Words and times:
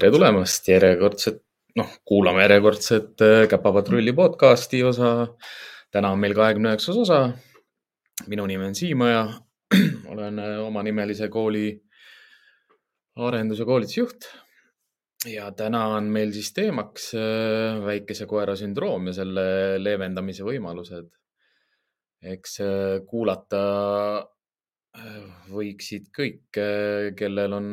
tere 0.00 0.14
tulemast 0.14 0.68
järjekordset, 0.70 1.42
noh, 1.76 1.88
kuulame 2.08 2.46
järjekordset 2.46 3.20
äh, 3.20 3.42
Käpapatrulli 3.50 4.14
podcasti 4.16 4.78
osa. 4.84 5.28
täna 5.92 6.12
on 6.14 6.20
meil 6.22 6.32
kahekümne 6.34 6.70
üheksas 6.72 6.96
osa. 6.96 7.18
minu 8.26 8.46
nimi 8.48 8.64
on 8.64 8.74
Siimaja, 8.74 9.26
olen 10.14 10.38
äh, 10.38 10.60
omanimelise 10.64 11.28
kooli 11.28 11.82
arenduse 13.16 13.64
koolitusjuht. 13.64 14.30
ja 15.28 15.50
täna 15.52 15.84
on 15.98 16.08
meil 16.08 16.32
siis 16.32 16.48
teemaks 16.56 17.12
äh, 17.14 17.84
väikese 17.84 18.26
koera 18.26 18.56
sündroom 18.56 19.12
ja 19.12 19.16
selle 19.20 19.46
leevendamise 19.84 20.48
võimalused. 20.48 21.12
eks 22.22 22.58
kuulata 23.08 23.60
võiksid 25.52 26.08
kõik, 26.16 26.58
kellel 27.16 27.52
on 27.52 27.68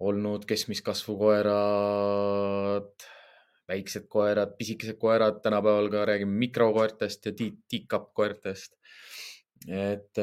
olnud 0.00 0.44
keskmist 0.48 0.84
kasvu 0.84 1.16
koerad, 1.20 3.06
väiksed 3.68 4.08
koerad, 4.12 4.56
pisikesed 4.58 4.98
koerad, 5.00 5.40
tänapäeval 5.42 5.88
ka 5.92 6.04
räägime 6.08 6.36
mikrokoertest 6.44 7.26
ja 7.26 7.32
tiik-kapp 7.36 8.12
koertest. 8.14 8.76
et 9.66 10.18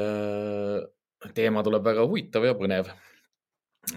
teema 1.33 1.63
tuleb 1.63 1.83
väga 1.83 2.05
huvitav 2.05 2.45
ja 2.45 2.53
põnev. 2.53 2.91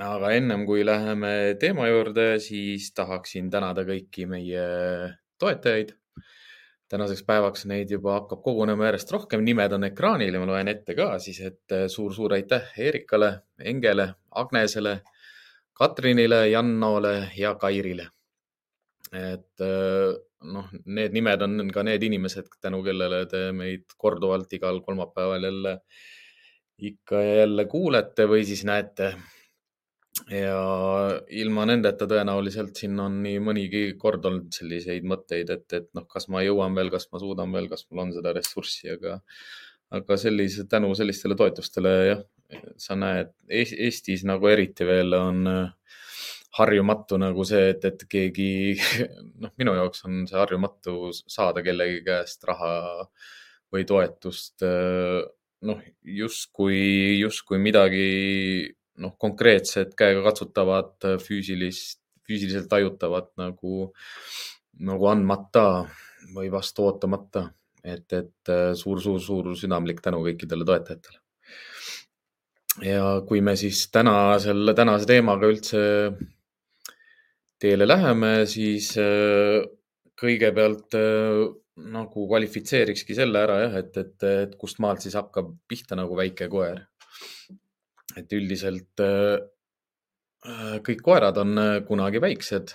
aga 0.01 0.33
ennem 0.33 0.65
kui 0.67 0.85
läheme 0.87 1.57
teema 1.61 1.89
juurde, 1.89 2.39
siis 2.41 2.91
tahaksin 2.95 3.51
tänada 3.51 3.85
kõiki 3.87 4.27
meie 4.27 4.65
toetajaid 5.39 5.93
tänaseks 6.89 7.25
päevaks 7.27 7.67
neid 7.67 7.91
juba 7.91 8.15
hakkab 8.21 8.43
kogunema 8.45 8.87
järjest 8.89 9.11
rohkem, 9.15 9.43
nimed 9.45 9.73
on 9.75 9.89
ekraanil 9.89 10.35
ja 10.35 10.43
ma 10.43 10.47
loen 10.51 10.71
ette 10.71 10.95
ka 10.99 11.17
siis, 11.23 11.41
et 11.43 11.75
suur-suur 11.91 12.37
aitäh 12.37 12.69
Eerikale, 12.79 13.33
Engele, 13.59 14.13
Agnesele, 14.31 15.01
Katrinile, 15.77 16.47
Jannole 16.49 17.17
ja 17.37 17.55
Kairile. 17.61 18.09
et 19.17 19.63
noh, 20.53 20.67
need 20.85 21.15
nimed 21.15 21.43
on 21.45 21.71
ka 21.73 21.85
need 21.87 22.03
inimesed, 22.03 22.49
tänu 22.61 22.83
kellele 22.85 23.23
te 23.31 23.51
meid 23.57 23.95
korduvalt 23.97 24.53
igal 24.59 24.81
kolmapäeval 24.85 25.47
jälle 25.47 25.79
ikka 26.91 27.23
ja 27.23 27.35
jälle 27.43 27.65
kuulete 27.71 28.27
või 28.29 28.45
siis 28.45 28.65
näete 28.69 29.15
ja 30.33 30.59
ilma 31.41 31.67
nendeta 31.69 32.09
tõenäoliselt 32.09 32.77
siin 32.81 32.99
on 33.01 33.21
nii 33.25 33.41
mõnigi 33.45 33.83
kord 34.01 34.25
olnud 34.29 34.53
selliseid 34.55 35.05
mõtteid, 35.09 35.53
et, 35.53 35.67
et 35.77 35.89
noh, 35.97 36.07
kas 36.09 36.29
ma 36.33 36.43
jõuan 36.45 36.77
veel, 36.77 36.91
kas 36.93 37.09
ma 37.13 37.21
suudan 37.23 37.53
veel, 37.53 37.69
kas 37.73 37.87
mul 37.91 38.07
on 38.07 38.15
seda 38.17 38.33
ressurssi, 38.37 38.91
aga, 38.97 39.19
aga 39.97 40.19
sellise, 40.21 40.67
tänu 40.73 40.93
sellistele 40.99 41.37
toetustele 41.39 41.95
jah, 42.11 42.25
sa 42.81 42.97
näed 42.99 43.33
Eestis 43.49 44.25
nagu 44.29 44.49
eriti 44.51 44.87
veel 44.87 45.15
on 45.17 45.47
äh, 45.51 45.97
harjumatu 46.57 47.19
nagu 47.21 47.45
see, 47.45 47.71
et, 47.75 47.85
et 47.85 48.05
keegi, 48.11 48.51
noh, 49.43 49.53
minu 49.61 49.75
jaoks 49.77 50.07
on 50.09 50.25
see 50.29 50.39
harjumatu 50.39 51.13
saada 51.13 51.65
kellegi 51.67 52.03
käest 52.07 52.47
raha 52.49 52.73
või 53.73 53.85
toetust. 53.89 54.63
Äh, 54.65 55.21
noh, 55.67 55.83
justkui, 56.03 57.19
justkui 57.21 57.61
midagi 57.61 58.09
noh, 59.03 59.17
konkreetset 59.21 59.95
käegakatsutavat 59.99 61.09
füüsilist, 61.23 62.01
füüsiliselt 62.27 62.69
tajutavat 62.71 63.33
nagu, 63.41 63.91
nagu 64.87 65.09
andmata 65.11 65.87
või 66.35 66.51
vastu 66.53 66.89
ootamata. 66.89 67.51
et, 67.87 68.13
et 68.13 68.51
suur-suur-suur 68.75 69.53
südamlik 69.55 70.01
tänu 70.03 70.19
kõikidele 70.25 70.65
toetajatele. 70.67 71.21
Ja 72.85 73.21
kui 73.29 73.41
me 73.41 73.57
siis 73.57 73.87
täna 73.93 74.37
selle 74.43 74.75
tänase 74.77 75.09
teemaga 75.09 75.49
üldse 75.49 75.83
teele 77.63 77.87
läheme, 77.89 78.33
siis 78.49 78.93
äh, 79.01 79.63
kõigepealt 80.21 80.97
äh, 80.99 81.43
nagu 81.93 82.27
kvalifitseerikski 82.29 83.17
selle 83.17 83.43
ära 83.45 83.59
jah, 83.65 83.77
et, 83.81 83.97
et, 84.01 84.27
et 84.47 84.57
kust 84.61 84.81
maalt 84.85 85.05
siis 85.05 85.17
hakkab 85.17 85.53
pihta 85.69 85.97
nagu 85.99 86.17
väike 86.17 86.49
koer. 86.53 86.83
Et 88.17 88.33
üldiselt 88.33 89.05
äh, 89.05 89.39
kõik 90.87 91.01
koerad 91.05 91.41
on 91.43 91.59
kunagi 91.89 92.21
väiksed, 92.23 92.73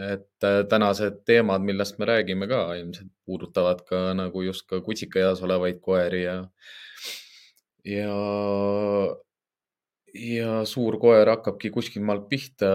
et 0.00 0.46
tänased 0.70 1.18
teemad, 1.26 1.64
millest 1.66 1.98
me 1.98 2.06
räägime 2.08 2.46
ka 2.48 2.62
ilmselt 2.78 3.10
puudutavad 3.26 3.82
ka 3.84 4.14
nagu 4.16 4.44
just 4.46 4.64
ka 4.70 4.78
kutsikaeas 4.86 5.42
olevaid 5.44 5.82
koeri 5.84 6.22
ja, 6.22 6.36
ja, 7.84 8.14
ja 10.14 10.60
suur 10.68 10.98
koer 11.00 11.28
hakkabki 11.36 11.70
kuskil 11.74 12.04
maalt 12.06 12.28
pihta. 12.28 12.70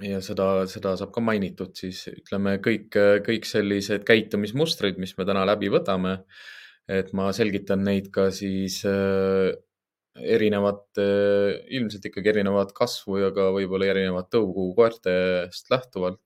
ja 0.00 0.20
seda, 0.22 0.66
seda 0.70 0.94
saab 0.96 1.10
ka 1.10 1.20
mainitud, 1.20 1.72
siis 1.74 2.04
ütleme 2.12 2.58
kõik, 2.62 2.94
kõik 3.26 3.48
sellised 3.48 4.04
käitumismustrid, 4.06 5.00
mis 5.02 5.16
me 5.18 5.26
täna 5.26 5.46
läbi 5.48 5.72
võtame. 5.72 6.24
et 6.88 7.12
ma 7.14 7.32
selgitan 7.32 7.84
neid 7.84 8.10
ka 8.10 8.30
siis 8.34 8.82
erinevat, 10.16 10.86
eh, 10.98 11.60
ilmselt 11.76 12.06
ikkagi 12.10 12.32
erinevat 12.32 12.72
kasvu 12.76 13.20
ja 13.20 13.30
ka 13.34 13.50
võib-olla 13.54 13.90
erinevat 13.92 14.30
tõugu 14.32 14.72
koertest 14.76 15.70
lähtuvalt. 15.70 16.20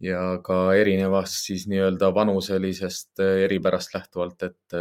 ja 0.00 0.38
ka 0.40 0.72
erinevast 0.80 1.42
siis 1.44 1.66
nii-öelda 1.68 2.08
vanuselisest 2.16 3.20
eh, 3.20 3.42
eripärast 3.44 3.92
lähtuvalt, 3.94 4.42
et 4.42 4.76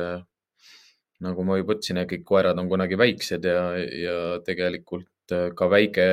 nagu 1.25 1.43
ma 1.47 1.57
juba 1.59 1.75
ütlesin, 1.75 2.01
kõik 2.09 2.25
koerad 2.27 2.59
on 2.61 2.69
kunagi 2.71 2.99
väiksed 2.99 3.45
ja, 3.47 3.63
ja 3.77 4.19
tegelikult 4.45 5.09
ka 5.29 5.67
väike, 5.69 6.05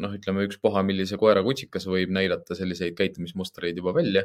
noh, 0.00 0.14
ütleme 0.16 0.46
ükspuha, 0.46 0.80
millise 0.86 1.18
koera 1.20 1.42
kutsikas 1.44 1.84
võib 1.90 2.14
näidata 2.14 2.56
selliseid 2.56 2.96
käitumismustreid 2.96 3.76
juba 3.76 3.92
välja 3.98 4.24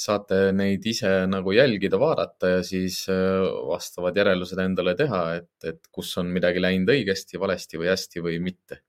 saate 0.00 0.38
neid 0.56 0.84
ise 0.88 1.10
nagu 1.28 1.52
jälgida, 1.54 1.98
vaadata 2.00 2.54
ja 2.54 2.62
siis 2.66 3.02
äh, 3.12 3.42
vastavad 3.68 4.16
järeldused 4.16 4.60
endale 4.62 4.94
teha, 4.98 5.20
et, 5.40 5.52
et 5.66 5.90
kus 5.92 6.12
on 6.20 6.30
midagi 6.32 6.62
läinud 6.62 6.92
õigesti, 6.94 7.40
valesti 7.40 7.80
või 7.80 7.90
hästi 7.92 8.24
või 8.24 8.38
mitte. 8.44 8.80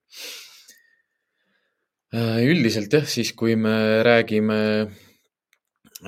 Äh, 2.15 2.41
üldiselt 2.47 2.93
jah, 2.95 3.07
siis 3.07 3.33
kui 3.37 3.57
me 3.59 3.75
räägime 4.07 4.59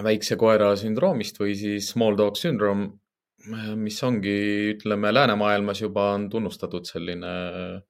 väikse 0.04 0.38
koera 0.40 0.72
sündroomist 0.80 1.38
või 1.42 1.58
siis 1.60 1.92
small 1.94 2.18
dog 2.20 2.40
syndrome, 2.40 2.94
mis 3.76 3.98
ongi, 4.04 4.36
ütleme, 4.74 5.12
läänemaailmas 5.14 5.82
juba 5.82 6.12
on 6.16 6.30
tunnustatud 6.32 6.88
selline 6.88 7.32
äh, 7.32 7.82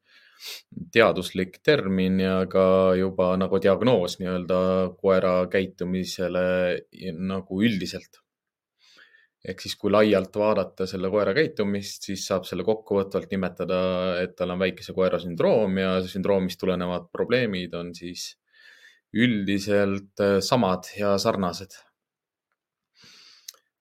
teaduslik 0.93 1.59
termin 1.63 2.19
ja 2.23 2.35
ka 2.49 2.65
juba 2.97 3.33
nagu 3.39 3.59
diagnoos 3.61 4.17
nii-öelda 4.19 4.59
koera 4.99 5.35
käitumisele 5.51 6.45
nagu 7.19 7.61
üldiselt. 7.63 8.19
ehk 9.43 9.59
siis, 9.59 9.73
kui 9.75 9.91
laialt 9.91 10.37
vaadata 10.39 10.85
selle 10.87 11.09
koera 11.11 11.33
käitumist, 11.35 12.05
siis 12.07 12.21
saab 12.29 12.45
selle 12.47 12.63
kokkuvõtvalt 12.63 13.27
nimetada, 13.33 13.79
et 14.23 14.37
tal 14.39 14.53
on 14.55 14.61
väikese 14.61 14.95
koera 14.95 15.19
sündroom 15.19 15.81
ja 15.81 15.97
sündroomist 16.07 16.61
tulenevad 16.61 17.09
probleemid 17.11 17.75
on 17.75 17.91
siis 17.97 18.29
üldiselt 19.13 20.23
samad 20.47 20.87
ja 20.95 21.17
sarnased. 21.19 21.75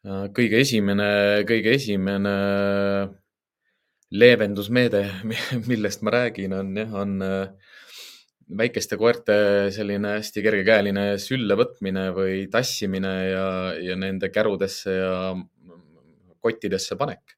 Kõige 0.02 0.62
esimene, 0.62 1.44
kõige 1.46 1.76
esimene 1.76 2.32
leevendusmeede, 4.12 5.04
millest 5.70 6.02
ma 6.02 6.12
räägin, 6.18 6.52
on 6.56 6.74
jah, 6.76 6.96
on 7.00 7.22
äh, 7.24 7.76
väikeste 8.58 8.98
koerte 9.00 9.36
selline 9.72 10.16
hästi 10.18 10.42
kergekäeline 10.44 11.04
sülle 11.22 11.56
võtmine 11.58 12.08
või 12.16 12.46
tassimine 12.52 13.12
ja, 13.30 13.46
ja 13.80 13.96
nende 13.96 14.28
kärudesse 14.32 14.96
ja 14.98 15.14
kottidesse 16.42 16.98
panek, 16.98 17.36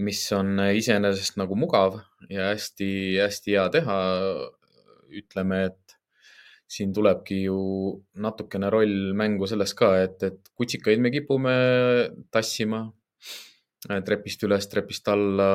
mis 0.00 0.22
on 0.32 0.56
iseenesest 0.72 1.36
nagu 1.38 1.58
mugav 1.58 2.00
ja 2.32 2.50
hästi-hästi 2.54 3.54
hea 3.56 3.68
teha. 3.74 3.98
ütleme, 5.08 5.62
et 5.70 5.87
siin 6.68 6.92
tulebki 6.92 7.42
ju 7.46 7.58
natukene 8.20 8.68
roll 8.70 9.14
mängu 9.16 9.48
selles 9.48 9.72
ka, 9.76 9.94
et, 10.04 10.22
et 10.22 10.52
kutsikaid 10.54 11.00
me 11.00 11.12
kipume 11.14 11.54
tassima 12.34 12.84
trepist 14.04 14.42
üles, 14.42 14.66
trepist 14.70 15.08
alla, 15.08 15.50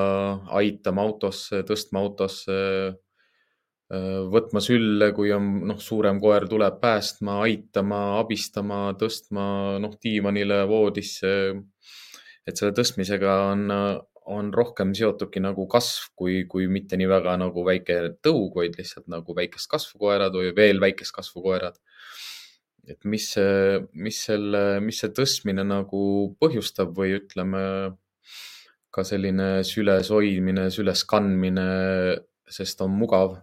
aitama 0.56 1.04
autosse, 1.04 1.64
tõstma 1.68 2.00
autosse, 2.04 2.56
võtma 4.34 4.62
sülle, 4.64 5.12
kui 5.14 5.34
on 5.36 5.50
noh, 5.70 5.80
suurem 5.82 6.22
koer 6.24 6.48
tuleb 6.50 6.80
päästma, 6.82 7.42
aitama, 7.46 8.20
abistama, 8.22 8.86
tõstma 9.00 9.46
noh, 9.84 9.98
diivanile, 10.02 10.64
voodisse. 10.70 11.34
et 12.48 12.58
selle 12.58 12.74
tõstmisega 12.76 13.36
on, 13.52 13.70
on 14.26 14.52
rohkem 14.56 14.94
seotudki 14.96 15.42
nagu 15.44 15.66
kasv, 15.68 16.12
kui, 16.16 16.44
kui 16.50 16.68
mitte 16.72 16.98
nii 17.00 17.10
väga 17.12 17.36
nagu 17.42 17.66
väike 17.68 18.00
tõug, 18.24 18.54
vaid 18.56 18.78
lihtsalt 18.80 19.10
nagu 19.12 19.36
väikest 19.36 19.70
kasvu 19.72 20.00
koerad 20.06 20.36
või 20.38 20.54
veel 20.56 20.80
väikest 20.84 21.16
kasvu 21.16 21.44
koerad 21.44 21.80
et 22.88 23.06
mis 23.08 23.30
mis 23.94 24.20
selle, 24.28 24.64
mis 24.84 25.00
see 25.00 25.12
tõstmine 25.16 25.64
nagu 25.68 26.04
põhjustab 26.42 26.92
või 26.98 27.16
ütleme 27.20 27.64
ka 28.94 29.06
selline 29.08 29.64
süles 29.66 30.12
hoidmine, 30.14 30.68
süles 30.74 31.02
kandmine, 31.10 31.66
sest 32.50 32.84
on 32.86 32.94
mugav 32.94 33.40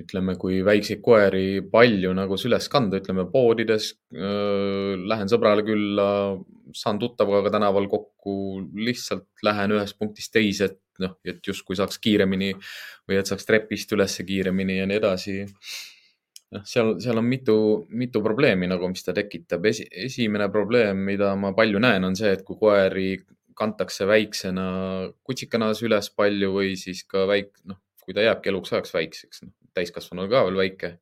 ütleme, 0.00 0.34
kui 0.40 0.62
väikseid 0.64 1.02
koeri 1.04 1.60
palju 1.72 2.12
nagu 2.16 2.38
süles 2.40 2.68
kanda, 2.72 3.00
ütleme 3.02 3.26
poodides, 3.30 3.92
lähen 4.12 5.30
sõbrale 5.30 5.64
külla, 5.66 6.06
saan 6.76 7.00
tuttavaga 7.02 7.52
tänaval 7.52 7.88
kokku, 7.92 8.34
lihtsalt 8.88 9.28
lähen 9.44 9.76
ühest 9.76 9.98
punktist 10.00 10.32
teise, 10.32 10.70
et 10.70 11.02
noh, 11.02 11.16
et 11.28 11.40
justkui 11.46 11.76
saaks 11.78 12.00
kiiremini 12.02 12.52
või 13.08 13.18
et 13.18 13.28
saaks 13.28 13.48
trepist 13.48 13.92
ülesse 13.92 14.24
kiiremini 14.28 14.80
ja 14.80 14.88
nii 14.88 15.00
edasi. 15.00 15.36
noh, 16.52 16.64
seal, 16.68 16.94
seal 17.00 17.20
on 17.20 17.28
mitu, 17.28 17.56
mitu 17.88 18.20
probleemi 18.24 18.68
nagu, 18.68 18.88
mis 18.92 19.04
ta 19.04 19.14
tekitab 19.16 19.64
Esi,. 19.68 19.86
esimene 20.08 20.50
probleem, 20.52 21.04
mida 21.12 21.34
ma 21.36 21.52
palju 21.56 21.80
näen, 21.80 22.04
on 22.04 22.16
see, 22.16 22.32
et 22.32 22.44
kui 22.44 22.58
koeri 22.60 23.14
kantakse 23.56 24.06
väiksena 24.08 24.66
kutsikana 25.24 25.72
üles 25.84 26.08
palju 26.16 26.52
või 26.56 26.76
siis 26.80 27.04
ka 27.08 27.26
väik-, 27.28 27.56
noh, 27.68 27.80
kui 28.04 28.16
ta 28.16 28.24
jääbki 28.24 28.52
eluks 28.52 28.72
ajaks 28.72 28.94
väikseks, 28.96 29.44
noh, 29.46 29.52
täiskasvanu 29.76 30.28
ka 30.30 30.46
veel 30.48 30.58
väike. 30.60 30.98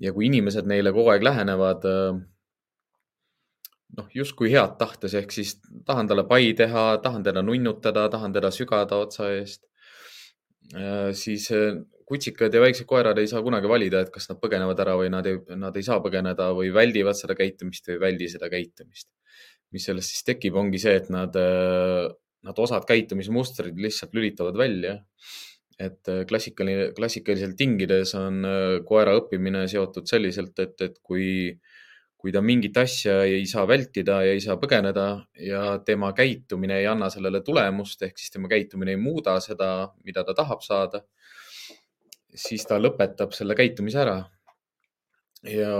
ja 0.00 0.14
kui 0.16 0.30
inimesed 0.30 0.64
neile 0.64 0.94
kogu 0.96 1.10
aeg 1.12 1.24
lähenevad, 1.26 1.82
äh, 1.84 2.20
noh, 3.98 4.06
justkui 4.16 4.48
head 4.48 4.78
tahtes, 4.80 5.12
ehk 5.18 5.34
siis 5.34 5.58
tahan 5.84 6.08
talle 6.08 6.24
pai 6.28 6.54
teha, 6.56 6.84
tahan 7.04 7.26
teda 7.26 7.42
nunnutada, 7.44 8.06
tahan 8.08 8.32
teda 8.32 8.48
sügada 8.54 8.96
otsa 9.04 9.28
eest, 9.34 9.66
äh, 10.72 11.10
siis 11.12 11.50
äh, 11.52 11.82
kutsikad 12.08 12.54
ja 12.54 12.62
väiksed 12.64 12.88
koerad 12.88 13.20
ei 13.20 13.28
saa 13.28 13.42
kunagi 13.44 13.68
valida, 13.68 14.00
et 14.00 14.14
kas 14.14 14.30
nad 14.30 14.40
põgenevad 14.40 14.80
ära 14.80 14.96
või 14.98 15.12
nad 15.12 15.28
ei, 15.28 15.36
nad 15.60 15.76
ei 15.76 15.84
saa 15.84 16.00
põgeneda 16.00 16.48
või 16.56 16.72
väldivad 16.74 17.18
seda 17.18 17.36
käitumist 17.36 17.90
või 17.90 17.98
ei 17.98 18.04
väldi 18.06 18.30
seda 18.32 18.48
käitumist. 18.50 19.10
mis 19.70 19.84
sellest 19.86 20.10
siis 20.10 20.24
tekib, 20.26 20.56
ongi 20.58 20.80
see, 20.82 20.96
et 20.98 21.12
nad, 21.14 21.36
nad 22.42 22.56
osad 22.58 22.82
käitumismustrid 22.88 23.76
lihtsalt 23.78 24.16
lülitavad 24.16 24.56
välja 24.58 24.96
et 25.80 26.10
äh, 26.12 26.24
klassikaline, 26.28 26.90
klassikaliselt 26.96 27.56
tingides 27.58 28.12
on 28.18 28.44
äh, 28.46 28.78
koera 28.86 29.16
õppimine 29.18 29.64
seotud 29.70 30.08
selliselt, 30.10 30.58
et, 30.62 30.76
et 30.84 30.98
kui, 31.02 31.54
kui 32.20 32.34
ta 32.34 32.42
mingit 32.44 32.76
asja 32.80 33.20
ei 33.24 33.46
saa 33.48 33.64
vältida 33.68 34.20
ja 34.26 34.34
ei 34.36 34.42
saa 34.44 34.58
põgeneda 34.60 35.06
ja 35.40 35.62
tema 35.86 36.12
käitumine 36.16 36.80
ei 36.82 36.88
anna 36.90 37.08
sellele 37.12 37.40
tulemust, 37.46 38.04
ehk 38.04 38.20
siis 38.20 38.34
tema 38.34 38.50
käitumine 38.52 38.96
ei 38.96 39.00
muuda 39.00 39.38
seda, 39.44 39.70
mida 40.04 40.24
ta 40.26 40.36
tahab 40.36 40.64
saada, 40.66 41.04
siis 42.34 42.66
ta 42.68 42.78
lõpetab 42.80 43.32
selle 43.36 43.56
käitumise 43.58 44.04
ära. 44.04 44.18
ja, 45.48 45.76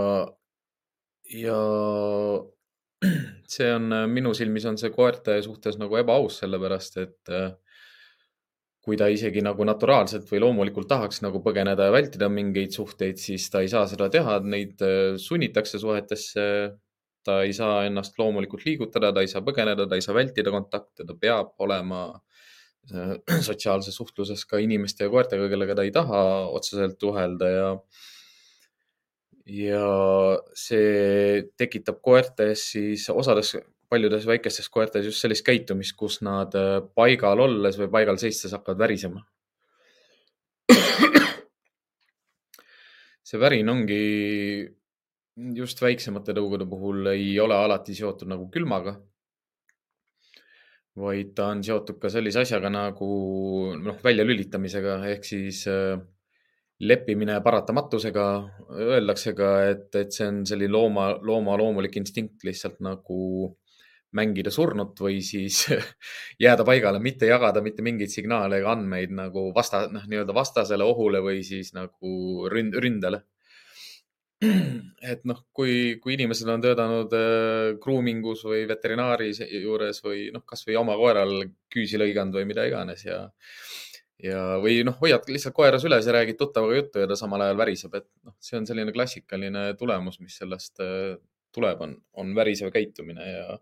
ja 1.37 1.59
see 3.53 3.69
on 3.73 3.93
minu 4.09 4.33
silmis 4.37 4.65
on 4.69 4.77
see 4.81 4.89
koerte 4.93 5.37
suhtes 5.45 5.77
nagu 5.77 6.01
ebaaus, 6.01 6.41
sellepärast 6.41 6.97
et 7.05 7.33
äh, 7.37 7.51
kui 8.81 8.97
ta 8.97 9.07
isegi 9.13 9.43
nagu 9.45 9.65
naturaalselt 9.67 10.29
või 10.31 10.41
loomulikult 10.41 10.89
tahaks 10.89 11.21
nagu 11.21 11.41
põgeneda 11.45 11.87
ja 11.87 11.93
vältida 11.93 12.29
mingeid 12.33 12.73
suhteid, 12.73 13.19
siis 13.21 13.45
ta 13.53 13.61
ei 13.61 13.69
saa 13.69 13.85
seda 13.89 14.09
teha, 14.13 14.39
neid 14.41 14.81
äh, 14.85 15.17
sunnitakse 15.21 15.81
suhetesse. 15.81 16.45
ta 17.21 17.35
ei 17.45 17.51
saa 17.53 17.83
ennast 17.85 18.15
loomulikult 18.17 18.63
liigutada, 18.65 19.11
ta 19.13 19.21
ei 19.21 19.27
saa 19.29 19.43
põgeneda, 19.45 19.85
ta 19.85 19.93
ei 19.93 20.01
saa 20.01 20.15
vältida 20.17 20.49
kontakte, 20.49 21.05
ta 21.05 21.13
peab 21.13 21.51
olema 21.61 21.99
äh, 22.89 23.11
sotsiaalses 23.47 23.95
suhtluses 23.95 24.45
ka 24.49 24.57
inimeste 24.57 25.05
ja 25.05 25.13
koertega, 25.13 25.49
kellega 25.51 25.75
ta 25.77 25.85
ei 25.85 25.93
taha 25.93 26.23
otseselt 26.49 26.97
suhelda 26.99 27.51
ja 27.51 27.67
ja 29.51 29.85
see 30.57 31.43
tekitab 31.57 32.01
koertes 32.01 32.65
siis 32.73 33.07
osades 33.09 33.55
paljudes 33.91 34.25
väikestes 34.27 34.69
koertes 34.71 35.05
just 35.09 35.23
sellist 35.23 35.45
käitumist, 35.45 35.97
kus 35.99 36.21
nad 36.25 36.55
äh, 36.55 36.79
paigal 36.95 37.43
olles 37.43 37.77
või 37.79 37.89
paigal 37.91 38.19
seistes 38.21 38.55
hakkavad 38.55 38.79
värisema. 38.85 39.21
see 43.31 43.39
värin 43.39 43.69
ongi 43.71 44.03
just 45.55 45.79
väiksemate 45.81 46.33
tõugude 46.35 46.65
puhul 46.67 47.13
ei 47.13 47.39
ole 47.39 47.55
alati 47.55 47.95
seotud 47.95 48.27
nagu 48.31 48.49
külmaga, 48.51 48.95
vaid 50.99 51.31
ta 51.35 51.51
on 51.53 51.61
seotud 51.63 51.99
ka 52.01 52.11
sellise 52.11 52.41
asjaga 52.43 52.71
nagu 52.71 53.11
noh, 53.79 53.99
väljalülitamisega 54.03 54.97
ehk 55.13 55.27
siis 55.27 55.63
äh, 55.71 55.99
leppimine 56.81 57.37
paratamatusega. 57.43 58.25
Öeldakse 58.81 59.33
ka, 59.37 59.49
et, 59.69 59.89
et 59.95 60.11
see 60.15 60.27
on 60.27 60.43
selline 60.47 60.73
looma, 60.73 61.11
looma 61.21 61.57
loomulik 61.59 61.97
instinkt 62.01 62.45
lihtsalt 62.47 62.79
nagu 62.83 63.19
mängida 64.17 64.51
surnut 64.51 64.99
või 64.99 65.19
siis 65.25 65.63
jääda 66.43 66.65
paigale, 66.67 66.99
mitte 67.03 67.29
jagada 67.29 67.63
mitte 67.63 67.83
mingeid 67.85 68.11
signaale 68.11 68.61
ega 68.61 68.73
andmeid 68.75 69.13
nagu 69.15 69.49
vasta, 69.55 69.85
noh, 69.91 70.07
nii-öelda 70.07 70.35
vastasele 70.35 70.87
ohule 70.87 71.21
või 71.23 71.45
siis 71.47 71.73
nagu 71.77 72.47
ründ, 72.51 72.75
ründele. 72.83 73.23
et 75.13 75.21
noh, 75.29 75.43
kui, 75.53 75.99
kui 76.01 76.15
inimesed 76.17 76.49
on 76.49 76.63
töötanud 76.63 77.13
äh, 77.13 77.75
grooming 77.83 78.25
us 78.31 78.41
või 78.47 78.65
veterinaari 78.69 79.29
juures 79.61 80.01
või 80.03 80.29
noh, 80.33 80.43
kasvõi 80.49 80.79
oma 80.81 80.97
koeral 80.97 81.43
küüsi 81.71 82.01
lõiganud 82.01 82.39
või 82.39 82.49
mida 82.49 82.65
iganes 82.67 83.05
ja 83.05 83.27
ja, 84.21 84.41
või 84.61 84.81
noh, 84.85 84.97
hoiad 85.01 85.25
lihtsalt 85.29 85.55
koera 85.57 85.79
süles 85.81 86.05
ja 86.05 86.13
räägid 86.13 86.37
tuttavaga 86.37 86.77
juttu 86.77 87.01
ja 87.01 87.09
ta 87.09 87.17
samal 87.17 87.41
ajal 87.45 87.57
väriseb, 87.57 87.95
et 87.97 88.07
noh, 88.25 88.35
see 88.43 88.59
on 88.59 88.67
selline 88.69 88.93
klassikaline 88.93 89.71
tulemus, 89.79 90.19
mis 90.21 90.37
sellest 90.41 90.81
äh, 90.83 91.15
tuleb, 91.55 91.81
on, 91.85 91.95
on 92.21 92.35
värisev 92.35 92.71
käitumine 92.73 93.27
ja 93.27 93.57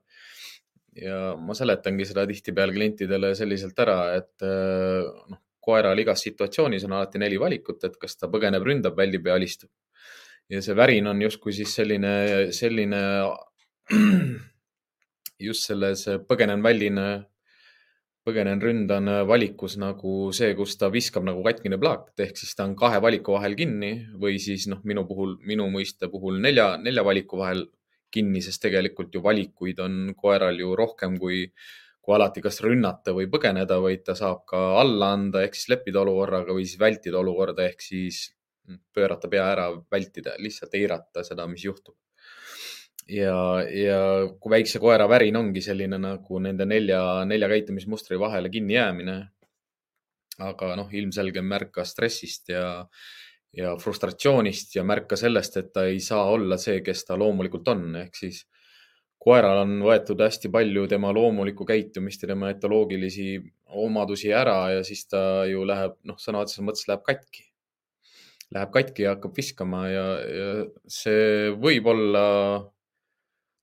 ja 1.01 1.19
ma 1.39 1.55
seletangi 1.57 2.07
seda 2.07 2.25
tihtipeale 2.29 2.75
klientidele 2.75 3.33
selliselt 3.37 3.79
ära, 3.79 3.99
et 4.17 4.45
äh, 4.45 5.07
noh, 5.31 5.41
koeral 5.69 5.99
igas 6.01 6.23
situatsioonis 6.25 6.85
on 6.87 6.95
alati 6.97 7.21
neli 7.21 7.39
valikut, 7.39 7.83
et 7.85 7.97
kas 8.01 8.17
ta 8.17 8.29
põgeneb, 8.31 8.63
ründab, 8.65 8.97
väldib 8.97 9.27
ja 9.27 9.37
alistub. 9.37 9.71
ja 10.49 10.61
see 10.65 10.73
värin 10.73 11.07
on 11.07 11.19
justkui 11.21 11.53
siis 11.53 11.73
selline, 11.77 12.13
selline 12.55 13.01
just 15.49 15.67
selles 15.67 16.07
põgenen, 16.29 16.63
väldin, 16.65 16.97
põgenen, 18.25 18.61
ründan 18.61 19.11
valikus 19.29 19.77
nagu 19.81 20.31
see, 20.35 20.55
kus 20.57 20.75
ta 20.77 20.89
viskab 20.93 21.27
nagu 21.27 21.43
katkine 21.45 21.77
plaat 21.81 22.25
ehk 22.25 22.37
siis 22.37 22.55
ta 22.57 22.65
on 22.65 22.75
kahe 22.79 22.97
valiku 23.01 23.37
vahel 23.37 23.55
kinni 23.59 23.93
või 24.21 24.39
siis 24.41 24.67
noh, 24.71 24.81
minu 24.89 25.05
puhul, 25.09 25.37
minu 25.45 25.69
mõiste 25.73 26.09
puhul 26.11 26.41
nelja, 26.41 26.73
nelja 26.81 27.05
valiku 27.05 27.39
vahel 27.43 27.67
kinni, 28.11 28.41
sest 28.41 28.61
tegelikult 28.65 29.13
ju 29.15 29.21
valikuid 29.23 29.79
on 29.85 29.99
koeral 30.17 30.57
ju 30.59 30.73
rohkem 30.77 31.17
kui, 31.21 31.45
kui 32.01 32.15
alati 32.15 32.41
kas 32.41 32.61
rünnata 32.65 33.13
või 33.15 33.29
põgeneda, 33.31 33.79
vaid 33.83 34.03
ta 34.07 34.15
saab 34.17 34.43
ka 34.49 34.65
alla 34.81 35.13
anda 35.15 35.43
ehk 35.45 35.57
siis 35.57 35.69
leppida 35.73 36.01
olukorraga 36.01 36.55
või 36.57 36.67
siis 36.67 36.79
vältida 36.81 37.21
olukorda 37.21 37.67
ehk 37.69 37.81
siis 37.85 38.27
pöörata 38.93 39.29
pea 39.29 39.47
ära, 39.51 39.69
vältida, 39.91 40.35
lihtsalt 40.37 40.75
eirata 40.77 41.23
seda, 41.25 41.47
mis 41.47 41.65
juhtub. 41.65 41.95
ja, 43.09 43.35
ja 43.73 44.01
kui 44.39 44.51
väikse 44.53 44.79
koera 44.79 45.07
värin 45.09 45.37
ongi 45.39 45.61
selline 45.65 45.97
nagu 45.97 46.39
nende 46.39 46.65
nelja, 46.69 47.01
nelja 47.25 47.49
käitumismustri 47.49 48.19
vahele 48.19 48.49
kinni 48.53 48.77
jäämine. 48.77 49.19
aga 50.39 50.75
noh, 50.79 50.93
ilmselge 50.95 51.41
märk 51.43 51.71
ka 51.75 51.83
stressist 51.83 52.49
ja 52.53 52.85
ja 53.57 53.73
frustratsioonist 53.81 54.75
ja 54.75 54.85
märk 54.85 55.09
ka 55.09 55.17
sellest, 55.19 55.57
et 55.57 55.73
ta 55.73 55.85
ei 55.89 55.99
saa 56.03 56.27
olla 56.29 56.57
see, 56.61 56.81
kes 56.85 57.05
ta 57.07 57.17
loomulikult 57.17 57.67
on, 57.73 57.85
ehk 58.03 58.15
siis 58.15 58.43
koeral 59.19 59.63
on 59.65 59.79
võetud 59.83 60.21
hästi 60.21 60.51
palju 60.53 60.85
tema 60.87 61.11
loomulikku 61.15 61.65
käitumist 61.67 62.23
ja 62.23 62.31
tema 62.31 62.51
etoloogilisi 62.53 63.39
omadusi 63.83 64.33
ära 64.33 64.59
ja 64.77 64.83
siis 64.87 65.05
ta 65.09 65.45
ju 65.49 65.65
läheb, 65.67 65.97
noh, 66.07 66.17
sõna 66.21 66.43
otseses 66.43 66.65
mõttes 66.65 66.87
läheb 66.89 67.03
katki. 67.05 67.45
Läheb 68.55 68.71
katki 68.73 69.03
ja 69.05 69.13
hakkab 69.13 69.35
viskama 69.37 69.83
ja, 69.91 70.05
ja 70.25 70.53
see 70.89 71.51
võib 71.61 71.89
olla, 71.91 72.23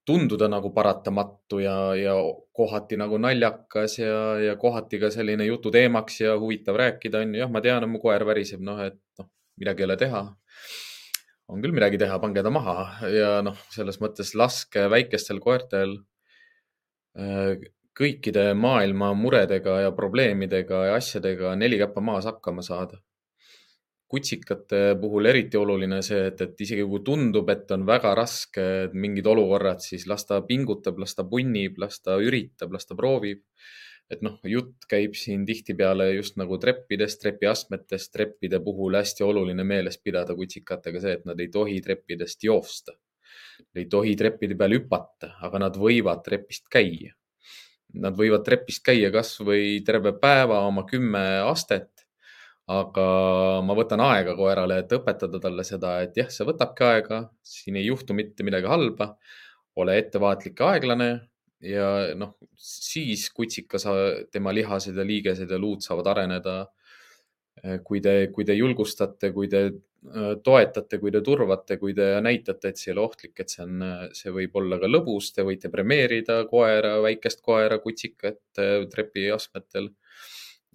tunduda 0.07 0.47
nagu 0.47 0.71
paratamatu 0.71 1.59
ja, 1.59 1.75
ja 1.99 2.13
kohati 2.55 2.95
nagu 2.99 3.17
naljakas 3.19 3.97
ja, 3.99 4.19
ja 4.39 4.53
kohati 4.59 5.01
ka 5.01 5.09
selline 5.11 5.45
jututeemaks 5.49 6.21
ja 6.21 6.37
huvitav 6.39 6.79
rääkida 6.79 7.25
on 7.25 7.35
ju. 7.35 7.41
jah, 7.41 7.51
ma 7.51 7.61
tean, 7.65 7.83
et 7.83 7.91
mu 7.91 7.99
koer 7.99 8.23
väriseb, 8.29 8.63
noh, 8.63 8.79
et 8.85 9.01
noh, 9.19 9.27
midagi 9.57 9.83
ei 9.83 9.89
ole 9.89 9.97
teha. 9.97 10.21
on 11.47 11.63
küll 11.63 11.71
midagi 11.71 11.97
teha, 12.01 12.19
pange 12.19 12.43
ta 12.43 12.51
maha 12.51 13.07
ja 13.13 13.41
noh, 13.45 13.57
selles 13.71 14.01
mõttes 14.03 14.33
laske 14.35 14.89
väikestel 14.91 15.39
koertel 15.43 15.95
äh, 17.15 17.55
kõikide 17.97 18.51
maailma 18.53 19.13
muredega 19.17 19.79
ja 19.85 19.93
probleemidega 19.95 20.83
ja 20.89 20.97
asjadega 20.99 21.55
neli 21.57 21.79
käppa 21.81 22.03
maas 22.03 22.27
hakkama 22.29 22.65
saada. 22.65 23.01
kutsikate 24.07 24.95
puhul 25.01 25.25
eriti 25.27 25.57
oluline 25.59 25.97
see, 26.01 26.29
et, 26.29 26.41
et 26.41 26.61
isegi 26.63 26.83
kui 26.87 27.01
tundub, 27.03 27.49
et 27.51 27.71
on 27.75 27.81
väga 27.85 28.13
raske 28.15 28.67
mingid 28.93 29.25
olukorrad, 29.27 29.81
siis 29.83 30.05
las 30.07 30.23
ta 30.25 30.37
pingutab, 30.47 30.99
las 30.99 31.15
ta 31.15 31.25
punnib, 31.27 31.75
las 31.83 31.99
ta 31.99 32.15
üritab, 32.15 32.71
las 32.71 32.87
ta 32.87 32.95
proovib 32.95 33.41
et 34.11 34.23
noh, 34.23 34.37
jutt 34.47 34.87
käib 34.89 35.15
siin 35.19 35.43
tihtipeale 35.47 36.11
just 36.15 36.37
nagu 36.39 36.57
treppidest, 36.61 37.19
trepiastmetest, 37.23 38.11
treppide 38.13 38.61
puhul 38.63 38.95
hästi 38.95 39.25
oluline 39.27 39.65
meeles 39.67 39.99
pidada 39.99 40.35
kutsikatega 40.37 41.01
see, 41.03 41.17
et 41.19 41.27
nad 41.27 41.39
ei 41.43 41.51
tohi 41.51 41.81
treppidest 41.83 42.47
joosta. 42.47 42.95
Ei 43.75 43.87
tohi 43.91 44.15
treppide 44.15 44.55
peal 44.57 44.77
hüpata, 44.77 45.33
aga 45.43 45.59
nad 45.65 45.77
võivad 45.79 46.23
trepist 46.25 46.69
käia. 46.71 47.13
Nad 47.97 48.15
võivad 48.19 48.43
trepist 48.45 48.83
käia 48.85 49.11
kasvõi 49.11 49.79
terve 49.85 50.13
päeva 50.21 50.61
oma 50.67 50.83
kümme 50.87 51.23
astet, 51.47 52.07
aga 52.67 53.07
ma 53.63 53.75
võtan 53.75 54.03
aega 54.03 54.35
koerale, 54.35 54.81
et 54.83 54.91
õpetada 54.95 55.39
talle 55.43 55.63
seda, 55.67 55.97
et 56.03 56.15
jah, 56.19 56.29
see 56.31 56.47
võtabki 56.47 56.83
aega, 56.87 57.21
siin 57.43 57.79
ei 57.79 57.87
juhtu 57.87 58.15
mitte 58.15 58.47
midagi 58.47 58.71
halba. 58.71 59.15
ole 59.77 59.93
ettevaatlik 59.99 60.59
ja 60.59 60.71
aeglane 60.73 61.07
ja 61.63 62.15
noh, 62.17 62.35
siis 62.57 63.27
kutsikas, 63.33 63.87
tema 64.31 64.53
lihased 64.53 64.97
ja 64.97 65.05
liigesed 65.05 65.51
ja 65.51 65.59
luud 65.61 65.85
saavad 65.85 66.13
areneda. 66.13 66.57
kui 67.83 67.97
te, 67.99 68.27
kui 68.29 68.45
te 68.45 68.53
julgustate, 68.53 69.31
kui 69.33 69.47
te 69.49 69.61
äh, 69.65 70.33
toetate, 70.45 70.99
kui 71.01 71.09
te 71.09 71.23
turvate, 71.25 71.79
kui 71.81 71.95
te 71.97 72.11
näitate, 72.21 72.69
et 72.69 72.77
see 72.77 72.91
ei 72.91 72.93
ole 72.93 73.01
ohtlik, 73.07 73.33
et 73.41 73.49
see 73.49 73.63
on, 73.63 73.81
see 74.13 74.29
võib 74.35 74.59
olla 74.61 74.77
ka 74.77 74.85
lõbus, 74.85 75.31
te 75.33 75.41
võite 75.41 75.71
premeerida 75.73 76.43
koera, 76.51 76.99
väikest 77.01 77.41
koera, 77.41 77.79
kutsikat 77.81 78.61
äh, 78.61 78.85
trepiastmetel 78.93 79.89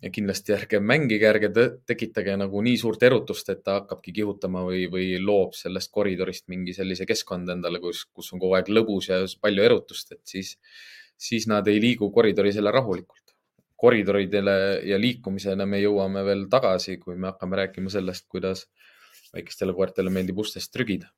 ja 0.03 0.11
kindlasti 0.11 0.55
ärge 0.57 0.81
mängige, 0.83 1.29
ärge 1.31 1.51
tekitage 1.87 2.35
nagu 2.39 2.63
nii 2.65 2.79
suurt 2.81 3.03
erutust, 3.07 3.49
et 3.53 3.63
ta 3.63 3.79
hakkabki 3.81 4.15
kihutama 4.17 4.65
või, 4.67 4.87
või 4.91 5.07
loob 5.23 5.55
sellest 5.55 5.93
koridorist 5.95 6.49
mingi 6.51 6.75
sellise 6.75 7.07
keskkonna 7.07 7.55
endale, 7.57 7.79
kus, 7.83 8.05
kus 8.11 8.33
on 8.35 8.43
kogu 8.43 8.57
aeg 8.59 8.71
lõbus 8.73 9.13
ja 9.13 9.21
palju 9.41 9.63
erutust, 9.63 10.13
et 10.17 10.23
siis, 10.27 10.57
siis 11.15 11.47
nad 11.51 11.69
ei 11.71 11.81
liigu 11.83 12.11
koridoris 12.11 12.59
jälle 12.59 12.75
rahulikult. 12.75 13.21
koridoridele 13.83 14.53
ja 14.87 14.95
liikumisele 14.99 15.65
me 15.67 15.81
jõuame 15.83 16.21
veel 16.23 16.45
tagasi, 16.51 17.01
kui 17.03 17.17
me 17.17 17.33
hakkame 17.33 17.57
rääkima 17.57 17.91
sellest, 17.91 18.29
kuidas 18.31 18.69
väikestele 19.35 19.75
koertele 19.75 20.11
meeldib 20.11 20.39
ustest 20.39 20.71
trügida. 20.73 21.11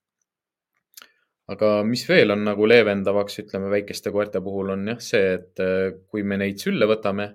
aga 1.49 1.83
mis 1.85 2.07
veel 2.09 2.31
on 2.31 2.45
nagu 2.45 2.69
leevendavaks, 2.69 3.39
ütleme 3.39 3.71
väikeste 3.71 4.11
koerte 4.11 4.41
puhul 4.41 4.71
on 4.77 4.87
jah 4.89 5.01
see, 5.01 5.35
et 5.35 5.65
kui 6.09 6.23
me 6.23 6.37
neid 6.41 6.61
sülle 6.61 6.89
võtame 6.89 7.35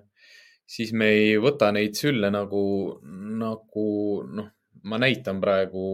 siis 0.70 0.92
me 0.94 1.10
ei 1.16 1.36
võta 1.42 1.70
neid 1.74 1.98
sülle 1.98 2.30
nagu, 2.32 2.62
nagu 3.40 3.86
noh, 4.30 4.50
ma 4.86 4.98
näitan 5.02 5.40
praegu, 5.42 5.84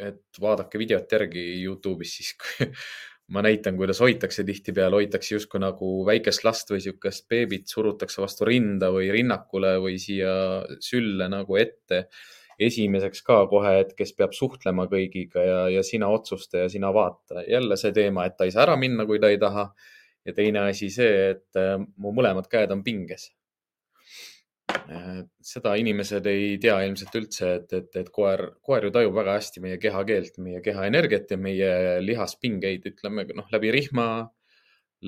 et 0.00 0.40
vaadake 0.40 0.80
videot 0.80 1.12
järgi 1.12 1.42
Youtube'is, 1.62 2.16
siis 2.18 2.32
ma 3.34 3.42
näitan, 3.44 3.76
kuidas 3.78 4.00
hoitakse 4.02 4.44
tihtipeale, 4.48 5.02
hoitakse 5.02 5.36
justkui 5.36 5.60
nagu 5.62 5.90
väikest 6.08 6.44
last 6.46 6.72
või 6.72 6.80
niisugust 6.80 7.28
beebit 7.30 7.68
surutakse 7.70 8.22
vastu 8.24 8.48
rinda 8.48 8.90
või 8.94 9.10
rinnakule 9.14 9.76
või 9.84 9.98
siia 10.02 10.32
sülle 10.80 11.28
nagu 11.32 11.60
ette. 11.60 12.06
esimeseks 12.62 13.22
ka 13.26 13.36
kohe, 13.50 13.70
et 13.80 13.94
kes 13.98 14.12
peab 14.14 14.34
suhtlema 14.36 14.84
kõigiga 14.86 15.42
ja, 15.42 15.60
ja 15.72 15.82
sina 15.82 16.08
otsusta 16.12 16.64
ja 16.64 16.68
sina 16.68 16.92
vaata. 16.94 17.42
jälle 17.48 17.76
see 17.76 17.92
teema, 17.92 18.26
et 18.26 18.36
ta 18.36 18.44
ei 18.44 18.52
saa 18.54 18.66
ära 18.66 18.76
minna, 18.76 19.06
kui 19.06 19.18
ta 19.18 19.28
ei 19.28 19.38
taha. 19.38 19.72
ja 20.24 20.32
teine 20.32 20.68
asi 20.68 20.90
see, 20.90 21.30
et 21.30 21.58
äh, 21.58 21.78
mu 21.96 22.12
mõlemad 22.14 22.46
käed 22.48 22.70
on 22.70 22.84
pinges 22.84 23.30
seda 25.42 25.74
inimesed 25.80 26.26
ei 26.30 26.58
tea 26.62 26.76
ilmselt 26.86 27.16
üldse, 27.18 27.48
et, 27.60 27.72
et, 27.76 27.90
et 27.98 28.10
koer, 28.14 28.44
koer 28.64 28.86
ju 28.86 28.92
tajub 28.94 29.16
väga 29.16 29.36
hästi 29.38 29.62
meie 29.64 29.78
kehakeelt, 29.82 30.38
meie 30.42 30.62
keha 30.64 30.86
energiat 30.88 31.30
ja 31.32 31.38
meie 31.40 31.72
lihaspingeid, 32.04 32.86
ütleme 32.92 33.26
noh, 33.36 33.48
läbi 33.52 33.72
rihma, 33.74 34.06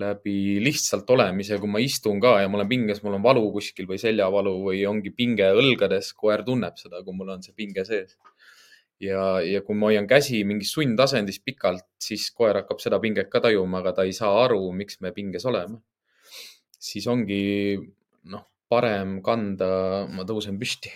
läbi 0.00 0.58
lihtsalt 0.62 1.10
olemise, 1.14 1.58
kui 1.62 1.70
ma 1.70 1.82
istun 1.82 2.20
ka 2.22 2.36
ja 2.42 2.50
ma 2.50 2.58
olen 2.58 2.70
pinges, 2.70 3.02
mul 3.04 3.18
on 3.18 3.24
valu 3.24 3.44
kuskil 3.54 3.86
või 3.90 4.00
seljavalu 4.02 4.54
või 4.68 4.82
ongi 4.90 5.14
pinge 5.14 5.52
õlgades, 5.54 6.12
koer 6.18 6.42
tunneb 6.46 6.78
seda, 6.80 7.02
kui 7.06 7.14
mul 7.16 7.34
on 7.36 7.44
see 7.46 7.54
pinge 7.56 7.86
sees. 7.86 8.16
ja, 9.02 9.40
ja 9.44 9.60
kui 9.66 9.76
ma 9.78 9.90
hoian 9.90 10.08
käsi 10.10 10.42
mingis 10.48 10.72
sundasendis 10.74 11.40
pikalt, 11.44 11.86
siis 12.02 12.30
koer 12.34 12.62
hakkab 12.62 12.82
seda 12.82 12.98
pinget 13.02 13.30
ka 13.30 13.42
tajuma, 13.44 13.82
aga 13.82 13.98
ta 14.00 14.08
ei 14.08 14.16
saa 14.16 14.32
aru, 14.46 14.62
miks 14.72 15.00
me 15.00 15.12
pinges 15.14 15.46
oleme. 15.46 15.78
siis 16.84 17.06
ongi 17.06 17.78
noh 18.30 18.44
parem 18.74 19.20
kanda, 19.24 19.68
ma 20.10 20.26
tõusen 20.26 20.58
püsti. 20.60 20.92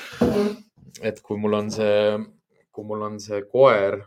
Et 1.06 1.20
kui 1.24 1.38
mul 1.40 1.56
on 1.56 1.70
see, 1.72 2.16
kui 2.74 2.88
mul 2.88 3.04
on 3.06 3.20
see 3.22 3.44
koer, 3.48 4.00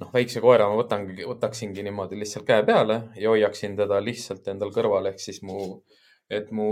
noh, 0.00 0.10
väikse 0.12 0.42
koera 0.44 0.68
ma 0.70 0.78
võtangi, 0.78 1.24
võtaksingi 1.28 1.84
niimoodi 1.86 2.18
lihtsalt 2.20 2.46
käe 2.48 2.64
peale 2.66 2.98
ja 3.20 3.30
hoiaksin 3.32 3.76
teda 3.78 4.00
lihtsalt 4.04 4.48
endal 4.52 4.72
kõrval, 4.74 5.10
ehk 5.10 5.22
siis 5.22 5.42
mu, 5.46 5.78
et 6.32 6.50
mu 6.54 6.68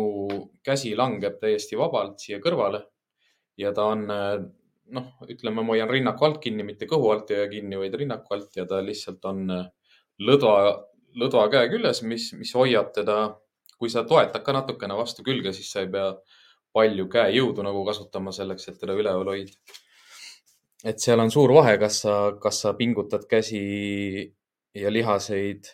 käsi 0.66 0.94
langeb 0.99 1.38
täiesti 1.40 1.78
vabalt 1.80 2.21
siia 2.25 2.40
kõrvale 2.44 2.85
ja 3.61 3.73
ta 3.76 3.87
on, 3.94 4.04
noh, 4.97 5.06
ütleme, 5.30 5.62
ma 5.62 5.73
hoian 5.73 5.90
rinnaku 5.90 6.28
alt 6.28 6.42
kinni, 6.42 6.66
mitte 6.66 6.88
kõhu 6.90 7.12
alt 7.14 7.30
ei 7.33 7.42
hoia 7.42 7.52
kinni, 7.52 7.78
vaid 7.80 7.97
rinnaku 8.00 8.37
alt 8.37 8.59
ja 8.59 8.66
ta 8.68 8.83
lihtsalt 8.85 9.25
on 9.30 9.47
lõdva, 10.21 10.56
lõdva 11.21 11.49
käe 11.52 11.71
küljes, 11.73 12.02
mis, 12.04 12.33
mis 12.38 12.52
hoiab 12.59 12.92
teda 12.97 13.18
kui 13.84 13.92
sa 13.92 14.06
toetad 14.08 14.40
ka 14.40 14.56
natukene 14.56 14.96
vastu 14.96 15.22
külge, 15.26 15.52
siis 15.52 15.68
sa 15.68 15.84
ei 15.84 15.92
pea 15.92 16.08
palju 16.74 17.06
käejõudu 17.12 17.62
nagu 17.62 17.84
kasutama 17.86 18.32
selleks, 18.34 18.68
et 18.70 18.80
teda 18.80 18.96
üleval 18.98 19.30
hoida. 19.30 19.52
et 20.84 21.00
seal 21.00 21.20
on 21.20 21.30
suur 21.32 21.52
vahe, 21.54 21.78
kas 21.80 22.02
sa, 22.04 22.14
kas 22.40 22.60
sa 22.64 22.74
pingutad 22.76 23.28
käsi 23.28 23.62
ja 24.74 24.90
lihaseid 24.92 25.70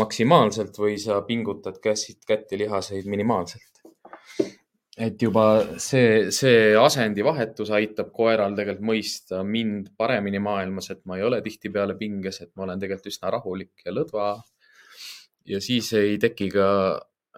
maksimaalselt 0.00 0.78
või 0.80 0.96
sa 0.98 1.20
pingutad 1.26 1.78
käsid, 1.82 2.24
kätt 2.26 2.50
ja 2.52 2.58
lihaseid 2.64 3.06
minimaalselt. 3.06 3.84
et 4.96 5.22
juba 5.22 5.46
see, 5.82 6.30
see 6.34 6.74
asendivahetus 6.78 7.70
aitab 7.74 8.12
koeral 8.14 8.54
tegelikult 8.54 8.90
mõista 8.90 9.42
mind 9.44 9.90
paremini 9.98 10.38
maailmas, 10.38 10.90
et 10.90 11.02
ma 11.04 11.18
ei 11.18 11.26
ole 11.26 11.40
tihtipeale 11.42 11.98
pinges, 11.98 12.40
et 12.40 12.52
ma 12.54 12.64
olen 12.66 12.80
tegelikult 12.80 13.12
üsna 13.12 13.32
rahulik 13.34 13.86
ja 13.86 13.92
lõdva. 13.92 14.28
ja 15.44 15.60
siis 15.60 15.92
ei 15.98 16.16
teki 16.18 16.48
ka 16.54 16.68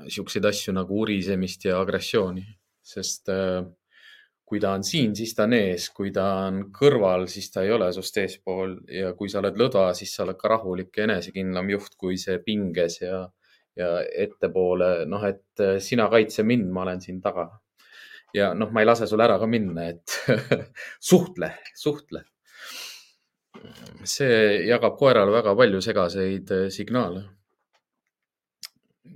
siukseid 0.04 0.44
asju 0.44 0.74
nagu 0.76 1.00
urisemist 1.02 1.66
ja 1.68 1.80
agressiooni, 1.80 2.44
sest 2.84 3.30
äh, 3.32 3.64
kui 4.46 4.60
ta 4.62 4.76
on 4.76 4.84
siin, 4.86 5.14
siis 5.18 5.32
ta 5.34 5.46
on 5.48 5.56
ees, 5.56 5.88
kui 5.94 6.12
ta 6.14 6.26
on 6.46 6.66
kõrval, 6.74 7.26
siis 7.30 7.48
ta 7.50 7.64
ei 7.66 7.72
ole 7.74 7.88
sinust 7.94 8.18
eespool 8.22 8.76
ja 8.92 9.10
kui 9.18 9.30
sa 9.32 9.40
oled 9.40 9.58
lõdva, 9.58 9.88
siis 9.98 10.12
sa 10.14 10.22
oled 10.22 10.38
ka 10.38 10.52
rahulik 10.52 10.94
ja 10.94 11.08
enesekindlam 11.08 11.72
juht, 11.72 11.96
kui 11.98 12.18
see 12.20 12.38
pinges 12.44 13.00
ja, 13.02 13.24
ja 13.78 13.90
ettepoole, 14.26 14.90
noh, 15.10 15.24
et 15.26 15.64
äh, 15.64 15.78
sina 15.82 16.06
kaitse 16.12 16.46
mind, 16.46 16.68
ma 16.70 16.84
olen 16.86 17.02
siin 17.02 17.20
taga. 17.24 17.48
ja 18.36 18.52
noh, 18.54 18.70
ma 18.70 18.82
ei 18.82 18.86
lase 18.86 19.06
sul 19.08 19.22
ära 19.24 19.38
ka 19.40 19.48
minna, 19.48 19.88
et 19.88 20.16
suhtle, 21.10 21.50
suhtle. 21.74 22.22
see 24.04 24.66
jagab 24.68 24.98
koerale 25.00 25.32
väga 25.32 25.56
palju 25.58 25.80
segaseid 25.82 26.54
äh, 26.54 26.68
signaale. 26.70 27.24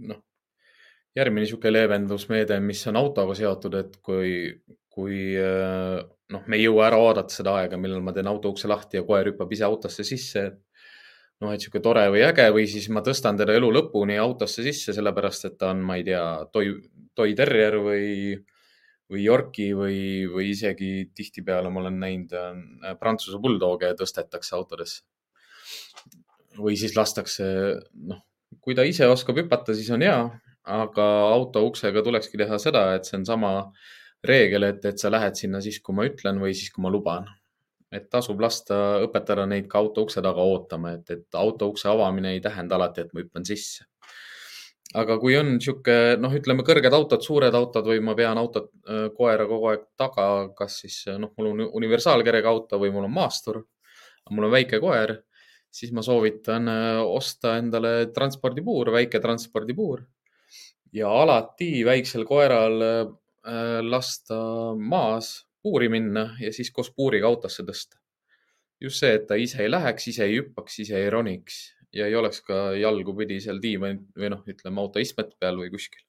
noh 0.08 0.24
järgmine 1.16 1.44
niisugune 1.44 1.72
leevendusmeede, 1.74 2.60
mis 2.62 2.82
on 2.90 2.98
autoga 3.00 3.34
seotud, 3.38 3.76
et 3.80 3.96
kui, 4.04 4.32
kui 4.92 5.20
äh, 5.40 5.98
noh, 6.30 6.46
me 6.46 6.58
ei 6.58 6.66
jõua 6.66 6.86
ära 6.88 7.00
oodata 7.02 7.34
seda 7.34 7.56
aega, 7.60 7.78
millal 7.80 8.02
ma 8.04 8.14
teen 8.14 8.30
auto 8.30 8.52
ukse 8.54 8.70
lahti 8.70 9.00
ja 9.00 9.06
koer 9.06 9.32
hüppab 9.32 9.50
ise 9.54 9.66
autosse 9.66 10.06
sisse, 10.06 10.44
noh, 11.40 11.50
et 11.50 11.58
niisugune 11.58 11.84
tore 11.84 12.06
või 12.14 12.22
äge 12.26 12.46
või 12.54 12.68
siis 12.70 12.88
ma 12.94 13.02
tõstan 13.06 13.38
teda 13.40 13.56
elu 13.58 13.72
lõpuni 13.74 14.18
autosse 14.22 14.64
sisse, 14.66 14.94
sellepärast 14.96 15.50
et 15.50 15.58
ta 15.60 15.72
on, 15.74 15.82
ma 15.86 15.98
ei 15.98 16.06
tea, 16.06 16.22
toi, 16.54 16.74
toi 17.16 17.34
terrier 17.38 17.80
või, 17.82 18.10
või 19.10 19.24
Yorki 19.24 19.70
või, 19.74 20.02
või 20.30 20.52
isegi 20.52 21.08
tihtipeale 21.16 21.72
ma 21.72 21.82
olen 21.82 21.98
näinud 22.02 22.36
äh, 22.38 22.94
Prantsuse 23.00 23.40
buldooge 23.42 23.90
tõstetakse 23.98 24.54
autodesse. 24.58 25.02
või 26.60 26.76
siis 26.76 26.94
lastakse, 26.94 27.44
noh, 28.10 28.22
kui 28.60 28.74
ta 28.74 28.84
ise 28.86 29.06
oskab 29.08 29.38
hüpata, 29.38 29.74
siis 29.74 29.90
on 29.94 30.02
hea 30.06 30.22
aga 30.68 31.06
auto 31.32 31.64
uksega 31.68 32.02
tulekski 32.04 32.38
teha 32.40 32.58
seda, 32.60 32.90
et 32.96 33.08
see 33.08 33.18
on 33.18 33.26
sama 33.26 33.52
reegel, 34.26 34.66
et, 34.68 34.84
et 34.84 35.00
sa 35.00 35.10
lähed 35.12 35.36
sinna 35.38 35.60
siis, 35.64 35.80
kui 35.80 35.96
ma 35.96 36.04
ütlen 36.08 36.40
või 36.42 36.52
siis, 36.54 36.72
kui 36.74 36.84
ma 36.84 36.92
luban. 36.92 37.28
et 37.90 38.04
tasub 38.06 38.38
lasta 38.38 39.00
õpetada 39.02 39.48
neid 39.50 39.64
ka 39.66 39.80
auto 39.80 40.04
ukse 40.06 40.22
taga 40.22 40.44
ootama, 40.46 40.92
et, 40.94 41.08
et 41.10 41.34
auto 41.34 41.72
ukse 41.72 41.88
avamine 41.90 42.36
ei 42.36 42.40
tähenda 42.40 42.76
alati, 42.76 43.02
et 43.02 43.08
ma 43.12 43.24
hüppan 43.24 43.44
sisse. 43.44 43.84
aga 44.94 45.16
kui 45.22 45.36
on 45.38 45.56
niisugune, 45.56 46.18
noh, 46.22 46.32
ütleme 46.34 46.62
kõrged 46.66 46.94
autod, 46.94 47.22
suured 47.22 47.54
autod 47.54 47.86
või 47.86 48.00
ma 48.02 48.14
pean 48.14 48.38
autot, 48.38 48.70
äh, 48.86 49.08
koera 49.16 49.46
kogu 49.46 49.72
aeg 49.72 49.88
taga, 49.98 50.28
kas 50.54 50.80
siis 50.84 51.02
noh, 51.18 51.32
mul 51.38 51.50
on 51.50 51.66
universaalkerega 51.80 52.48
auto 52.50 52.78
või 52.78 52.92
mul 52.94 53.08
on 53.08 53.14
maastur, 53.14 53.64
mul 54.30 54.46
on 54.46 54.54
väike 54.54 54.78
koer, 54.82 55.16
siis 55.70 55.90
ma 55.94 56.02
soovitan 56.06 56.68
äh, 56.68 57.02
osta 57.02 57.56
endale 57.58 58.10
transpordipuur, 58.14 58.92
väike 59.00 59.22
transpordipuur 59.22 60.06
ja 60.92 61.10
alati 61.22 61.84
väiksel 61.86 62.24
koeral 62.28 62.82
äh, 62.82 63.80
lasta 63.82 64.40
maas 64.76 65.46
puuri 65.62 65.88
minna 65.92 66.36
ja 66.40 66.52
siis 66.52 66.70
koos 66.70 66.92
puuriga 66.96 67.28
autosse 67.28 67.64
tõsta. 67.66 67.98
just 68.80 69.02
see, 69.02 69.12
et 69.14 69.26
ta 69.28 69.36
ise 69.36 69.60
ei 69.62 69.70
läheks, 69.70 70.06
ise 70.08 70.24
ei 70.24 70.38
hüppaks, 70.38 70.78
ise 70.80 70.96
ei 70.96 71.10
roniks 71.10 71.58
ja 71.92 72.06
ei 72.06 72.14
oleks 72.16 72.40
ka 72.46 72.70
jalgupidi 72.78 73.40
seal 73.40 73.60
diivani 73.62 74.00
või 74.16 74.30
noh, 74.32 74.46
ütleme 74.48 74.80
auto 74.80 75.02
istmete 75.02 75.36
peal 75.40 75.58
või 75.60 75.70
kuskil. 75.72 76.02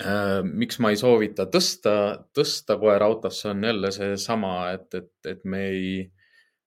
Äh, 0.00 0.40
miks 0.46 0.78
ma 0.80 0.92
ei 0.92 0.96
soovita 0.96 1.48
tõsta, 1.50 1.94
tõsta 2.34 2.78
koera 2.80 3.10
autosse, 3.10 3.50
on 3.50 3.64
jälle 3.66 3.90
seesama, 3.92 4.54
et, 4.76 4.88
et, 4.94 5.12
et 5.28 5.44
me 5.44 5.64
ei 5.68 5.92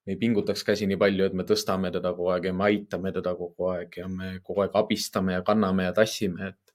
me 0.05 0.13
ei 0.13 0.19
pingutaks 0.21 0.63
käsi 0.63 0.88
nii 0.88 1.00
palju, 1.01 1.25
et 1.25 1.33
me 1.33 1.43
tõstame 1.47 1.91
teda 1.93 2.13
kogu 2.13 2.29
aeg 2.35 2.50
ja 2.50 2.53
me 2.53 2.67
aitame 2.69 3.12
teda 3.15 3.33
kogu 3.35 3.71
aeg 3.74 3.97
ja 3.97 4.07
me 4.12 4.38
kogu 4.43 4.65
aeg 4.65 4.77
abistame 4.77 5.33
ja 5.33 5.43
kanname 5.45 5.88
ja 5.88 5.93
tassime, 5.97 6.53
et 6.53 6.65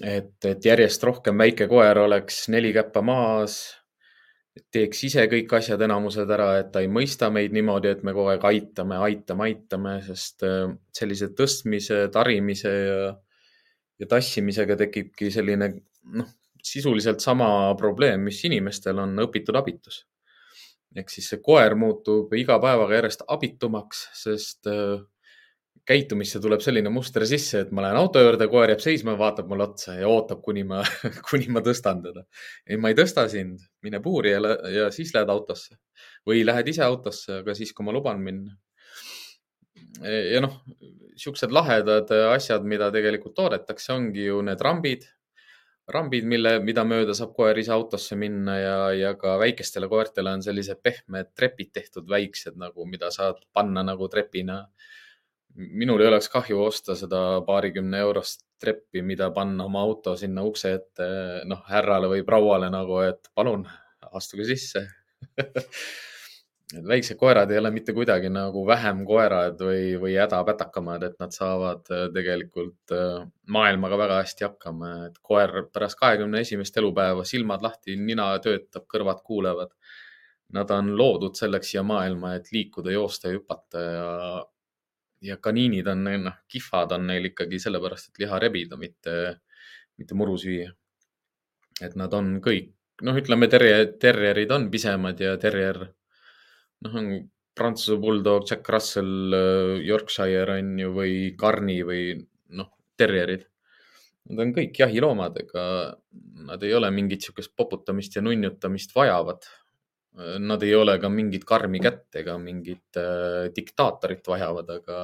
et, 0.00 0.44
et 0.48 0.64
järjest 0.64 1.02
rohkem 1.04 1.38
väike 1.38 1.68
koer 1.68 1.98
oleks 2.00 2.46
neli 2.50 2.72
käppa 2.74 3.02
maas, 3.04 3.58
teeks 4.72 5.02
ise 5.08 5.24
kõik 5.30 5.52
asjad 5.56 5.80
enamused 5.84 6.30
ära, 6.30 6.48
et 6.60 6.70
ta 6.72 6.82
ei 6.84 6.88
mõista 6.92 7.30
meid 7.32 7.54
niimoodi, 7.56 7.92
et 7.92 8.02
me 8.04 8.14
kogu 8.16 8.32
aeg 8.32 8.44
aitame, 8.48 8.98
aitame, 9.06 9.48
aitame, 9.48 9.96
sest 10.06 10.44
äh, 10.48 10.72
sellise 10.96 11.30
tõstmise, 11.36 12.04
tarimise 12.12 12.72
ja, 12.72 13.12
ja 14.02 14.08
tassimisega 14.10 14.76
tekibki 14.80 15.30
selline 15.32 15.72
noh, 16.18 16.30
sisuliselt 16.62 17.24
sama 17.24 17.48
probleem, 17.78 18.28
mis 18.28 18.42
inimestel 18.46 19.00
on 19.02 19.16
õpitud 19.24 19.56
abitus. 19.58 20.04
Ehk 20.96 21.10
siis 21.10 21.30
see 21.32 21.40
koer 21.44 21.74
muutub 21.78 22.32
iga 22.36 22.58
päevaga 22.62 22.98
järjest 23.00 23.24
abitumaks, 23.32 24.04
sest 24.18 24.68
äh, 24.70 25.00
käitumisse 25.88 26.40
tuleb 26.42 26.62
selline 26.62 26.90
muster 26.94 27.24
sisse, 27.26 27.64
et 27.64 27.70
ma 27.74 27.82
lähen 27.82 27.98
auto 27.98 28.20
juurde, 28.22 28.46
koer 28.50 28.70
jääb 28.70 28.82
seisma, 28.82 29.16
vaatab 29.18 29.48
mulle 29.50 29.66
otsa 29.66 29.96
ja 29.98 30.10
ootab, 30.10 30.42
kuni 30.44 30.62
ma, 30.66 30.82
kuni 31.30 31.48
ma 31.52 31.62
tõstan 31.64 32.02
teda. 32.04 32.24
ei, 32.66 32.78
ma 32.78 32.92
ei 32.92 32.98
tõsta 32.98 33.26
sind, 33.30 33.64
mine 33.82 34.02
puuri 34.04 34.34
ja, 34.34 34.42
ja 34.70 34.90
siis 34.94 35.14
lähed 35.16 35.32
autosse 35.32 35.78
või 36.28 36.44
lähed 36.46 36.70
ise 36.70 36.84
autosse, 36.86 37.40
aga 37.42 37.56
siis, 37.58 37.74
kui 37.74 37.86
ma 37.86 37.94
luban 37.94 38.22
minna. 38.22 38.54
ja 40.02 40.42
noh, 40.44 40.60
siuksed 41.18 41.52
lahedad 41.54 42.10
asjad, 42.30 42.64
mida 42.66 42.90
tegelikult 42.94 43.34
toodetakse, 43.38 43.92
ongi 43.96 44.28
ju 44.28 44.38
need 44.46 44.62
rambid, 44.62 45.08
rambid, 45.90 46.26
mille, 46.28 46.56
mida 46.62 46.84
mööda 46.86 47.14
saab 47.16 47.32
koer 47.36 47.58
ise 47.58 47.72
autosse 47.74 48.16
minna 48.18 48.56
ja, 48.58 48.76
ja 48.94 49.14
ka 49.18 49.34
väikestele 49.42 49.88
koertele 49.90 50.32
on 50.36 50.44
sellised 50.44 50.78
pehmed 50.82 51.32
trepid 51.36 51.72
tehtud, 51.74 52.08
väiksed 52.10 52.58
nagu, 52.60 52.86
mida 52.86 53.10
saad 53.14 53.42
panna 53.52 53.82
nagu 53.86 54.08
trepina. 54.12 54.62
Minul 55.54 56.00
ei 56.00 56.08
oleks 56.08 56.30
kahju 56.32 56.62
osta 56.64 56.96
seda 56.96 57.42
paarikümne 57.46 57.98
eurost 58.00 58.46
treppi, 58.62 59.02
mida 59.04 59.28
panna 59.34 59.66
oma 59.66 59.82
auto 59.82 60.14
sinna 60.16 60.44
ukse 60.46 60.72
ette, 60.78 61.08
noh, 61.50 61.60
härrale 61.68 62.08
või 62.08 62.22
prouale 62.24 62.70
nagu, 62.72 63.02
et 63.04 63.28
palun 63.34 63.66
astuge 64.12 64.46
sisse 64.48 64.86
et 66.78 66.86
väiksed 66.88 67.18
koerad 67.20 67.50
ei 67.52 67.58
ole 67.60 67.70
mitte 67.74 67.94
kuidagi 67.96 68.30
nagu 68.32 68.62
vähem 68.66 69.02
koerad 69.08 69.60
või, 69.60 69.96
või 70.00 70.14
hädapätakamad, 70.20 71.06
et 71.08 71.18
nad 71.22 71.34
saavad 71.36 71.90
äh, 71.92 72.06
tegelikult 72.14 72.94
äh, 72.96 73.26
maailmaga 73.52 73.98
väga 74.00 74.20
hästi 74.22 74.48
hakkama, 74.48 74.92
et 75.08 75.18
koer 75.22 75.66
pärast 75.72 76.00
kahekümne 76.00 76.42
esimest 76.44 76.76
elupäeva, 76.80 77.26
silmad 77.28 77.64
lahti, 77.64 77.96
nina 77.96 78.30
töötab, 78.44 78.86
kõrvad 78.90 79.20
kuulevad. 79.26 79.74
Nad 80.52 80.70
on 80.74 80.90
loodud 80.98 81.36
selleks 81.38 81.70
siia 81.72 81.82
maailma, 81.86 82.34
et 82.36 82.50
liikuda, 82.52 82.92
joosta 82.92 83.30
ja 83.30 83.38
hüpata 83.38 83.84
ja 83.84 84.08
ja 85.22 85.38
kaniinid 85.38 85.86
on, 85.86 86.06
noh, 86.24 86.38
kihvad 86.50 86.92
on 86.96 87.06
neil 87.06 87.30
ikkagi 87.30 87.60
sellepärast, 87.62 88.10
et 88.10 88.24
liha 88.24 88.38
rebida, 88.42 88.78
mitte, 88.80 89.16
mitte 90.00 90.18
muru 90.18 90.36
süüa. 90.40 90.72
et 91.82 91.94
nad 91.98 92.12
on 92.14 92.36
kõik, 92.42 92.68
noh, 93.02 93.16
ütleme 93.18 93.48
terje, 93.50 93.86
terjerid 94.02 94.50
on 94.54 94.68
pisemad 94.70 95.20
ja 95.20 95.32
terjer, 95.40 95.80
noh, 96.84 96.98
on 96.98 97.14
Prantsuse 97.52 97.98
bulldog, 98.00 98.46
Jack 98.48 98.68
Russell, 98.72 99.34
Yorkshire 99.84 100.58
on 100.58 100.76
ju 100.80 100.92
või 100.96 101.16
Carni 101.38 101.82
või 101.84 102.14
noh, 102.56 102.70
terjerid. 102.96 103.44
Nad 104.30 104.44
on 104.44 104.54
kõik 104.56 104.78
jahiloomad, 104.78 105.36
ega 105.42 105.64
nad 106.46 106.62
ei 106.64 106.72
ole 106.74 106.88
mingit 106.94 107.26
sihukest 107.26 107.52
poputamist 107.58 108.16
ja 108.16 108.22
nunnutamist 108.24 108.94
vajavad 108.96 109.44
Nad 110.38 110.62
ei 110.62 110.74
ole 110.76 110.98
ka 111.00 111.08
mingit 111.08 111.44
karmi 111.48 111.80
kätt 111.80 112.18
ega 112.20 112.34
mingit 112.36 112.98
äh, 113.00 113.46
diktaatorit 113.56 114.26
vajavad, 114.28 114.68
aga, 114.74 114.98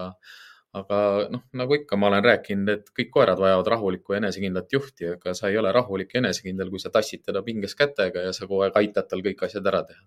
aga 0.77 0.99
noh, 1.33 1.47
nagu 1.57 1.77
ikka, 1.79 1.97
ma 1.97 2.11
olen 2.11 2.27
rääkinud, 2.27 2.73
et 2.75 2.91
kõik 2.93 3.09
koerad 3.15 3.41
vajavad 3.41 3.71
rahulikku 3.73 4.13
ja 4.13 4.21
enesekindlat 4.21 4.77
juhti, 4.77 5.09
aga 5.15 5.33
sa 5.39 5.49
ei 5.49 5.57
ole 5.57 5.73
rahulik 5.73 6.13
ja 6.13 6.21
enesekindel, 6.21 6.69
kui 6.69 6.83
sa 6.83 6.93
tassid 6.93 7.25
teda 7.25 7.41
pinges 7.47 7.73
kätega 7.79 8.27
ja 8.27 8.37
sa 8.37 8.45
kogu 8.45 8.67
aeg 8.67 8.77
aitad 8.83 9.09
tal 9.09 9.25
kõik 9.25 9.47
asjad 9.49 9.73
ära 9.73 9.81
teha. 9.89 10.05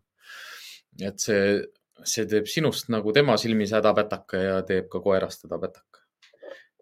Et 1.00 1.24
see, 1.24 1.62
see 2.04 2.28
teeb 2.28 2.50
sinust 2.50 2.92
nagu 2.92 3.14
tema 3.16 3.38
silmis 3.40 3.72
hädapätaka 3.78 4.44
ja 4.44 4.60
teeb 4.68 4.90
ka 4.92 5.00
koerast 5.04 5.48
hädapätaka. 5.48 5.88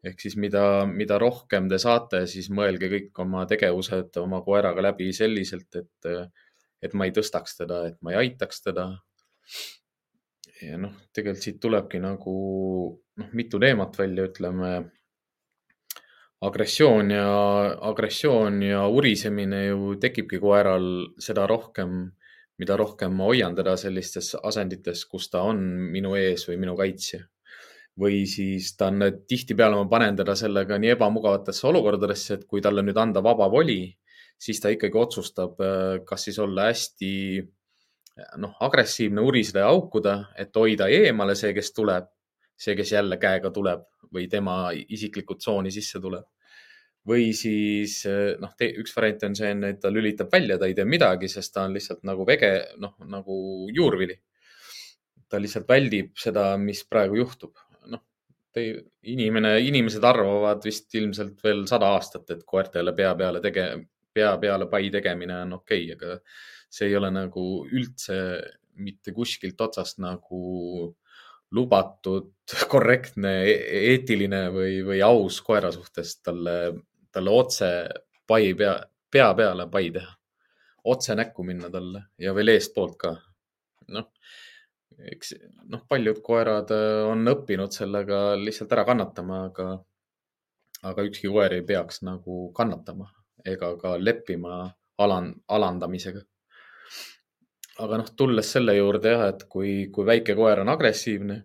ehk 0.04 0.22
siis 0.24 0.38
mida, 0.40 0.86
mida 0.88 1.18
rohkem 1.20 1.68
te 1.70 1.78
saate, 1.78 2.24
siis 2.32 2.48
mõelge 2.56 2.88
kõik 2.88 3.20
oma 3.20 3.44
tegevused 3.46 4.16
oma 4.22 4.40
koeraga 4.46 4.82
läbi 4.90 5.12
selliselt, 5.14 5.76
et 5.76 6.14
et 6.82 6.96
ma 6.96 7.08
ei 7.08 7.14
tõstaks 7.16 7.58
teda, 7.60 7.84
et 7.90 7.98
ma 8.02 8.14
ei 8.14 8.22
aitaks 8.26 8.64
teda. 8.64 8.88
ja 10.64 10.78
noh, 10.80 10.96
tegelikult 11.16 11.44
siit 11.44 11.60
tulebki 11.64 12.02
nagu 12.04 12.36
noh, 13.20 13.36
mitu 13.36 13.60
teemat 13.60 14.00
välja, 14.00 14.28
ütleme. 14.32 14.72
agressioon 16.42 17.12
ja, 17.12 17.32
agressioon 17.90 18.62
ja 18.64 18.86
urisemine 18.88 19.66
ju 19.66 19.96
tekibki 20.00 20.40
koeral 20.40 20.86
seda 21.20 21.44
rohkem, 21.48 22.14
mida 22.60 22.78
rohkem 22.80 23.14
ma 23.16 23.30
hoian 23.30 23.56
teda 23.56 23.76
sellistes 23.80 24.34
asendites, 24.44 25.06
kus 25.08 25.30
ta 25.32 25.44
on 25.48 25.62
minu 25.94 26.16
ees 26.20 26.46
või 26.50 26.60
minu 26.66 26.76
kaitsja 26.80 27.24
või 28.00 28.24
siis 28.30 28.74
ta 28.80 28.88
on, 28.94 29.04
tihtipeale 29.28 29.76
ma 29.76 29.88
panen 29.92 30.16
teda 30.16 30.36
sellega 30.40 30.78
nii 30.80 30.94
ebamugavatesse 30.94 31.66
olukordadesse, 31.68 32.38
et 32.38 32.46
kui 32.48 32.62
talle 32.64 32.84
nüüd 32.86 32.98
anda 33.00 33.24
vaba 33.24 33.50
voli, 33.52 33.82
siis 34.40 34.62
ta 34.64 34.72
ikkagi 34.72 35.00
otsustab, 35.00 35.60
äh, 35.60 36.00
kas 36.08 36.30
siis 36.30 36.40
olla 36.40 36.70
hästi 36.70 37.12
noh, 38.40 38.56
agressiivne, 38.64 39.22
uriseda 39.22 39.66
ja 39.66 39.72
haukuda, 39.72 40.16
et 40.40 40.56
hoida 40.56 40.90
eemale 40.92 41.36
see, 41.40 41.54
kes 41.56 41.74
tuleb, 41.76 42.10
see, 42.60 42.76
kes 42.80 42.94
jälle 42.96 43.20
käega 43.20 43.52
tuleb 43.56 43.86
või 44.14 44.28
tema 44.32 44.70
isiklikku 44.74 45.38
tsooni 45.38 45.72
sisse 45.72 46.02
tuleb. 46.02 46.26
Või 47.10 47.30
siis 47.38 48.02
äh, 48.10 48.36
noh, 48.42 48.54
üks 48.70 48.96
variant 48.96 49.26
on 49.30 49.38
see, 49.38 49.54
et 49.70 49.80
ta 49.82 49.92
lülitab 49.94 50.32
välja, 50.34 50.60
ta 50.60 50.70
ei 50.70 50.76
tee 50.78 50.86
midagi, 50.88 51.30
sest 51.32 51.54
ta 51.56 51.66
on 51.68 51.76
lihtsalt 51.78 52.06
nagu 52.08 52.26
vege, 52.28 52.52
noh 52.84 52.96
nagu 53.10 53.40
juurvili. 53.76 54.20
ta 55.30 55.38
lihtsalt 55.38 55.68
väldib 55.70 56.16
seda, 56.18 56.56
mis 56.58 56.84
praegu 56.90 57.20
juhtub. 57.20 57.58
noh, 57.90 58.02
inimene, 59.14 59.60
inimesed 59.66 60.04
arvavad 60.04 60.64
vist 60.66 60.96
ilmselt 60.96 61.44
veel 61.44 61.66
sada 61.68 61.94
aastat, 61.96 62.30
et 62.30 62.46
koertele 62.46 62.94
pea 62.98 63.16
peale 63.16 63.42
tege-, 63.42 63.74
pea 64.14 64.38
peale 64.38 64.70
pai 64.70 64.90
tegemine 64.90 65.42
on 65.44 65.60
okei 65.62 65.92
okay,, 65.94 65.98
aga 65.98 66.20
see 66.70 66.90
ei 66.90 66.96
ole 66.98 67.12
nagu 67.14 67.46
üldse 67.66 68.18
mitte 68.80 69.14
kuskilt 69.14 69.62
otsast 69.62 70.00
nagu 70.02 70.96
lubatud, 71.56 72.32
korrektne, 72.70 73.34
e-, 73.50 73.82
eetiline 73.94 74.44
või, 74.54 74.80
või 74.86 75.02
aus 75.06 75.40
koera 75.46 75.72
suhtes 75.74 76.20
talle, 76.22 76.56
talle 77.12 77.34
otse 77.34 77.70
pai 78.28 78.54
pea, 78.58 78.76
pea 79.12 79.34
peale 79.34 79.68
pai 79.72 79.90
teha. 79.92 80.14
otse 80.84 81.16
näkku 81.16 81.44
minna 81.44 81.70
talle 81.70 82.04
ja 82.18 82.34
veel 82.36 82.54
eestpoolt 82.56 82.98
ka. 82.98 83.16
noh, 83.96 84.10
eks 85.12 85.34
noh, 85.70 85.86
paljud 85.90 86.22
koerad 86.24 86.72
äh, 86.76 87.04
on 87.10 87.28
õppinud 87.34 87.74
sellega 87.74 88.36
lihtsalt 88.40 88.74
ära 88.76 88.86
kannatama, 88.88 89.44
aga, 89.50 89.70
aga 90.92 91.06
ükski 91.08 91.32
koer 91.32 91.58
ei 91.58 91.66
peaks 91.66 92.04
nagu 92.08 92.50
kannatama 92.56 93.10
ega 93.46 93.72
ka 93.82 93.96
leppima 93.98 94.66
alan-, 95.00 95.36
alandamisega. 95.48 96.22
aga 97.80 98.02
noh, 98.02 98.10
tulles 98.16 98.52
selle 98.52 98.76
juurde 98.76 99.14
jah, 99.16 99.30
et 99.34 99.46
kui, 99.52 99.88
kui 99.94 100.06
väike 100.06 100.36
koer 100.36 100.60
on 100.66 100.70
agressiivne, 100.74 101.38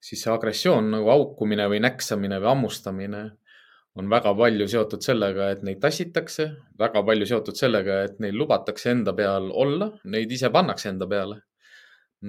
siis 0.00 0.22
see 0.22 0.32
agressioon 0.32 0.92
nagu 0.94 1.10
haukumine 1.10 1.66
või 1.68 1.80
näksamine 1.82 2.38
või 2.40 2.52
hammustamine 2.54 3.24
on 3.98 4.10
väga 4.10 4.34
palju 4.38 4.68
seotud 4.70 5.02
sellega, 5.02 5.50
et 5.50 5.64
neid 5.66 5.80
tassitakse, 5.82 6.46
väga 6.78 7.02
palju 7.06 7.26
seotud 7.26 7.58
sellega, 7.58 8.02
et 8.06 8.20
neil 8.22 8.36
lubatakse 8.38 8.92
enda 8.94 9.14
peal 9.16 9.50
olla, 9.50 9.90
neid 10.04 10.30
ise 10.32 10.50
pannakse 10.54 10.92
enda 10.92 11.08
peale. 11.10 11.40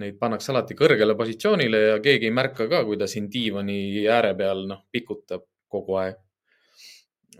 Neid 0.01 0.15
pannakse 0.19 0.53
alati 0.53 0.75
kõrgele 0.79 1.17
positsioonile 1.19 1.79
ja 1.83 1.95
keegi 2.03 2.29
ei 2.29 2.33
märka 2.33 2.69
ka, 2.71 2.85
kui 2.87 2.97
ta 2.97 3.07
siin 3.11 3.27
diivani 3.31 4.07
ääre 4.07 4.31
peal 4.39 4.63
noh, 4.69 4.85
pikutab 4.91 5.43
kogu 5.71 5.97
aeg 5.99 6.19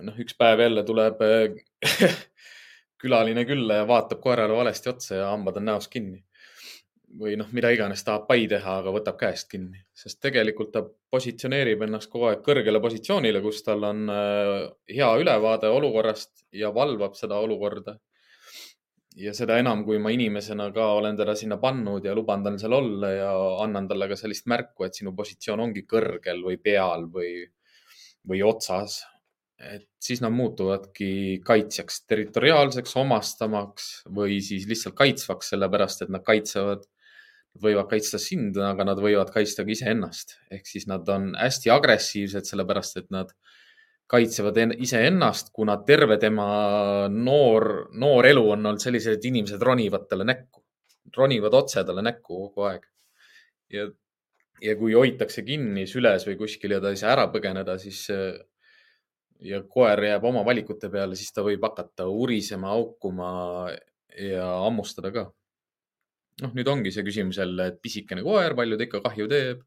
noh, 0.05 0.17
üks 0.21 0.35
päev 0.37 0.61
jälle 0.63 0.83
tuleb 0.87 1.21
äh, 1.25 2.17
külaline 3.01 3.45
külla 3.49 3.81
ja 3.81 3.87
vaatab 3.87 4.21
koerale 4.23 4.55
valesti 4.57 4.91
otsa 4.91 5.15
ja 5.21 5.29
hambad 5.31 5.59
on 5.61 5.69
näost 5.71 5.91
kinni. 5.91 6.23
Või 7.19 7.35
noh, 7.39 7.49
mida 7.55 7.71
iganes 7.73 8.03
tahab 8.07 8.27
pai 8.29 8.45
teha, 8.49 8.77
aga 8.81 8.93
võtab 8.93 9.17
käest 9.19 9.49
kinni, 9.51 9.81
sest 9.93 10.19
tegelikult 10.23 10.71
ta 10.75 10.83
positsioneerib 11.11 11.83
ennast 11.85 12.11
kogu 12.11 12.29
aeg 12.29 12.43
kõrgele 12.45 12.81
positsioonile, 12.83 13.41
kus 13.43 13.63
tal 13.65 13.83
on 13.87 14.05
äh, 14.11 14.53
hea 14.91 15.09
ülevaade 15.19 15.71
olukorrast 15.71 16.45
ja 16.55 16.71
valvab 16.75 17.17
seda 17.19 17.39
olukorda. 17.43 17.97
ja 19.15 19.33
seda 19.35 19.57
enam, 19.59 19.83
kui 19.83 19.97
ma 19.99 20.11
inimesena 20.15 20.69
ka 20.71 20.85
olen 20.95 21.17
teda 21.19 21.35
sinna 21.35 21.57
pannud 21.59 22.05
ja 22.05 22.13
luban 22.15 22.43
tal 22.43 22.57
seal 22.59 22.73
olla 22.73 23.09
ja 23.11 23.31
annan 23.63 23.87
talle 23.87 24.07
ka 24.07 24.15
sellist 24.15 24.47
märku, 24.47 24.85
et 24.85 24.95
sinu 24.95 25.11
positsioon 25.15 25.59
ongi 25.59 25.83
kõrgel 25.83 26.39
või 26.45 26.55
peal 26.57 27.09
või, 27.11 27.33
või 28.27 28.43
otsas 28.47 29.01
et 29.61 29.85
siis 30.01 30.21
nad 30.23 30.33
muutuvadki 30.33 31.41
kaitsjaks, 31.45 32.01
territoriaalseks, 32.09 32.95
omastamaks 32.97 33.89
või 34.15 34.39
siis 34.41 34.65
lihtsalt 34.69 34.95
kaitsvaks, 34.97 35.51
sellepärast 35.53 36.05
et 36.05 36.13
nad 36.13 36.23
kaitsevad, 36.25 36.87
võivad 37.59 37.89
kaitsta 37.91 38.19
sind, 38.21 38.55
aga 38.63 38.85
nad 38.87 38.99
võivad 39.01 39.31
kaitsta 39.33 39.65
ka 39.65 39.73
iseennast. 39.73 40.37
ehk 40.51 40.67
siis 40.67 40.87
nad 40.87 41.07
on 41.09 41.33
hästi 41.35 41.71
agressiivsed, 41.73 42.47
sellepärast 42.47 42.97
et 42.97 43.09
nad 43.11 43.33
kaitsevad 44.11 44.57
iseennast, 44.83 45.51
kuna 45.55 45.77
terve 45.87 46.17
tema 46.19 47.07
noor, 47.11 47.89
noor 47.93 48.27
elu 48.27 48.43
on 48.43 48.65
olnud 48.65 48.83
sellised, 48.83 49.17
et 49.17 49.25
inimesed 49.25 49.61
ronivad 49.61 50.07
talle 50.09 50.27
näkku, 50.27 50.63
ronivad 51.15 51.55
otse 51.55 51.83
talle 51.87 52.03
näkku 52.03 52.47
kogu 52.47 52.67
aeg. 52.67 52.87
ja, 53.71 53.87
ja 54.61 54.75
kui 54.75 54.93
hoitakse 54.93 55.43
kinni 55.47 55.85
süles 55.87 56.27
või 56.27 56.37
kuskil 56.39 56.75
ja 56.75 56.81
ta 56.83 56.91
ei 56.91 56.99
saa 56.99 57.13
ära 57.15 57.27
põgeneda, 57.31 57.77
siis 57.79 58.07
ja 59.41 59.61
koer 59.67 60.03
jääb 60.05 60.25
oma 60.27 60.43
valikute 60.45 60.89
peale, 60.91 61.15
siis 61.15 61.31
ta 61.33 61.43
võib 61.45 61.63
hakata 61.65 62.07
urisema, 62.07 62.75
haukuma 62.75 63.31
ja 64.17 64.47
hammustada 64.65 65.11
ka. 65.15 65.29
Noh, 66.41 66.53
nüüd 66.57 66.69
ongi 66.71 66.93
see 66.95 67.05
küsimus 67.07 67.39
jälle, 67.41 67.71
et 67.71 67.81
pisikene 67.83 68.23
koer, 68.25 68.55
palju 68.57 68.79
ta 68.79 68.87
ikka 68.87 69.03
kahju 69.05 69.27
teeb 69.31 69.65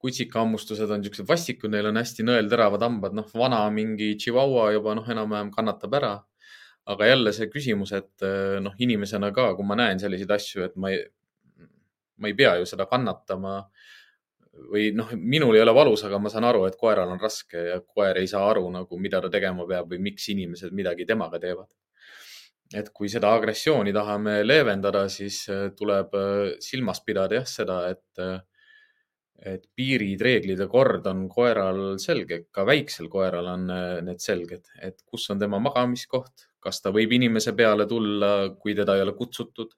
kutsikahammustused 0.00 0.88
on 0.88 1.02
niisugused 1.02 1.28
vastikud, 1.28 1.72
neil 1.72 1.90
on 1.90 2.00
hästi 2.00 2.24
nõelteravad 2.24 2.82
hambad, 2.86 3.14
noh, 3.16 3.26
vana 3.36 3.60
mingi 3.74 4.14
Chihuahua 4.20 4.70
juba 4.72 4.94
noh, 4.96 5.08
enam-vähem 5.16 5.52
kannatab 5.54 5.96
ära. 6.00 6.18
aga 6.90 7.06
jälle 7.06 7.30
see 7.36 7.46
küsimus, 7.46 7.90
et 7.92 8.24
noh, 8.64 8.72
inimesena 8.80 9.28
ka, 9.36 9.50
kui 9.54 9.66
ma 9.68 9.76
näen 9.78 10.00
selliseid 10.00 10.30
asju, 10.34 10.62
et 10.64 10.76
ma 10.80 10.88
ei, 10.90 11.02
ma 12.18 12.30
ei 12.30 12.34
pea 12.34 12.54
ju 12.58 12.64
seda 12.66 12.86
kannatama 12.88 13.52
või 14.72 14.88
noh, 14.96 15.12
minul 15.14 15.54
ei 15.54 15.62
ole 15.62 15.74
valus, 15.76 16.02
aga 16.08 16.18
ma 16.18 16.32
saan 16.32 16.48
aru, 16.48 16.64
et 16.66 16.78
koeral 16.80 17.12
on 17.12 17.20
raske 17.20 17.66
ja 17.68 17.78
koer 17.84 18.18
ei 18.18 18.26
saa 18.32 18.48
aru 18.48 18.64
nagu, 18.72 18.98
mida 18.98 19.20
ta 19.20 19.30
tegema 19.30 19.68
peab 19.68 19.92
või 19.92 20.00
miks 20.08 20.28
inimesed 20.32 20.72
midagi 20.74 21.06
temaga 21.06 21.38
teevad. 21.38 21.68
Et 22.74 22.92
kui 22.94 23.08
seda 23.10 23.32
agressiooni 23.34 23.92
tahame 23.92 24.40
leevendada, 24.44 25.08
siis 25.10 25.42
tuleb 25.76 26.14
silmas 26.62 27.00
pidada 27.02 27.40
jah, 27.40 27.48
seda, 27.50 27.80
et 27.90 28.44
et 29.40 29.62
piirid, 29.76 30.20
reeglid 30.20 30.60
ja 30.60 30.68
kord 30.68 31.06
on 31.08 31.24
koeral 31.32 31.96
selge, 32.02 32.44
ka 32.52 32.64
väiksel 32.68 33.08
koeral 33.12 33.48
on 33.54 33.68
äh, 33.72 33.98
need 34.04 34.20
selged, 34.22 34.68
et 34.84 35.00
kus 35.08 35.28
on 35.32 35.40
tema 35.40 35.60
magamiskoht, 35.62 36.48
kas 36.60 36.82
ta 36.84 36.92
võib 36.92 37.14
inimese 37.16 37.54
peale 37.56 37.86
tulla, 37.88 38.50
kui 38.60 38.74
teda 38.76 38.98
ei 38.98 39.04
ole 39.06 39.14
kutsutud. 39.16 39.72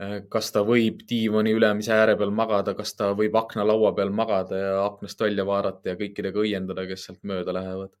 Äh, 0.00 0.20
kas 0.30 0.52
ta 0.54 0.62
võib 0.66 1.02
diivani 1.08 1.54
ülemise 1.56 1.96
ääre 1.96 2.14
peal 2.20 2.30
magada, 2.34 2.76
kas 2.78 2.94
ta 2.98 3.10
võib 3.18 3.34
aknalaua 3.40 3.90
peal 3.96 4.14
magada 4.14 4.60
ja 4.60 4.76
aknast 4.84 5.20
välja 5.20 5.46
vaadata 5.48 5.92
ja 5.92 5.98
kõikidega 5.98 6.44
õiendada, 6.44 6.86
kes 6.88 7.08
sealt 7.08 7.24
mööda 7.26 7.56
lähevad. 7.56 7.96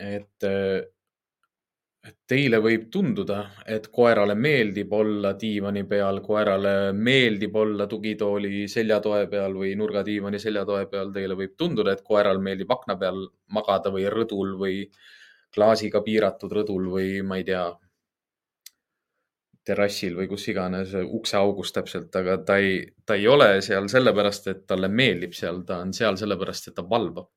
äh, 0.00 0.16
et 0.16 0.48
teile 2.30 2.60
võib 2.64 2.86
tunduda, 2.92 3.40
et 3.68 3.88
koerale 3.92 4.34
meeldib 4.34 4.92
olla 4.96 5.34
diivani 5.40 5.82
peal, 5.88 6.20
koerale 6.24 6.92
meeldib 6.96 7.56
olla 7.56 7.86
tugitooli 7.90 8.68
seljatoe 8.72 9.26
peal 9.32 9.56
või 9.62 9.74
nurgadiivani 9.76 10.40
seljatoe 10.40 10.86
peal. 10.92 11.12
Teile 11.12 11.36
võib 11.36 11.56
tunduda, 11.60 11.92
et 11.92 12.04
koeral 12.06 12.40
meeldib 12.40 12.72
akna 12.72 12.96
peal 13.00 13.26
magada 13.52 13.92
või 13.92 14.06
rõdul 14.14 14.56
või 14.62 14.82
klaasiga 15.54 16.00
piiratud 16.06 16.52
rõdul 16.60 16.88
või 16.94 17.20
ma 17.26 17.40
ei 17.40 17.44
tea, 17.44 17.64
terrassil 19.66 20.16
või 20.16 20.28
kus 20.30 20.46
iganes 20.48 20.94
ukseaugus 21.02 21.74
täpselt, 21.76 22.14
aga 22.16 22.38
ta 22.46 22.56
ei, 22.62 22.80
ta 23.06 23.18
ei 23.18 23.28
ole 23.28 23.50
seal 23.62 23.90
sellepärast, 23.92 24.48
et 24.48 24.64
talle 24.66 24.88
meeldib 24.88 25.36
seal, 25.36 25.60
ta 25.68 25.82
on 25.84 25.92
seal 25.94 26.16
sellepärast, 26.16 26.70
et 26.70 26.78
ta 26.78 26.86
valvab 26.88 27.28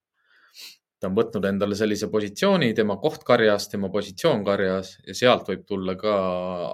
ta 1.03 1.09
on 1.11 1.17
võtnud 1.17 1.43
endale 1.49 1.75
sellise 1.75 2.07
positsiooni, 2.11 2.71
tema 2.77 2.95
koht 3.01 3.25
karjas, 3.27 3.67
tema 3.67 3.89
positsioon 3.91 4.45
karjas 4.47 4.93
ja 5.03 5.15
sealt 5.19 5.49
võib 5.51 5.65
tulla 5.67 5.97
ka 5.99 6.13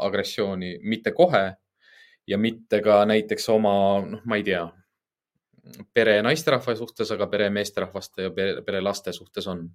agressiooni, 0.05 0.75
mitte 0.85 1.15
kohe 1.17 1.45
ja 2.29 2.37
mitte 2.37 2.83
ka 2.85 2.99
näiteks 3.09 3.49
oma, 3.49 3.71
noh, 4.05 4.21
ma 4.29 4.37
ei 4.37 4.45
tea, 4.45 4.67
pere 5.97 6.19
naisterahva 6.21 6.75
suhtes, 6.77 7.09
aga 7.15 7.25
pere 7.31 7.47
meesterahvaste 7.55 8.27
ja 8.27 8.33
pere, 8.35 8.61
pere 8.67 8.83
laste 8.85 9.15
suhtes 9.17 9.49
on. 9.49 9.65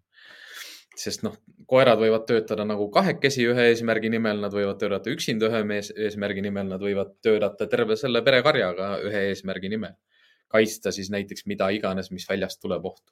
sest 0.94 1.24
noh, 1.26 1.34
koerad 1.66 1.98
võivad 1.98 2.22
töötada 2.28 2.62
nagu 2.62 2.84
kahekesi 2.94 3.48
ühe 3.50 3.64
eesmärgi 3.72 4.12
nimel, 4.14 4.38
nad 4.44 4.54
võivad 4.54 4.78
töötada 4.78 5.10
üksinda 5.10 5.48
ühe 5.50 5.64
mees, 5.66 5.90
eesmärgi 5.90 6.44
nimel, 6.46 6.68
nad 6.70 6.84
võivad 6.86 7.16
töötada 7.26 7.66
terve 7.66 7.98
selle 7.98 8.22
perekarjaga 8.22 8.92
ühe 9.02 9.26
eesmärgi 9.32 9.74
nimel. 9.74 9.98
kaitsta 10.54 10.92
siis 10.94 11.10
näiteks 11.10 11.48
mida 11.50 11.72
iganes, 11.74 12.12
mis 12.14 12.28
väljast 12.30 12.60
tuleb 12.62 12.86
ohtu 12.86 13.10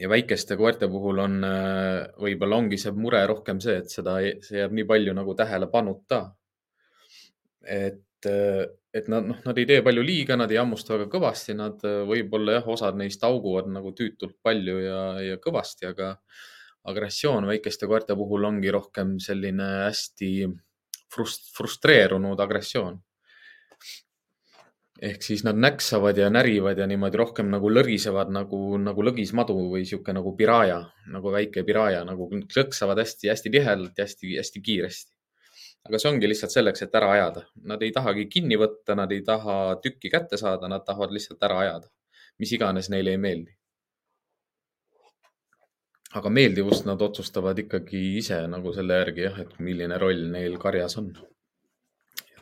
ja 0.00 0.08
väikeste 0.08 0.56
koerte 0.56 0.88
puhul 0.92 1.20
on, 1.22 1.36
äh, 1.44 2.06
võib-olla 2.20 2.58
ongi 2.60 2.78
see 2.80 2.92
mure 2.96 3.22
rohkem 3.28 3.60
see, 3.64 3.78
et 3.82 3.92
seda, 3.92 4.18
see 4.44 4.60
jääb 4.60 4.74
nii 4.76 4.88
palju 4.88 5.14
nagu 5.16 5.36
tähelepanuta. 5.38 6.24
et, 7.66 8.26
äh, 8.30 8.66
et 8.94 9.08
nad, 9.08 9.24
noh, 9.26 9.38
nad 9.44 9.58
ei 9.58 9.66
tee 9.66 9.82
palju 9.82 10.02
liiga, 10.02 10.36
nad 10.36 10.50
ei 10.52 10.60
hammusta 10.60 10.94
väga 10.94 11.08
kõvasti, 11.10 11.56
nad 11.58 11.82
äh, 11.84 12.02
võib-olla 12.06 12.60
jah, 12.60 12.68
osad 12.76 12.96
neist 12.96 13.24
hauguvad 13.26 13.66
nagu 13.72 13.90
tüütult 13.92 14.36
palju 14.42 14.78
ja, 14.84 15.00
ja 15.32 15.40
kõvasti, 15.42 15.88
aga 15.90 16.12
agressioon 16.86 17.48
väikeste 17.50 17.88
koerte 17.90 18.14
puhul 18.14 18.46
ongi 18.46 18.70
rohkem 18.70 19.16
selline 19.18 19.66
hästi 19.88 20.30
frust-, 21.10 21.50
frustreerunud 21.56 22.40
agressioon 22.40 23.00
ehk 25.02 25.22
siis 25.22 25.44
nad 25.44 25.56
näksavad 25.56 26.16
ja 26.16 26.30
närivad 26.30 26.78
ja 26.78 26.86
niimoodi 26.86 27.18
rohkem 27.20 27.50
nagu 27.52 27.70
lõrisevad 27.70 28.30
nagu, 28.32 28.60
nagu 28.80 29.04
lõgismadu 29.04 29.56
või 29.72 29.84
sihuke 29.88 30.14
nagu 30.16 30.32
piraja, 30.36 30.78
nagu 31.12 31.32
väike 31.32 31.64
piraja, 31.68 32.04
nagu 32.08 32.28
klõksavad 32.30 33.00
hästi-hästi 33.02 33.52
tihedalt 33.52 33.98
ja 33.98 34.06
hästi-hästi 34.08 34.62
kiiresti. 34.62 35.12
aga 35.86 35.98
see 36.02 36.10
ongi 36.10 36.28
lihtsalt 36.28 36.50
selleks, 36.50 36.82
et 36.82 36.94
ära 36.98 37.12
ajada. 37.12 37.44
Nad 37.62 37.82
ei 37.82 37.92
tahagi 37.94 38.24
kinni 38.26 38.56
võtta, 38.58 38.96
nad 38.98 39.12
ei 39.12 39.20
taha 39.22 39.76
tükki 39.82 40.10
kätte 40.10 40.36
saada, 40.36 40.68
nad 40.68 40.82
tahavad 40.86 41.12
lihtsalt 41.14 41.42
ära 41.46 41.60
ajada, 41.62 41.86
mis 42.42 42.52
iganes 42.52 42.90
neile 42.90 43.14
ei 43.14 43.22
meeldi. 43.28 43.54
aga 46.16 46.30
meeldivust 46.30 46.86
nad 46.88 47.02
otsustavad 47.02 47.58
ikkagi 47.58 48.00
ise 48.16 48.38
nagu 48.48 48.72
selle 48.72 48.94
järgi 49.02 49.26
jah, 49.26 49.40
et 49.40 49.58
milline 49.60 49.98
roll 50.00 50.30
neil 50.32 50.54
karjas 50.58 50.96
on 50.96 51.10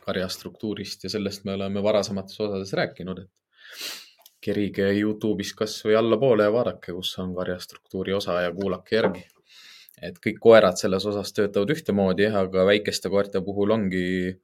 karjastruktuurist 0.05 1.03
ja 1.03 1.09
sellest 1.09 1.45
me 1.45 1.55
oleme 1.57 1.83
varasemates 1.83 2.39
osades 2.39 2.73
rääkinud, 2.77 3.23
et 3.25 3.31
kerige 4.45 4.91
Youtube'is 4.93 5.53
kasvõi 5.57 5.95
allapoole 5.97 6.45
ja 6.45 6.53
vaadake, 6.53 6.93
kus 6.93 7.15
on 7.23 7.33
karjastruktuuri 7.37 8.13
osa 8.13 8.41
ja 8.45 8.51
kuulake 8.53 8.99
järgi. 8.99 9.25
et 10.03 10.17
kõik 10.19 10.41
koerad 10.43 10.75
selles 10.75 11.05
osas 11.07 11.29
töötavad 11.33 11.71
ühtemoodi, 11.71 12.25
aga 12.27 12.65
väikeste 12.67 13.09
koerte 13.09 13.39
puhul 13.41 13.71
ongi 13.71 14.35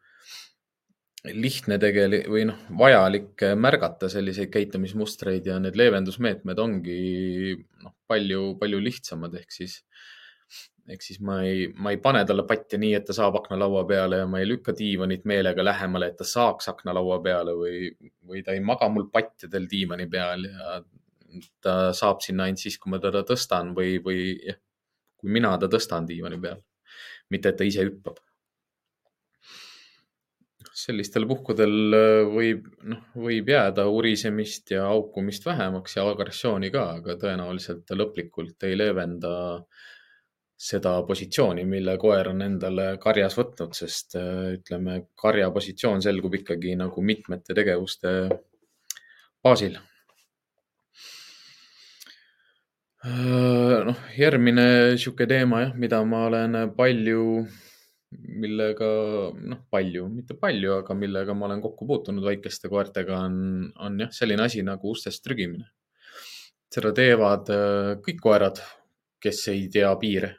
lihtne 1.28 1.78
tegeli- 1.78 2.24
või 2.32 2.46
noh, 2.48 2.62
vajalik 2.80 3.44
märgata 3.60 4.10
selliseid 4.10 4.50
käitumismustreid 4.54 5.46
ja 5.46 5.60
need 5.60 5.76
leevendusmeetmed 5.76 6.60
ongi 6.60 7.58
noh, 7.84 7.94
palju, 8.08 8.56
palju 8.62 8.80
lihtsamad, 8.80 9.36
ehk 9.44 9.52
siis 9.52 9.82
ehk 10.92 11.04
siis 11.06 11.20
ma 11.24 11.40
ei, 11.48 11.68
ma 11.84 11.94
ei 11.94 12.00
pane 12.04 12.24
talle 12.28 12.44
patja 12.48 12.80
nii, 12.82 12.94
et 12.98 13.06
ta 13.08 13.16
saab 13.16 13.38
aknalaua 13.40 13.84
peale 13.90 14.22
ja 14.22 14.30
ma 14.30 14.42
ei 14.42 14.48
lükka 14.50 14.74
diivanit 14.78 15.28
meelega 15.30 15.64
lähemale, 15.64 16.12
et 16.12 16.18
ta 16.20 16.28
saaks 16.28 16.72
aknalaua 16.72 17.20
peale 17.24 17.56
või, 17.58 17.92
või 18.28 18.42
ta 18.46 18.56
ei 18.56 18.64
maga 18.66 18.90
mul 18.92 19.08
patjadel 19.14 19.70
diivani 19.72 20.08
peal 20.12 20.48
ja 20.50 20.82
ta 21.64 21.76
saab 21.96 22.24
sinna 22.26 22.48
ainult 22.48 22.64
siis, 22.64 22.78
kui 22.82 22.92
ma 22.92 23.00
teda 23.04 23.24
tõstan 23.28 23.72
või, 23.78 23.96
või 24.04 24.34
jah, 24.48 24.60
kui 25.22 25.32
mina 25.32 25.54
ta 25.62 25.70
tõstan 25.72 26.10
diivani 26.10 26.42
peal, 26.44 26.60
mitte 27.32 27.54
et 27.54 27.62
ta 27.62 27.68
ise 27.68 27.88
hüppab. 27.88 28.20
sellistel 30.82 31.26
puhkudel 31.30 31.94
äh, 31.94 32.28
võib, 32.32 32.68
noh, 32.90 33.02
võib 33.22 33.50
jääda 33.52 33.84
urisemist 33.92 34.72
ja 34.72 34.88
haukumist 34.88 35.44
vähemaks 35.46 35.98
ja 35.98 36.06
agressiooni 36.10 36.72
ka, 36.74 36.86
aga 36.98 37.18
tõenäoliselt 37.22 37.84
ta 37.86 37.98
lõplikult 38.00 38.66
ei 38.66 38.78
leevenda 38.80 39.34
äh, 39.60 39.90
seda 40.62 40.94
positsiooni, 41.08 41.64
mille 41.66 41.96
koer 42.02 42.30
on 42.32 42.44
endale 42.46 42.92
karjas 43.02 43.34
võtnud, 43.40 43.74
sest 43.74 44.18
äh, 44.20 44.58
ütleme, 44.60 45.00
karja 45.18 45.50
positsioon 45.54 46.04
selgub 46.06 46.36
ikkagi 46.38 46.76
nagu 46.78 47.02
mitmete 47.06 47.56
tegevuste 47.58 48.12
baasil. 49.42 49.80
Äh, 53.02 53.80
noh, 53.88 54.04
järgmine 54.14 54.66
sihuke 55.02 55.26
teema 55.30 55.64
jah, 55.64 55.74
mida 55.82 56.04
ma 56.06 56.28
olen 56.28 56.60
palju, 56.78 57.24
millega 58.44 58.90
noh, 59.34 59.64
palju, 59.74 60.06
mitte 60.14 60.38
palju, 60.38 60.76
aga 60.84 60.98
millega 61.00 61.34
ma 61.38 61.48
olen 61.50 61.64
kokku 61.64 61.88
puutunud 61.90 62.28
väikeste 62.28 62.70
koertega 62.70 63.24
on, 63.24 63.40
on 63.82 63.98
jah, 64.06 64.14
selline 64.14 64.46
asi 64.46 64.62
nagu 64.68 64.94
ustest 64.94 65.26
trügimine. 65.26 65.72
seda 66.72 66.94
teevad 66.96 67.50
äh, 67.50 67.96
kõik 68.06 68.22
koerad, 68.22 68.62
kes 69.22 69.42
ei 69.56 69.66
tea 69.74 69.90
piire 69.98 70.36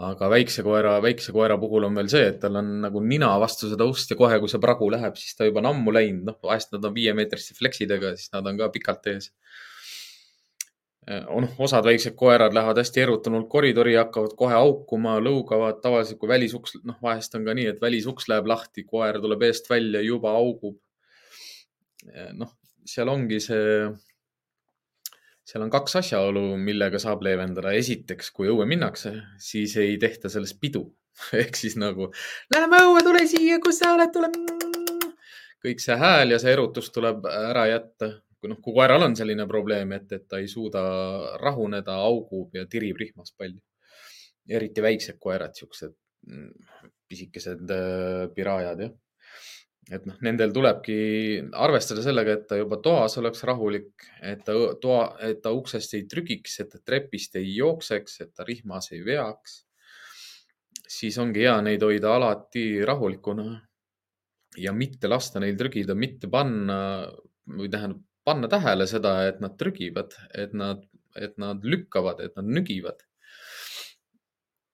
aga 0.00 0.28
väikse 0.32 0.62
koera, 0.64 0.94
väikse 1.04 1.34
koera 1.34 1.58
puhul 1.60 1.84
on 1.84 1.98
veel 1.98 2.08
see, 2.08 2.30
et 2.30 2.38
tal 2.40 2.56
on 2.62 2.70
nagu 2.86 3.02
nina 3.04 3.28
vastu 3.40 3.68
seda 3.68 3.84
ust 3.88 4.10
ja 4.10 4.16
kohe, 4.16 4.38
kui 4.40 4.48
see 4.48 4.62
pragu 4.62 4.88
läheb, 4.92 5.18
siis 5.20 5.36
ta 5.36 5.48
juba 5.48 5.60
on 5.60 5.68
ammu 5.74 5.92
läinud, 5.92 6.24
noh, 6.30 6.38
vahest 6.48 6.72
nad 6.72 6.88
on 6.88 6.94
viiemeetriste 6.96 7.56
fleksidega, 7.58 8.14
siis 8.16 8.32
nad 8.32 8.48
on 8.48 8.60
ka 8.60 8.70
pikalt 8.72 9.10
ees. 9.12 9.28
noh, 11.10 11.56
osad 11.58 11.84
väiksed 11.84 12.14
koerad 12.16 12.54
lähevad 12.54 12.78
hästi 12.78 13.02
erutunult 13.02 13.48
koridori, 13.50 13.96
hakkavad 13.98 14.36
kohe 14.38 14.54
haukuma, 14.54 15.16
lõugavad, 15.20 15.80
tavaliselt 15.82 16.20
kui 16.20 16.30
välisuks, 16.30 16.78
noh, 16.86 16.96
vahest 17.02 17.34
on 17.34 17.44
ka 17.44 17.56
nii, 17.58 17.68
et 17.74 17.82
välisuks 17.82 18.30
läheb 18.32 18.48
lahti, 18.48 18.86
koer 18.88 19.18
tuleb 19.20 19.42
eest 19.48 19.68
välja, 19.70 20.00
juba 20.00 20.32
haugub. 20.38 20.78
noh, 22.38 22.54
seal 22.86 23.10
ongi 23.12 23.38
see 23.42 23.90
seal 25.48 25.64
on 25.64 25.70
kaks 25.72 25.96
asjaolu, 26.02 26.44
millega 26.58 27.00
saab 27.02 27.22
leevendada. 27.26 27.72
esiteks, 27.78 28.30
kui 28.34 28.50
õue 28.52 28.66
minnakse, 28.68 29.14
siis 29.42 29.76
ei 29.80 29.96
tehta 30.02 30.30
sellest 30.32 30.60
pidu 30.60 30.86
ehk 31.42 31.58
siis 31.58 31.76
nagu 31.80 32.08
lähme 32.54 32.82
õue, 32.86 33.02
tule 33.04 33.24
siia, 33.28 33.58
kus 33.62 33.82
sa 33.82 33.94
oled, 33.96 34.12
tule. 34.14 34.30
kõik 35.62 35.82
see 35.82 35.96
hääl 35.98 36.34
ja 36.34 36.38
see 36.42 36.54
erutus 36.54 36.90
tuleb 36.94 37.26
ära 37.30 37.66
jätta. 37.70 38.14
kui 38.42 38.50
noh, 38.50 38.58
kui 38.58 38.74
koeral 38.74 39.04
on 39.06 39.12
selline 39.14 39.46
probleem, 39.46 39.92
et, 39.94 40.08
et 40.12 40.24
ta 40.26 40.40
ei 40.42 40.48
suuda 40.50 40.80
rahuneda, 41.38 41.94
augub 42.08 42.56
ja 42.58 42.66
tirib 42.66 42.98
rihmas 42.98 43.34
palju. 43.38 43.60
eriti 44.48 44.82
väiksed 44.82 45.18
koerad, 45.22 45.54
siuksed 45.54 45.94
mm, 46.26 46.50
pisikesed 47.08 47.70
äh, 47.70 48.26
pirajad, 48.34 48.86
jah 48.86 48.98
et 49.90 50.04
noh, 50.06 50.18
nendel 50.22 50.52
tulebki 50.54 50.96
arvestada 51.58 52.04
sellega, 52.04 52.36
et 52.36 52.46
ta 52.50 52.58
juba 52.60 52.78
toas 52.84 53.16
oleks 53.18 53.42
rahulik, 53.48 54.06
et 54.22 54.44
ta 54.46 54.54
toa, 54.82 55.02
et 55.26 55.42
ta 55.42 55.52
uksest 55.56 55.96
ei 55.98 56.06
trügiks, 56.10 56.60
et 56.62 56.70
ta 56.70 56.78
trepist 56.78 57.36
ei 57.40 57.56
jookseks, 57.56 58.20
et 58.22 58.32
ta 58.36 58.46
rihmas 58.48 58.92
ei 58.92 59.02
veaks. 59.06 59.62
siis 60.92 61.16
ongi 61.18 61.40
hea 61.40 61.54
neid 61.64 61.82
hoida 61.82 62.10
alati 62.14 62.84
rahulikuna 62.84 63.46
ja 64.60 64.72
mitte 64.76 65.08
lasta 65.08 65.40
neil 65.40 65.56
trügida, 65.56 65.94
mitte 65.96 66.28
panna 66.28 67.08
või 67.48 67.70
tähendab, 67.72 68.02
panna 68.24 68.48
tähele 68.48 68.86
seda, 68.86 69.14
et 69.26 69.40
nad 69.40 69.56
trügivad, 69.58 70.12
et 70.36 70.52
nad, 70.52 70.84
et 71.16 71.38
nad 71.40 71.64
lükkavad, 71.64 72.20
et 72.20 72.36
nad 72.36 72.44
nügivad 72.58 73.00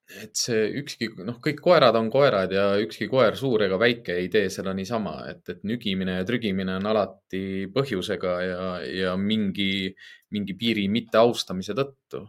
et 0.09 0.33
see 0.37 0.61
ükski, 0.81 1.09
noh, 1.25 1.37
kõik 1.43 1.59
koerad 1.61 1.97
on 1.99 2.09
koerad 2.13 2.53
ja 2.53 2.65
ükski 2.81 3.07
koer, 3.11 3.35
suur 3.37 3.61
ega 3.65 3.77
väike, 3.81 4.15
ei 4.17 4.29
tee 4.33 4.49
seda 4.53 4.73
niisama, 4.73 5.13
et, 5.29 5.43
et 5.53 5.61
nügimine 5.67 6.17
ja 6.17 6.25
trügimine 6.25 6.79
on 6.79 6.89
alati 6.89 7.69
põhjusega 7.73 8.33
ja, 8.41 8.69
ja 8.89 9.13
mingi, 9.21 9.93
mingi 10.33 10.57
piiri 10.57 10.87
mitteaustamise 10.91 11.77
tõttu. 11.77 12.25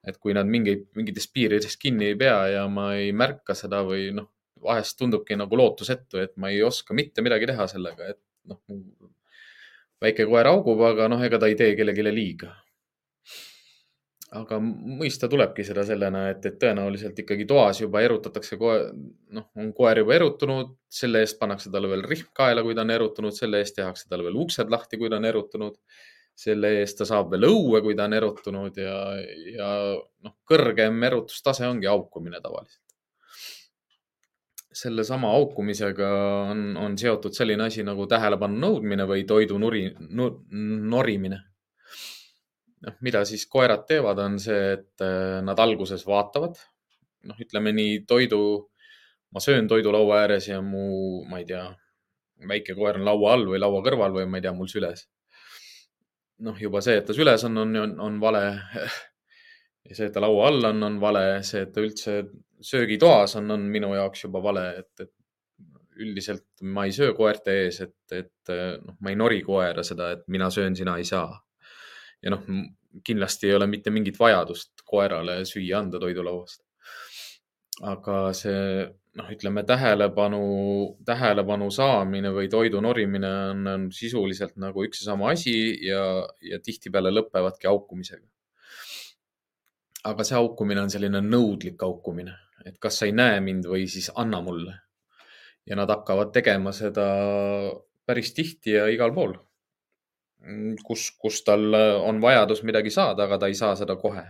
et 0.00 0.16
kui 0.16 0.32
nad 0.32 0.48
mingeid, 0.48 0.86
mingitest 0.96 1.28
piiridest 1.36 1.76
kinni 1.76 2.06
ei 2.08 2.14
pea 2.16 2.36
ja 2.48 2.62
ma 2.72 2.94
ei 2.96 3.10
märka 3.12 3.52
seda 3.58 3.82
või 3.84 4.06
noh, 4.16 4.30
vahest 4.64 4.96
tundubki 4.96 5.36
nagu 5.36 5.58
lootusetu, 5.60 6.22
et 6.22 6.32
ma 6.40 6.48
ei 6.48 6.62
oska 6.64 6.96
mitte 6.96 7.20
midagi 7.20 7.50
teha 7.50 7.66
sellega, 7.68 8.14
et 8.14 8.20
noh, 8.48 8.62
väike 10.00 10.24
koer 10.30 10.48
augub, 10.48 10.80
aga 10.88 11.10
noh, 11.12 11.20
ega 11.26 11.40
ta 11.42 11.50
ei 11.50 11.58
tee 11.58 11.74
kellelegi 11.76 12.14
liiga 12.16 12.54
aga 14.38 14.58
mõista 14.62 15.26
tulebki 15.30 15.64
seda 15.66 15.82
sellena, 15.86 16.28
et, 16.30 16.44
et 16.46 16.58
tõenäoliselt 16.62 17.18
ikkagi 17.22 17.46
toas 17.50 17.80
juba 17.82 18.02
erutatakse 18.06 18.58
koer, 18.60 18.90
noh, 19.34 19.48
on 19.58 19.72
koer 19.74 20.02
juba 20.04 20.14
erutunud, 20.14 20.76
selle 21.00 21.24
eest 21.24 21.40
pannakse 21.40 21.72
talle 21.72 21.90
veel 21.90 22.04
rihm 22.06 22.30
kaela, 22.36 22.62
kui 22.66 22.76
ta 22.78 22.84
on 22.86 22.94
erutunud, 22.94 23.34
selle 23.34 23.62
eest 23.62 23.74
tehakse 23.80 24.06
talle 24.10 24.28
veel 24.28 24.38
uksed 24.44 24.70
lahti, 24.70 25.00
kui 25.00 25.10
ta 25.10 25.18
on 25.18 25.28
erutunud. 25.32 25.76
selle 26.40 26.68
eest 26.80 26.96
ta 26.96 27.04
saab 27.04 27.34
veel 27.34 27.44
õue, 27.50 27.82
kui 27.84 27.92
ta 27.98 28.06
on 28.06 28.14
erutunud 28.16 28.76
ja, 28.80 28.94
ja 29.52 29.66
noh, 30.24 30.32
kõrgem 30.48 31.02
erutustase 31.04 31.66
ongi 31.68 31.90
haukumine 31.90 32.40
tavaliselt. 32.40 32.86
sellesama 34.72 35.34
haukumisega 35.34 36.08
on, 36.52 36.76
on 36.78 36.96
seotud 36.98 37.34
selline 37.36 37.66
asi 37.66 37.82
nagu 37.84 38.06
tähelepanu 38.06 38.56
nõudmine 38.62 39.04
või 39.10 39.26
toidu 39.26 39.58
nuri, 39.58 39.88
norimine 40.94 41.42
noh, 42.86 42.96
mida 43.04 43.22
siis 43.28 43.46
koerad 43.50 43.84
teevad, 43.88 44.20
on 44.24 44.38
see, 44.42 44.74
et 44.76 45.04
äh, 45.04 45.38
nad 45.44 45.60
alguses 45.60 46.04
vaatavad, 46.08 46.58
noh, 47.28 47.38
ütleme 47.44 47.74
nii 47.76 48.02
toidu, 48.08 48.40
ma 49.34 49.42
söön 49.44 49.68
toidu 49.70 49.92
laua 49.94 50.24
ääres 50.24 50.48
ja 50.50 50.60
mu, 50.64 51.22
ma 51.28 51.42
ei 51.42 51.48
tea, 51.48 51.66
väike 52.48 52.74
koer 52.78 52.98
on 53.00 53.06
laua 53.08 53.34
all 53.36 53.46
või 53.50 53.60
laua 53.60 53.82
kõrval 53.84 54.16
või 54.16 54.28
ma 54.30 54.40
ei 54.40 54.46
tea, 54.46 54.54
mul 54.56 54.70
süles. 54.72 55.06
noh, 56.40 56.56
juba 56.56 56.80
see, 56.80 56.96
et 56.96 57.04
ta 57.04 57.12
süles 57.12 57.42
on, 57.44 57.58
on, 57.60 57.74
on, 57.76 57.90
on 58.00 58.14
vale. 58.20 58.44
ja 59.88 59.96
see, 59.96 60.06
et 60.06 60.14
ta 60.14 60.22
laua 60.24 60.46
all 60.48 60.70
on, 60.70 60.82
on 60.86 60.96
vale, 61.02 61.24
see, 61.44 61.66
et 61.66 61.74
ta 61.74 61.84
üldse 61.84 62.22
söögitoas 62.64 63.36
on, 63.36 63.50
on 63.52 63.66
minu 63.72 63.92
jaoks 63.92 64.24
juba 64.24 64.40
vale, 64.44 64.64
et, 64.80 65.04
et 65.04 65.12
üldiselt 66.00 66.64
ma 66.64 66.86
ei 66.88 66.94
söö 66.96 67.12
koerte 67.12 67.52
ees, 67.66 67.82
et, 67.84 68.16
et 68.16 68.52
noh, 68.80 68.96
ma 69.04 69.12
ei 69.12 69.18
nori 69.20 69.42
koera 69.44 69.84
seda, 69.84 70.14
et 70.16 70.24
mina 70.32 70.48
söön, 70.52 70.72
sina 70.76 70.96
ei 70.96 71.04
saa 71.04 71.28
ja 72.22 72.32
noh, 72.34 72.44
kindlasti 73.04 73.48
ei 73.48 73.54
ole 73.54 73.68
mitte 73.70 73.92
mingit 73.94 74.18
vajadust 74.18 74.82
koerale 74.84 75.40
süüa 75.48 75.78
anda 75.80 76.00
toidulauast. 76.02 76.64
aga 77.80 78.16
see 78.36 78.82
noh, 79.16 79.30
ütleme 79.32 79.62
tähelepanu, 79.66 80.40
tähelepanu 81.06 81.70
saamine 81.72 82.32
või 82.34 82.50
toidu 82.52 82.82
norimine 82.84 83.30
on, 83.52 83.64
on 83.66 83.86
sisuliselt 83.94 84.58
nagu 84.60 84.84
üks 84.84 85.02
ja 85.02 85.12
sama 85.12 85.30
asi 85.32 85.54
ja, 85.86 86.02
ja 86.44 86.60
tihtipeale 86.62 87.12
lõpevadki 87.14 87.70
haukumisega. 87.70 88.26
aga 90.10 90.24
see 90.24 90.36
haukumine 90.36 90.80
on 90.82 90.92
selline 90.92 91.20
nõudlik 91.24 91.80
haukumine, 91.80 92.36
et 92.66 92.78
kas 92.80 93.00
sa 93.00 93.08
ei 93.08 93.12
näe 93.16 93.40
mind 93.44 93.68
või 93.68 93.86
siis 93.88 94.10
anna 94.14 94.40
mulle. 94.44 94.76
ja 95.66 95.76
nad 95.76 95.90
hakkavad 95.90 96.32
tegema 96.32 96.72
seda 96.72 97.06
päris 98.06 98.34
tihti 98.34 98.76
ja 98.76 98.88
igal 98.90 99.14
pool 99.14 99.36
kus, 100.84 101.10
kus 101.20 101.42
tal 101.44 101.74
on 101.74 102.20
vajadus 102.22 102.62
midagi 102.66 102.92
saada, 102.92 103.26
aga 103.26 103.38
ta 103.42 103.50
ei 103.50 103.56
saa 103.58 103.74
seda 103.76 103.96
kohe. 104.00 104.24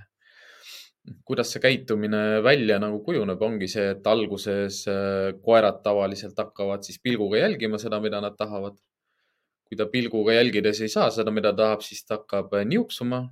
kuidas 1.25 1.49
see 1.53 1.62
käitumine 1.64 2.42
välja 2.44 2.77
nagu 2.79 2.99
kujuneb, 3.03 3.40
ongi 3.42 3.66
see, 3.73 3.87
et 3.94 4.07
alguses 4.07 4.83
äh, 4.90 5.31
koerad 5.42 5.81
tavaliselt 5.83 6.37
hakkavad 6.38 6.85
siis 6.85 7.01
pilguga 7.03 7.40
jälgima 7.40 7.79
seda, 7.81 8.01
mida 8.05 8.20
nad 8.20 8.37
tahavad. 8.38 8.77
kui 9.64 9.79
ta 9.79 9.87
pilguga 9.87 10.35
jälgides 10.35 10.81
ei 10.83 10.90
saa 10.90 11.11
seda, 11.14 11.31
mida 11.31 11.53
tahab, 11.57 11.81
siis 11.87 12.05
ta 12.05 12.18
hakkab 12.18 12.55
äh, 12.59 12.66
niuksuma 12.66 13.23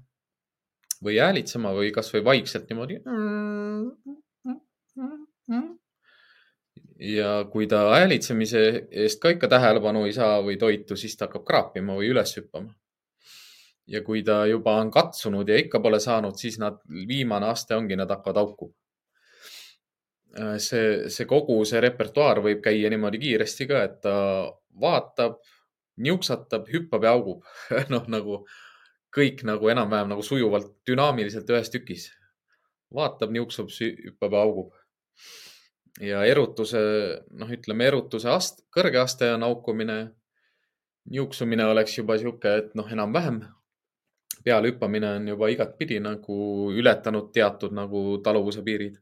või 1.05 1.19
häälitsema 1.19 1.75
või 1.75 1.93
kasvõi 1.95 2.25
vaikselt 2.25 2.71
niimoodi 2.71 3.03
ja 6.99 7.45
kui 7.51 7.67
ta 7.67 7.85
häälitsemise 7.95 8.63
eest 8.91 9.21
ka 9.23 9.31
ikka 9.35 9.49
tähelepanu 9.49 10.05
ei 10.07 10.13
saa 10.13 10.41
või 10.43 10.59
toitu, 10.59 10.97
siis 10.97 11.17
ta 11.17 11.29
hakkab 11.29 11.45
kraapima 11.47 11.97
või 11.99 12.11
üles 12.13 12.35
hüppama. 12.37 12.75
ja 13.87 14.03
kui 14.05 14.23
ta 14.23 14.47
juba 14.47 14.75
on 14.77 14.91
katsunud 14.91 15.49
ja 15.49 15.57
ikka 15.57 15.81
pole 15.81 16.01
saanud, 16.01 16.37
siis 16.37 16.59
nad, 16.59 16.77
viimane 17.09 17.47
aste 17.49 17.77
ongi, 17.77 17.97
nad 17.97 18.11
hakkavad 18.11 18.37
haukuma. 18.37 18.75
see, 20.59 21.09
see 21.09 21.27
kogu 21.27 21.65
see 21.65 21.81
repertuaar 21.81 22.43
võib 22.45 22.61
käia 22.63 22.91
niimoodi 22.91 23.19
kiiresti 23.19 23.67
ka, 23.67 23.83
et 23.83 24.01
ta 24.01 24.15
vaatab, 24.81 25.39
niuksatab, 25.97 26.69
hüppab 26.69 27.05
ja 27.05 27.15
haugub 27.15 27.45
noh, 27.95 28.05
nagu 28.09 28.45
kõik 29.15 29.43
nagu 29.45 29.69
enam-vähem 29.69 30.11
nagu 30.11 30.23
sujuvalt, 30.23 30.75
dünaamiliselt 30.87 31.51
ühes 31.51 31.71
tükis. 31.71 32.11
vaatab, 32.95 33.31
niuksub, 33.31 33.71
hüppab 33.71 34.33
ja 34.33 34.39
haugub 34.45 34.75
ja 36.01 36.23
erutuse, 36.27 36.81
noh, 37.39 37.51
ütleme 37.51 37.89
erutuse 37.89 38.31
ast-, 38.31 38.65
kõrge 38.75 39.01
aste 39.03 39.33
on 39.35 39.47
haukumine. 39.47 39.99
niuksumine 41.09 41.65
oleks 41.65 41.95
juba 41.97 42.19
sihuke, 42.19 42.51
et 42.63 42.75
noh, 42.77 42.89
enam-vähem. 42.93 43.41
pealehüppamine 44.45 45.09
on 45.17 45.29
juba 45.29 45.49
igatpidi 45.51 45.99
nagu 46.01 46.71
ületanud 46.71 47.33
teatud 47.33 47.73
nagu 47.73 48.19
taluvuse 48.23 48.63
piirid. 48.63 48.99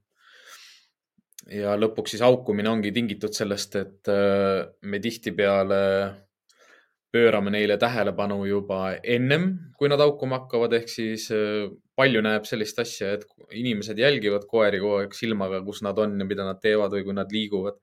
ja 1.52 1.76
lõpuks 1.76 2.10
siis 2.10 2.22
haukumine 2.22 2.70
ongi 2.70 2.92
tingitud 2.92 3.32
sellest, 3.32 3.76
et 3.76 4.08
äh, 4.08 4.66
me 4.82 4.98
tihtipeale 4.98 5.82
pöörame 7.14 7.52
neile 7.54 7.76
tähelepanu 7.80 8.40
juba 8.48 8.80
ennem, 9.02 9.48
kui 9.78 9.88
nad 9.88 10.02
haukuma 10.02 10.40
hakkavad, 10.42 10.74
ehk 10.80 10.90
siis 10.90 11.28
äh, 11.34 11.68
palju 11.96 12.22
näeb 12.24 12.48
sellist 12.48 12.78
asja, 12.82 13.14
et 13.16 13.24
inimesed 13.56 13.98
jälgivad 14.00 14.44
koeri 14.50 14.82
kogu 14.82 15.00
aeg 15.02 15.16
silmaga, 15.16 15.62
kus 15.64 15.82
nad 15.86 15.98
on 16.02 16.18
ja 16.20 16.28
mida 16.28 16.46
nad 16.48 16.60
teevad 16.62 16.96
või 16.96 17.06
kui 17.08 17.16
nad 17.16 17.32
liiguvad. 17.32 17.80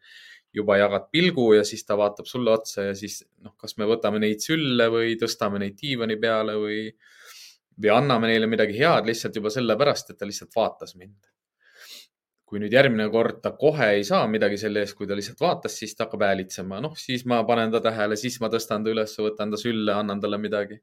juba 0.54 0.76
jagad 0.78 1.08
pilgu 1.10 1.48
ja 1.56 1.64
siis 1.66 1.82
ta 1.82 1.96
vaatab 1.98 2.28
sulle 2.30 2.52
otsa 2.54 2.84
ja 2.84 2.92
siis 2.94 3.24
noh, 3.42 3.56
kas 3.58 3.74
me 3.82 3.88
võtame 3.90 4.20
neid 4.22 4.44
sülle 4.44 4.86
või 4.94 5.16
tõstame 5.18 5.58
neid 5.58 5.80
diivani 5.80 6.20
peale 6.22 6.54
või, 6.62 6.78
või 7.82 7.90
anname 7.90 8.30
neile 8.30 8.46
midagi 8.46 8.78
head 8.78 9.10
lihtsalt 9.10 9.40
juba 9.42 9.50
sellepärast, 9.50 10.12
et 10.14 10.20
ta 10.20 10.30
lihtsalt 10.30 10.54
vaatas 10.54 10.94
mind 10.94 11.33
kui 12.50 12.60
nüüd 12.62 12.74
järgmine 12.76 13.08
kord 13.14 13.40
ta 13.44 13.54
kohe 13.58 13.88
ei 13.98 14.04
saa 14.08 14.26
midagi 14.30 14.60
selle 14.62 14.84
eest, 14.84 14.98
kui 14.98 15.08
ta 15.10 15.16
lihtsalt 15.18 15.40
vaatas, 15.42 15.78
siis 15.80 15.96
ta 15.98 16.06
hakkab 16.08 16.26
häälitsema, 16.28 16.82
noh, 16.84 16.98
siis 17.00 17.24
ma 17.30 17.40
panen 17.48 17.72
ta 17.74 17.80
tähele, 17.84 18.18
siis 18.20 18.40
ma 18.44 18.50
tõstan 18.54 18.84
ta 18.86 18.92
üles, 18.94 19.16
võtan 19.26 19.54
ta 19.54 19.60
sülle, 19.60 19.96
annan 19.96 20.22
talle 20.24 20.42
midagi. 20.42 20.82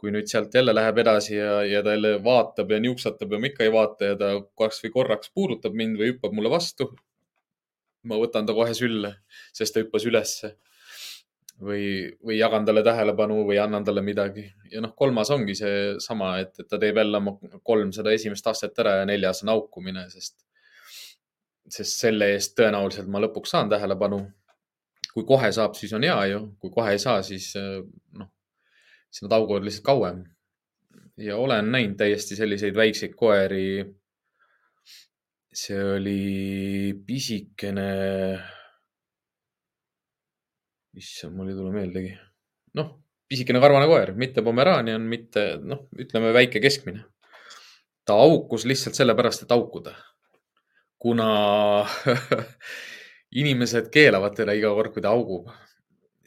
kui 0.00 0.08
nüüd 0.08 0.30
sealt 0.32 0.54
jälle 0.56 0.72
läheb 0.72 0.96
edasi 1.02 1.34
ja, 1.34 1.58
ja 1.68 1.82
ta 1.84 1.92
jälle 1.92 2.14
vaatab 2.24 2.70
ja 2.72 2.78
niuksatab 2.80 3.34
ja 3.34 3.40
ma 3.40 3.48
ikka 3.50 3.66
ei 3.66 3.72
vaata 3.74 4.08
ja 4.08 4.14
ta 4.16 4.30
kasvõi 4.56 4.90
korraks 4.94 5.28
puudutab 5.34 5.76
mind 5.76 6.00
või 6.00 6.08
hüppab 6.14 6.32
mulle 6.32 6.48
vastu. 6.50 6.88
ma 8.08 8.16
võtan 8.16 8.46
ta 8.48 8.56
kohe 8.56 8.72
sülle, 8.74 9.12
sest 9.52 9.76
ta 9.76 9.84
hüppas 9.84 10.08
ülesse. 10.08 10.54
või, 11.60 12.16
või 12.24 12.38
jagan 12.38 12.64
talle 12.64 12.82
tähelepanu 12.82 13.42
või 13.44 13.60
annan 13.60 13.84
talle 13.84 14.00
midagi 14.00 14.46
ja 14.72 14.80
noh, 14.80 14.94
kolmas 14.96 15.30
ongi 15.30 15.54
seesama, 15.54 16.38
et, 16.40 16.54
et 16.58 16.68
ta 16.68 16.78
teeb 16.78 16.96
jälle 16.96 17.20
oma 17.20 17.36
kolm 17.62 17.92
seda 17.92 18.12
esimest 18.16 18.46
astet 18.46 18.78
ära 18.78 19.02
ja 19.02 19.04
neljas 19.04 19.44
on 19.44 19.52
haukumine, 19.52 20.08
sest 20.08 20.40
sest 21.70 22.02
selle 22.02 22.32
eest 22.34 22.56
tõenäoliselt 22.58 23.08
ma 23.10 23.22
lõpuks 23.22 23.54
saan 23.54 23.70
tähelepanu. 23.70 24.20
kui 25.10 25.24
kohe 25.26 25.48
saab, 25.52 25.74
siis 25.74 25.92
on 25.96 26.04
hea 26.06 26.18
ju, 26.30 26.42
kui 26.62 26.70
kohe 26.70 26.92
ei 26.94 27.00
saa, 27.02 27.22
siis 27.26 27.48
eh, 27.58 27.80
noh, 28.18 28.28
siis 29.10 29.24
nad 29.24 29.34
hauguvad 29.34 29.66
lihtsalt 29.66 29.86
kauem. 29.86 30.24
ja 31.20 31.36
olen 31.36 31.72
näinud 31.72 31.96
täiesti 31.98 32.36
selliseid 32.36 32.76
väikseid 32.76 33.14
koeri. 33.18 33.84
see 35.52 35.84
oli 35.96 36.94
pisikene. 37.06 37.90
issand, 40.96 41.36
mul 41.36 41.48
ei 41.48 41.54
tule 41.54 41.72
meeldegi. 41.74 42.14
noh, 42.74 42.92
pisikene 43.28 43.60
karvane 43.62 43.86
koer, 43.86 44.14
mitte 44.14 44.42
Pomeraanian, 44.42 45.02
mitte 45.02 45.58
noh, 45.62 45.88
ütleme 45.98 46.32
väike 46.34 46.60
keskmine. 46.60 47.04
ta 48.04 48.14
aukus 48.14 48.64
lihtsalt 48.64 48.94
sellepärast, 48.98 49.42
et 49.42 49.52
aukuda. 49.52 49.94
Kuna 51.00 51.86
inimesed 53.40 53.88
keelavad 53.92 54.36
teda 54.36 54.54
iga 54.56 54.72
kord, 54.76 54.92
kui 54.94 55.02
ta 55.04 55.12
augub, 55.14 55.48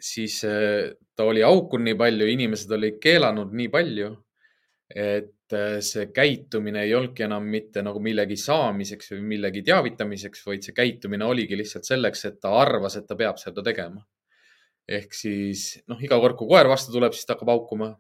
siis 0.04 0.40
eh, 0.48 0.94
ta 1.16 1.28
oli 1.30 1.44
aukunud 1.46 1.86
nii 1.90 1.98
palju, 2.00 2.28
inimesed 2.34 2.72
olid 2.78 3.00
keelanud 3.04 3.54
nii 3.60 3.70
palju, 3.74 4.10
et 4.94 5.58
eh, 5.58 5.78
see 5.86 6.08
käitumine 6.16 6.86
ei 6.88 6.96
olnudki 6.98 7.28
enam 7.28 7.46
mitte 7.50 7.84
nagu 7.86 8.02
millegi 8.04 8.38
saamiseks 8.40 9.14
või 9.14 9.28
millegi 9.36 9.64
teavitamiseks, 9.68 10.42
vaid 10.48 10.66
see 10.66 10.76
käitumine 10.78 11.28
oligi 11.28 11.60
lihtsalt 11.60 11.88
selleks, 11.88 12.26
et 12.30 12.40
ta 12.42 12.56
arvas, 12.64 12.98
et 12.98 13.06
ta 13.08 13.20
peab 13.20 13.38
seda 13.42 13.66
tegema. 13.66 14.02
ehk 14.84 15.14
siis 15.16 15.78
noh, 15.88 16.02
iga 16.04 16.18
kord, 16.20 16.36
kui 16.36 16.50
koer 16.50 16.68
vastu 16.68 16.92
tuleb, 16.92 17.14
siis 17.16 17.28
ta 17.28 17.38
hakkab 17.38 17.54
haukuma. 17.54 17.94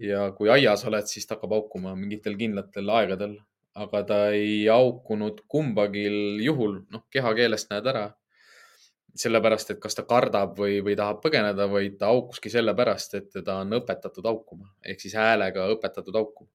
ja 0.00 0.30
kui 0.32 0.48
aias 0.50 0.86
oled, 0.88 1.06
siis 1.06 1.26
ta 1.26 1.36
hakkab 1.36 1.52
haukuma 1.52 1.92
mingitel 1.94 2.34
kindlatel 2.40 2.90
aegadel 2.90 3.36
aga 3.76 4.02
ta 4.08 4.18
ei 4.34 4.66
haukunud 4.70 5.42
kumbagi 5.52 6.06
juhul, 6.44 6.80
noh, 6.92 7.04
kehakeelest 7.12 7.72
näed 7.74 7.92
ära. 7.94 8.06
sellepärast, 9.16 9.70
et 9.72 9.78
kas 9.80 9.94
ta 9.96 10.02
kardab 10.04 10.58
või, 10.60 10.82
või 10.84 10.92
tahab 10.92 11.22
põgeneda, 11.22 11.64
vaid 11.72 11.94
ta 11.96 12.10
haukuski 12.10 12.50
sellepärast, 12.52 13.14
et 13.16 13.30
teda 13.32 13.54
on 13.62 13.70
õpetatud 13.78 14.26
haukuma 14.28 14.68
ehk 14.84 15.00
siis 15.00 15.14
häälega 15.16 15.70
õpetatud 15.72 16.18
haukuma. 16.20 16.50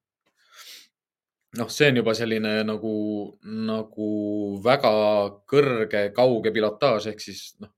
noh, 1.58 1.68
see 1.68 1.88
on 1.90 1.98
juba 1.98 2.14
selline 2.14 2.52
nagu, 2.64 2.92
nagu 3.42 4.10
väga 4.64 4.92
kõrge, 5.50 6.04
kauge 6.14 6.52
pilotaaž 6.54 7.10
ehk 7.10 7.20
siis 7.20 7.42
noh, 7.60 7.72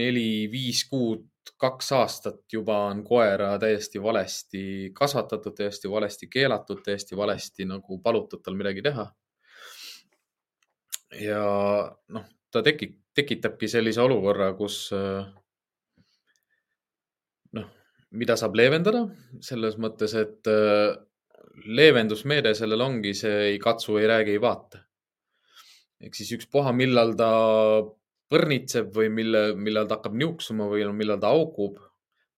neli-viis 0.00 0.86
kuud 0.88 1.26
kaks 1.60 1.92
aastat 1.92 2.40
juba 2.52 2.76
on 2.90 3.02
koera 3.04 3.54
täiesti 3.60 4.02
valesti 4.02 4.62
kasvatatud, 4.96 5.54
täiesti 5.56 5.90
valesti 5.90 6.28
keelatud, 6.32 6.82
täiesti 6.84 7.16
valesti 7.16 7.66
nagu 7.68 7.98
palutud 8.02 8.42
tal 8.44 8.56
midagi 8.58 8.82
teha. 8.82 9.06
ja 11.20 11.44
noh, 12.08 12.26
ta 12.52 12.62
tekib, 12.62 12.94
tekitabki 13.14 13.68
sellise 13.68 14.00
olukorra, 14.02 14.52
kus 14.54 14.90
noh, 17.52 17.70
mida 18.10 18.36
saab 18.38 18.54
leevendada 18.60 19.06
selles 19.42 19.76
mõttes, 19.80 20.14
et 20.14 20.52
leevendusmeede 21.66 22.54
sellel 22.54 22.84
ongi 22.84 23.14
see 23.16 23.50
ei 23.52 23.58
katsu, 23.58 23.96
ei 23.98 24.06
räägi, 24.10 24.36
ei 24.36 24.40
vaata. 24.40 24.84
ehk 26.00 26.14
siis 26.16 26.30
ükspuha, 26.38 26.72
millal 26.72 27.12
ta 27.18 27.30
põrnitseb 28.30 28.92
või 28.94 29.10
mille, 29.10 29.42
millal 29.58 29.88
ta 29.88 29.98
hakkab 29.98 30.14
niuksuma 30.14 30.68
või 30.70 30.84
millal 30.94 31.18
ta 31.22 31.32
augub, 31.34 31.80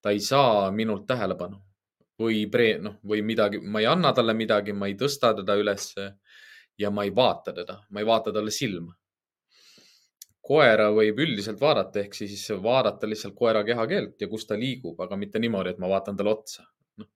ta 0.02 0.12
ei 0.14 0.22
saa 0.24 0.70
minult 0.74 1.05
tähelepanu 1.09 1.61
või 2.22 2.46
pre-, 2.50 2.78
noh, 2.83 2.98
või 3.09 3.22
midagi, 3.26 3.61
ma 3.61 3.83
ei 3.83 3.88
anna 3.90 4.12
talle 4.16 4.35
midagi, 4.37 4.74
ma 4.76 4.88
ei 4.88 4.96
tõsta 4.98 5.33
teda 5.38 5.57
ülesse 5.59 6.09
ja 6.78 6.90
ma 6.90 7.05
ei 7.07 7.12
vaata 7.14 7.55
teda, 7.57 7.78
ma 7.90 8.02
ei 8.02 8.09
vaata 8.09 8.33
talle 8.33 8.52
silma. 8.55 8.94
koera 10.42 10.88
võib 10.90 11.20
üldiselt 11.22 11.61
vaadata, 11.61 12.00
ehk 12.02 12.16
siis 12.18 12.48
vaadata 12.62 13.07
lihtsalt 13.07 13.35
koera 13.38 13.62
kehakeelt 13.64 14.20
ja 14.20 14.28
kus 14.28 14.46
ta 14.46 14.57
liigub, 14.59 14.98
aga 15.00 15.16
mitte 15.16 15.38
niimoodi, 15.38 15.70
et 15.70 15.78
ma 15.78 15.88
vaatan 15.88 16.16
talle 16.16 16.33
otsa. 16.33 16.64
noh, 16.98 17.09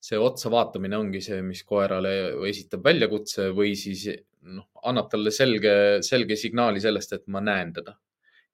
see 0.00 0.18
otsa 0.18 0.50
vaatamine 0.52 0.96
ongi 0.96 1.20
see, 1.24 1.40
mis 1.42 1.62
koerale 1.64 2.12
esitab 2.48 2.84
väljakutse 2.84 3.48
või 3.56 3.74
siis 3.76 4.08
noh, 4.42 4.68
annab 4.84 5.08
talle 5.10 5.30
selge, 5.30 6.02
selge 6.02 6.36
signaali 6.36 6.80
sellest, 6.80 7.12
et 7.12 7.26
ma 7.32 7.40
näen 7.40 7.72
teda 7.72 7.96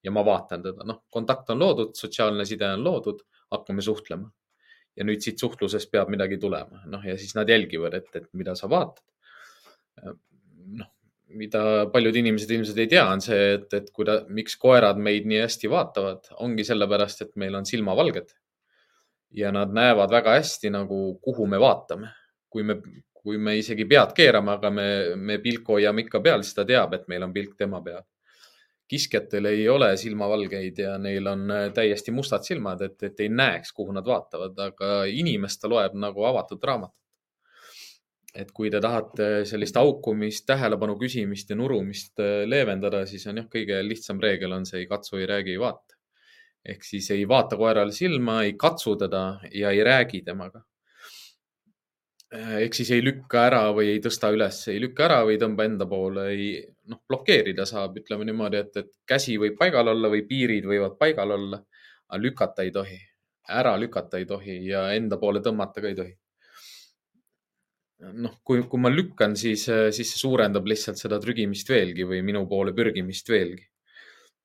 ja 0.03 0.11
ma 0.11 0.25
vaatan 0.27 0.63
teda, 0.63 0.87
noh, 0.89 1.03
kontakt 1.11 1.51
on 1.55 1.63
loodud, 1.63 1.95
sotsiaalne 1.99 2.47
side 2.49 2.69
on 2.77 2.85
loodud, 2.85 3.23
hakkame 3.55 3.83
suhtlema. 3.83 4.31
ja 4.97 5.07
nüüd 5.09 5.23
siit 5.25 5.41
suhtlusest 5.41 5.89
peab 5.89 6.11
midagi 6.13 6.37
tulema, 6.37 6.83
noh 6.93 7.05
ja 7.09 7.15
siis 7.17 7.33
nad 7.33 7.49
jälgivad, 7.49 7.95
et, 7.97 8.11
et 8.19 8.27
mida 8.37 8.53
sa 8.59 8.69
vaatad. 8.69 9.05
noh, 10.81 10.91
mida 11.39 11.63
paljud 11.93 12.17
inimesed 12.21 12.51
ilmselt 12.51 12.83
ei 12.83 12.91
tea, 12.91 13.07
on 13.09 13.23
see, 13.25 13.55
et, 13.55 13.71
et 13.73 13.89
kuida-, 13.97 14.23
miks 14.29 14.59
koerad 14.61 15.01
meid 15.01 15.29
nii 15.29 15.41
hästi 15.45 15.71
vaatavad, 15.73 16.29
ongi 16.45 16.67
sellepärast, 16.69 17.25
et 17.25 17.33
meil 17.41 17.57
on 17.57 17.69
silmavalged. 17.69 18.35
ja 19.33 19.49
nad 19.53 19.73
näevad 19.73 20.11
väga 20.13 20.37
hästi 20.37 20.71
nagu, 20.71 20.99
kuhu 21.23 21.47
me 21.47 21.61
vaatame. 21.61 22.13
kui 22.53 22.63
me, 22.63 22.83
kui 23.17 23.39
me 23.39 23.55
isegi 23.57 23.87
pead 23.89 24.13
keerame, 24.13 24.59
aga 24.59 24.71
me, 24.71 24.89
me 25.17 25.39
pilku 25.39 25.79
hoiame 25.79 26.03
ikka 26.05 26.21
peal, 26.21 26.43
siis 26.43 26.55
ta 26.55 26.67
teab, 26.69 26.93
et 26.93 27.09
meil 27.09 27.23
on 27.25 27.33
pilk 27.33 27.55
tema 27.57 27.81
peal 27.81 28.03
kiskjatel 28.93 29.49
ei 29.49 29.69
ole 29.73 29.93
silmavalgeid 29.97 30.81
ja 30.85 30.97
neil 31.01 31.29
on 31.31 31.47
äh, 31.51 31.69
täiesti 31.75 32.13
mustad 32.15 32.45
silmad, 32.47 32.83
et, 32.85 32.99
et 33.09 33.23
ei 33.25 33.31
näeks, 33.33 33.73
kuhu 33.77 33.95
nad 33.97 34.09
vaatavad, 34.09 34.59
aga 34.67 34.91
inimest 35.09 35.63
ta 35.63 35.71
loeb 35.73 35.97
nagu 35.99 36.27
avatud 36.29 36.69
raamatut. 36.71 36.99
et 38.33 38.49
kui 38.57 38.71
te 38.73 38.79
tahate 38.81 39.27
sellist 39.45 39.77
haukumist, 39.77 40.47
tähelepanu 40.49 40.95
küsimist 41.01 41.51
ja 41.53 41.57
nurumist 41.57 42.21
äh, 42.21 42.45
leevendada, 42.49 43.05
siis 43.07 43.27
on 43.29 43.43
jah, 43.43 43.49
kõige 43.53 43.81
lihtsam 43.85 44.21
reegel 44.21 44.57
on 44.57 44.69
see 44.69 44.85
ei 44.85 44.87
katsu, 44.89 45.19
ei 45.21 45.29
räägi, 45.29 45.57
ei 45.57 45.61
vaata. 45.61 45.99
ehk 46.75 46.85
siis 46.87 47.11
ei 47.11 47.29
vaata 47.29 47.57
koerale 47.61 47.93
silma, 47.93 48.43
ei 48.47 48.55
katsu 48.67 48.97
teda 48.97 49.25
ja 49.53 49.71
ei 49.71 49.85
räägi 49.85 50.23
temaga 50.25 50.63
ehk 52.33 52.77
siis 52.77 52.91
ei 52.97 53.03
lükka 53.05 53.47
ära 53.51 53.63
või 53.77 53.91
ei 53.93 54.01
tõsta 54.01 54.31
üles, 54.33 54.63
ei 54.73 54.81
lükka 54.81 55.05
ära 55.05 55.21
või 55.27 55.37
ei 55.37 55.41
tõmba 55.43 55.67
enda 55.69 55.87
poole, 55.89 56.27
ei 56.33 56.47
noh, 56.89 57.03
blokeerida 57.09 57.67
saab, 57.69 57.99
ütleme 58.01 58.25
niimoodi, 58.29 58.61
et, 58.63 58.77
et 58.81 58.91
käsi 59.09 59.37
võib 59.41 59.59
paigal 59.61 59.93
olla 59.93 60.11
või 60.13 60.25
piirid 60.29 60.67
võivad 60.69 60.97
paigal 61.01 61.35
olla, 61.37 61.61
aga 62.09 62.21
lükata 62.23 62.65
ei 62.65 62.73
tohi, 62.73 62.99
ära 63.61 63.75
lükata 63.81 64.21
ei 64.21 64.27
tohi 64.29 64.59
ja 64.71 64.87
enda 64.97 65.19
poole 65.21 65.43
tõmmata 65.45 65.85
ka 65.85 65.91
ei 65.93 65.99
tohi. 65.99 66.15
noh, 68.03 68.33
kui, 68.43 68.65
kui 68.67 68.81
ma 68.83 68.91
lükkan, 68.91 69.37
siis, 69.39 69.69
siis 69.69 70.09
see 70.11 70.19
suurendab 70.19 70.67
lihtsalt 70.67 70.99
seda 70.99 71.21
trügimist 71.23 71.69
veelgi 71.71 72.03
või 72.09 72.23
minu 72.27 72.47
poole 72.51 72.73
pürgimist 72.75 73.29
veelgi. 73.29 73.69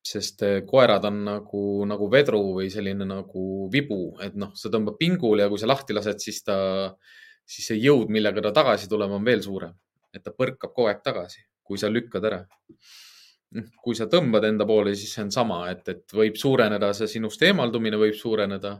sest 0.07 0.43
äh, 0.45 0.59
koerad 0.63 1.03
on 1.07 1.23
nagu, 1.25 1.61
nagu 1.87 2.05
vedru 2.11 2.39
või 2.59 2.69
selline 2.71 3.03
nagu 3.07 3.67
vibu, 3.71 4.15
et 4.23 4.35
noh, 4.39 4.53
sa 4.55 4.69
tõmbad 4.71 4.95
pingul 4.99 5.41
ja 5.41 5.49
kui 5.49 5.59
sa 5.59 5.67
lahti 5.67 5.95
lased, 5.95 6.21
siis 6.23 6.43
ta 6.47 6.57
siis 7.47 7.69
see 7.71 7.81
jõud, 7.81 8.11
millega 8.13 8.43
ta 8.43 8.53
tagasi 8.55 8.89
tuleb, 8.91 9.13
on 9.17 9.25
veel 9.25 9.43
suurem. 9.43 9.75
et 10.15 10.23
ta 10.23 10.31
põrkab 10.33 10.71
kogu 10.73 10.87
aeg 10.89 11.03
tagasi, 11.05 11.43
kui 11.61 11.77
sa 11.77 11.91
lükkad 11.91 12.23
ära. 12.25 12.39
Noh, 13.57 13.65
kui 13.83 13.95
sa 13.95 14.07
tõmbad 14.09 14.47
enda 14.47 14.65
poole, 14.65 14.95
siis 14.97 15.11
see 15.13 15.25
on 15.27 15.29
sama, 15.31 15.59
et, 15.69 15.83
et 15.91 16.15
võib 16.15 16.39
suureneda 16.39 16.89
see 16.97 17.09
sinust 17.11 17.43
eemaldumine 17.45 17.99
võib 17.99 18.15
suureneda, 18.17 18.71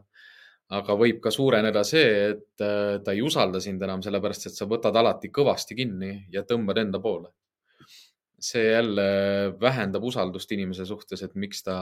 aga 0.80 0.96
võib 0.98 1.20
ka 1.24 1.32
suureneda 1.32 1.84
see, 1.88 2.08
et 2.32 2.64
äh, 2.66 2.98
ta 3.04 3.14
ei 3.14 3.22
usalda 3.24 3.62
sind 3.64 3.84
enam, 3.86 4.02
sellepärast 4.04 4.50
et 4.50 4.58
sa 4.58 4.68
võtad 4.68 4.98
alati 4.98 5.30
kõvasti 5.36 5.78
kinni 5.78 6.12
ja 6.34 6.44
tõmbad 6.48 6.82
enda 6.84 7.00
poole. 7.04 7.32
see 8.40 8.68
jälle 8.72 9.06
vähendab 9.62 10.04
usaldust 10.04 10.52
inimese 10.52 10.86
suhtes, 10.86 11.24
et 11.24 11.36
miks 11.36 11.64
ta, 11.66 11.78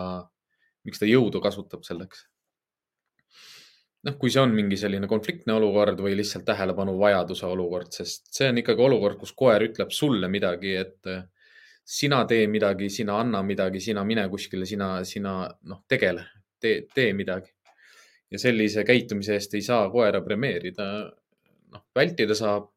miks 0.83 0.99
ta 0.99 1.09
jõudu 1.09 1.41
kasutab 1.43 1.83
selleks 1.83 2.25
noh, 4.05 4.17
kui 4.21 4.31
see 4.31 4.41
on 4.41 4.53
mingi 4.53 4.77
selline 4.79 5.07
konfliktne 5.09 5.55
olukord 5.57 6.01
või 6.05 6.15
lihtsalt 6.19 6.45
tähelepanu 6.47 6.93
vajaduse 6.99 7.47
olukord, 7.49 7.91
sest 7.95 8.29
see 8.35 8.49
on 8.51 8.61
ikkagi 8.61 8.85
olukord, 8.85 9.17
kus 9.21 9.33
koer 9.37 9.65
ütleb 9.65 9.93
sulle 9.95 10.29
midagi, 10.31 10.75
et 10.77 11.09
eh, 11.11 11.23
sina 11.97 12.21
tee 12.29 12.45
midagi, 12.51 12.89
sina 12.93 13.17
anna 13.21 13.41
midagi, 13.45 13.81
sina 13.81 14.05
mine 14.05 14.27
kuskile, 14.29 14.67
sina, 14.69 14.99
sina 15.05 15.39
noh, 15.69 15.83
tegele, 15.89 16.27
tee, 16.61 16.85
tee 16.93 17.11
midagi. 17.17 17.51
ja 18.33 18.39
sellise 18.41 18.81
käitumise 18.83 19.35
eest 19.37 19.53
ei 19.53 19.61
saa 19.61 19.89
koera 19.93 20.21
premeerida. 20.25 20.85
noh, 21.73 21.83
vältida 21.95 22.35
saab. 22.35 22.71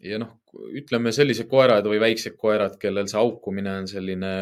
ja 0.00 0.18
noh, 0.18 0.40
ütleme 0.78 1.12
sellised 1.12 1.48
koerad 1.48 1.84
või 1.84 2.00
väiksed 2.00 2.36
koerad, 2.36 2.76
kellel 2.80 3.08
see 3.08 3.18
haukumine 3.18 3.76
on 3.82 3.88
selline 3.88 4.34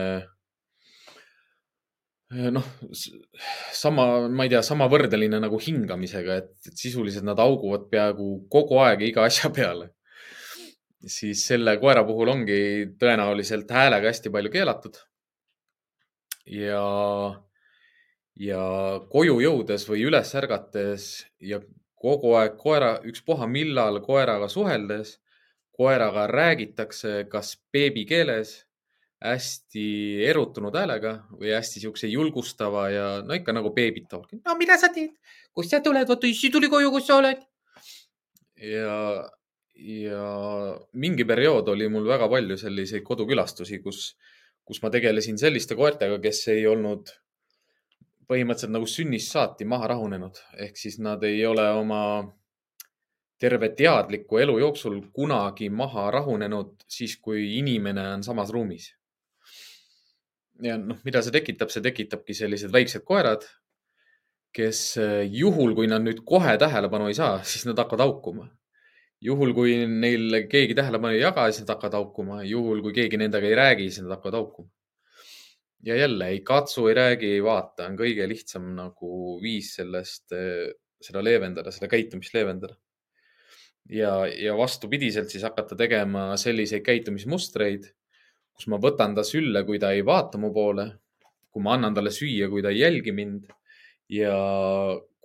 noh, 2.30 2.64
sama, 3.72 4.26
ma 4.28 4.46
ei 4.46 4.50
tea, 4.50 4.62
sama 4.66 4.88
võrdeline 4.90 5.38
nagu 5.42 5.58
hingamisega, 5.62 6.40
et, 6.42 6.70
sisuliselt 6.74 7.26
nad 7.26 7.38
hauguvad 7.38 7.86
peaaegu 7.92 8.30
kogu 8.50 8.80
aeg 8.82 9.04
iga 9.10 9.26
asja 9.26 9.50
peale. 9.54 9.92
siis 11.06 11.44
selle 11.46 11.76
koera 11.78 12.02
puhul 12.02 12.32
ongi 12.32 12.60
tõenäoliselt 12.98 13.70
häälega 13.70 14.10
hästi 14.10 14.30
palju 14.34 14.50
keelatud. 14.50 14.96
ja, 16.50 16.82
ja 18.34 18.64
koju 19.10 19.40
jõudes 19.40 19.86
või 19.88 20.02
üles 20.10 20.34
ärgates 20.34 21.26
ja 21.40 21.60
kogu 21.94 22.34
aeg 22.34 22.56
koera, 22.58 22.96
ükspuha 23.06 23.46
millal 23.46 24.00
koeraga 24.02 24.48
suheldes, 24.48 25.20
koeraga 25.70 26.26
räägitakse 26.26 27.26
kas 27.30 27.54
beebikeeles 27.72 28.65
hästi 29.24 29.86
erutunud 30.28 30.74
häälega 30.76 31.14
või 31.40 31.54
hästi 31.56 31.80
siukse 31.86 32.08
julgustava 32.10 32.88
ja 32.92 33.06
no 33.24 33.36
ikka 33.36 33.54
nagu 33.56 33.72
beebitavalt. 33.74 34.36
no 34.44 34.56
mida 34.60 34.76
sa 34.78 34.90
teed, 34.92 35.14
kust 35.56 35.72
sa 35.72 35.80
tuled, 35.80 36.08
vaata 36.08 36.28
issi 36.28 36.50
tuli 36.52 36.68
koju, 36.68 36.90
kus 36.92 37.06
sa 37.08 37.16
oled. 37.22 37.40
ja, 38.60 38.98
ja 39.74 40.24
mingi 40.92 41.24
periood 41.24 41.68
oli 41.72 41.88
mul 41.88 42.08
väga 42.08 42.28
palju 42.28 42.58
selliseid 42.60 43.04
kodukülastusi, 43.06 43.80
kus, 43.84 44.10
kus 44.64 44.82
ma 44.82 44.92
tegelesin 44.92 45.40
selliste 45.40 45.78
koertega, 45.78 46.20
kes 46.20 46.48
ei 46.52 46.66
olnud 46.68 47.14
põhimõtteliselt 48.28 48.74
nagu 48.74 48.88
sünnist 48.90 49.32
saati 49.32 49.64
maha 49.64 49.94
rahunenud, 49.94 50.42
ehk 50.60 50.76
siis 50.76 50.98
nad 50.98 51.22
ei 51.24 51.44
ole 51.46 51.64
oma 51.78 52.02
terve 53.38 53.68
teadliku 53.76 54.40
elu 54.40 54.58
jooksul 54.58 55.00
kunagi 55.14 55.68
maha 55.70 56.10
rahunenud 56.10 56.86
siis, 56.88 57.16
kui 57.16 57.58
inimene 57.58 58.08
on 58.14 58.24
samas 58.26 58.52
ruumis. 58.52 58.90
Ja 60.62 60.76
noh, 60.80 60.98
mida 61.06 61.22
see 61.24 61.34
tekitab, 61.34 61.72
see 61.72 61.84
tekitabki 61.84 62.36
sellised 62.36 62.72
väiksed 62.74 63.04
koerad, 63.06 63.44
kes 64.56 64.82
juhul, 65.32 65.74
kui 65.76 65.88
nad 65.90 66.04
nüüd 66.04 66.22
kohe 66.28 66.54
tähelepanu 66.60 67.10
ei 67.10 67.18
saa, 67.18 67.42
siis 67.44 67.66
nad 67.68 67.78
hakkavad 67.82 68.06
haukuma. 68.06 68.48
juhul, 69.26 69.52
kui 69.56 69.74
neil 69.88 70.42
keegi 70.50 70.74
tähelepanu 70.76 71.16
ei 71.16 71.22
jaga, 71.22 71.46
siis 71.50 71.64
nad 71.64 71.74
hakkavad 71.74 71.98
haukuma. 72.00 72.40
juhul, 72.44 72.80
kui 72.84 72.96
keegi 72.96 73.20
nendega 73.20 73.48
ei 73.48 73.58
räägi, 73.58 73.90
siis 73.90 74.06
nad 74.06 74.16
hakkavad 74.16 74.40
haukuma. 74.40 74.70
ja 75.84 75.96
jälle 75.96 76.28
ei 76.32 76.40
katsu, 76.40 76.86
ei 76.88 76.94
räägi, 76.94 77.36
ei 77.36 77.44
vaata, 77.44 77.86
on 77.86 78.00
kõige 78.00 78.28
lihtsam 78.28 78.72
nagu 78.74 79.38
viis 79.42 79.74
sellest, 79.76 80.32
seda 81.06 81.22
leevendada, 81.22 81.70
seda 81.70 81.88
käitumist 81.92 82.34
leevendada 82.34 82.76
ja, 83.90 84.26
ja 84.26 84.56
vastupidiselt 84.56 85.30
siis 85.30 85.44
hakata 85.46 85.76
tegema 85.78 86.28
selliseid 86.40 86.84
käitumismustreid, 86.86 87.90
kus 88.56 88.70
ma 88.72 88.78
võtan 88.80 89.14
ta 89.16 89.24
sülle, 89.26 89.64
kui 89.68 89.78
ta 89.78 89.92
ei 89.92 90.02
vaata 90.06 90.40
mu 90.40 90.52
poole, 90.54 90.86
kui 91.52 91.64
ma 91.64 91.76
annan 91.76 91.94
talle 91.96 92.12
süüa, 92.14 92.48
kui 92.52 92.64
ta 92.64 92.72
ei 92.72 92.80
jälgi 92.80 93.12
mind 93.12 93.46
ja 94.12 94.32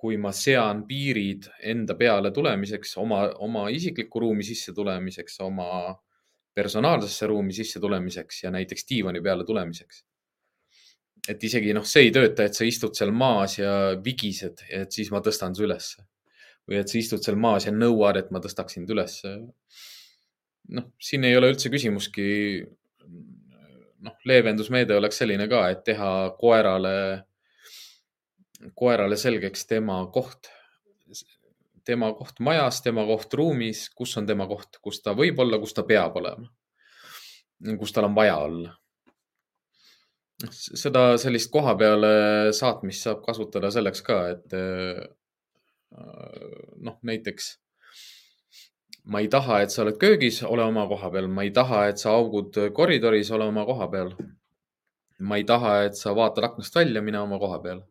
kui 0.02 0.18
ma 0.18 0.32
sean 0.34 0.84
piirid 0.90 1.48
enda 1.72 1.96
peale 1.96 2.32
tulemiseks, 2.34 2.96
oma, 2.98 3.28
oma 3.46 3.68
isiklikku 3.70 4.24
ruumi 4.24 4.44
sisse 4.44 4.74
tulemiseks, 4.74 5.38
oma 5.46 5.92
personaalsesse 6.54 7.30
ruumi 7.30 7.54
sisse 7.56 7.80
tulemiseks 7.80 8.44
ja 8.44 8.52
näiteks 8.52 8.88
diivani 8.90 9.22
peale 9.22 9.46
tulemiseks. 9.48 10.06
et 11.30 11.44
isegi 11.44 11.74
noh, 11.78 11.86
see 11.86 12.08
ei 12.08 12.12
tööta, 12.12 12.48
et 12.48 12.58
sa 12.58 12.66
istud 12.66 12.98
seal 12.98 13.12
maas 13.14 13.60
ja 13.60 13.94
vigised, 14.04 14.64
et 14.74 14.92
siis 14.92 15.12
ma 15.14 15.22
tõstan 15.22 15.54
su 15.54 15.68
ülesse 15.68 16.02
või 16.68 16.80
et 16.80 16.90
sa 16.90 16.98
istud 16.98 17.24
seal 17.24 17.38
maas 17.42 17.68
ja 17.68 17.74
nõuad, 17.76 18.18
et 18.20 18.32
ma 18.34 18.42
tõstaks 18.42 18.78
sind 18.78 18.90
ülesse. 18.90 19.34
noh, 20.72 20.86
siin 21.02 21.26
ei 21.28 21.36
ole 21.36 21.52
üldse 21.52 21.70
küsimuski. 21.74 22.28
Noh, 24.06 24.18
leevendusmeede 24.26 24.96
oleks 24.98 25.22
selline 25.22 25.48
ka, 25.52 25.62
et 25.72 25.84
teha 25.88 26.10
koerale, 26.40 26.96
koerale 28.78 29.18
selgeks 29.18 29.68
tema 29.70 30.00
koht, 30.14 30.50
tema 31.86 32.12
koht 32.18 32.42
majas, 32.44 32.82
tema 32.86 33.06
koht 33.10 33.34
ruumis, 33.38 33.88
kus 33.96 34.18
on 34.22 34.28
tema 34.30 34.48
koht, 34.50 34.78
kus 34.82 35.02
ta 35.06 35.16
võib 35.18 35.40
olla, 35.42 35.60
kus 35.62 35.74
ta 35.78 35.86
peab 35.88 36.18
olema, 36.22 36.50
kus 37.80 37.94
tal 37.96 38.10
on 38.10 38.18
vaja 38.18 38.38
olla. 38.42 38.76
Seda 40.52 41.18
sellist 41.22 41.52
koha 41.54 41.76
peale 41.78 42.14
saatmist 42.58 43.06
saab 43.06 43.20
kasutada 43.26 43.70
selleks 43.74 44.02
ka, 44.06 44.22
et 44.34 44.56
noh, 46.82 46.98
näiteks 47.06 47.52
ma 49.04 49.22
ei 49.22 49.28
taha, 49.28 49.62
et 49.62 49.74
sa 49.74 49.84
oled 49.84 49.98
köögis, 50.02 50.42
ole 50.44 50.64
oma 50.64 50.88
koha 50.88 51.10
peal, 51.14 51.28
ma 51.28 51.46
ei 51.48 51.52
taha, 51.56 51.88
et 51.90 52.02
sa 52.02 52.14
augud 52.18 52.58
koridoris, 52.74 53.32
ole 53.32 53.48
oma 53.50 53.66
koha 53.66 53.88
peal. 53.92 54.14
ma 55.22 55.38
ei 55.38 55.44
taha, 55.46 55.84
et 55.86 55.96
sa 55.96 56.16
vaatad 56.18 56.44
aknast 56.48 56.76
välja, 56.76 57.02
mine 57.02 57.20
oma 57.22 57.38
koha 57.40 57.60
peal 57.62 57.82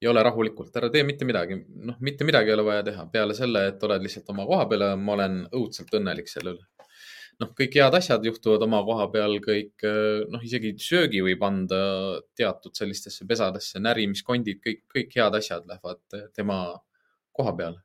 ja 0.00 0.10
ole 0.10 0.22
rahulikult, 0.22 0.74
ära 0.76 0.90
tee 0.92 1.04
mitte 1.08 1.24
midagi, 1.28 1.56
noh, 1.88 1.96
mitte 2.04 2.24
midagi 2.28 2.52
ei 2.52 2.56
ole 2.56 2.64
vaja 2.66 2.84
teha 2.90 3.06
peale 3.12 3.36
selle, 3.36 3.66
et 3.70 3.84
oled 3.88 4.02
lihtsalt 4.04 4.32
oma 4.34 4.44
koha 4.48 4.66
peal 4.68 4.84
ja 4.84 4.96
ma 5.00 5.14
olen 5.16 5.38
õudselt 5.56 5.94
õnnelik 5.98 6.28
selle 6.32 6.56
üle. 6.56 6.66
noh, 7.40 7.50
kõik 7.56 7.74
head 7.76 7.92
asjad 7.98 8.24
juhtuvad 8.24 8.62
oma 8.64 8.82
koha 8.84 9.08
peal, 9.12 9.38
kõik 9.44 9.84
noh, 10.32 10.44
isegi 10.44 10.74
söögi 10.80 11.20
võib 11.24 11.42
anda 11.44 11.80
teatud 12.36 12.76
sellistesse 12.76 13.26
pesadesse, 13.28 13.80
närimiskondid, 13.84 14.60
kõik, 14.64 14.84
kõik 14.92 15.16
head 15.18 15.36
asjad 15.40 15.68
lähevad 15.68 16.20
tema 16.36 16.60
koha 17.36 17.52
peal. 17.56 17.76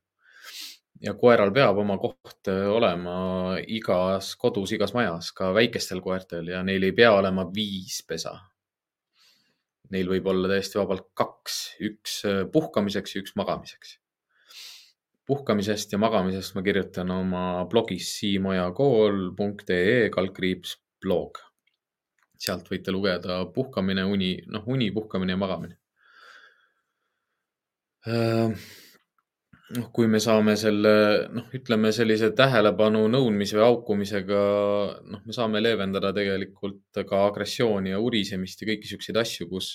Ja 1.01 1.13
koeral 1.17 1.51
peab 1.53 1.79
oma 1.81 1.97
koht 2.01 2.49
äh, 2.51 2.67
olema 2.69 3.57
igas 3.73 4.35
kodus, 4.39 4.73
igas 4.75 4.93
majas, 4.97 5.31
ka 5.35 5.51
väikestel 5.55 6.01
koertel 6.03 6.51
ja 6.53 6.61
neil 6.65 6.85
ei 6.85 6.95
pea 6.95 7.11
olema 7.17 7.47
viis 7.53 8.01
pesa. 8.07 8.35
Neil 9.91 10.07
võib 10.07 10.29
olla 10.31 10.47
täiesti 10.53 10.79
vabalt 10.79 11.09
kaks, 11.17 11.57
üks 11.89 12.21
äh, 12.29 12.43
puhkamiseks 12.53 13.15
ja 13.15 13.23
üks 13.23 13.35
magamiseks. 13.39 13.97
puhkamisest 15.31 15.93
ja 15.93 15.97
magamisest 16.01 16.55
ma 16.55 16.61
kirjutan 16.65 17.11
oma 17.11 17.43
blogis 17.69 18.09
siimojakool.ee 18.19 20.09
kaldkriips 20.13 20.75
blog. 21.01 21.39
sealt 22.41 22.69
võite 22.69 22.91
lugeda 22.91 23.45
puhkamine, 23.53 24.03
uni, 24.03 24.31
noh, 24.49 24.63
uni, 24.67 24.89
puhkamine 24.91 25.33
ja 25.35 25.37
magamine 25.37 25.77
äh, 28.07 28.49
noh, 29.75 29.87
kui 29.93 30.07
me 30.11 30.19
saame 30.23 30.55
selle, 30.59 30.93
noh, 31.33 31.47
ütleme 31.55 31.91
sellise 31.95 32.31
tähelepanu 32.37 33.05
nõudmise 33.11 33.57
või 33.57 33.65
haukumisega, 33.67 34.41
noh, 35.13 35.21
me 35.25 35.35
saame 35.35 35.61
leevendada 35.61 36.11
tegelikult 36.15 37.01
ka 37.07 37.23
agressiooni 37.29 37.93
ja 37.93 38.01
urisemist 38.03 38.61
ja 38.61 38.71
kõiki 38.71 38.91
siukseid 38.91 39.19
asju, 39.21 39.47
kus, 39.51 39.71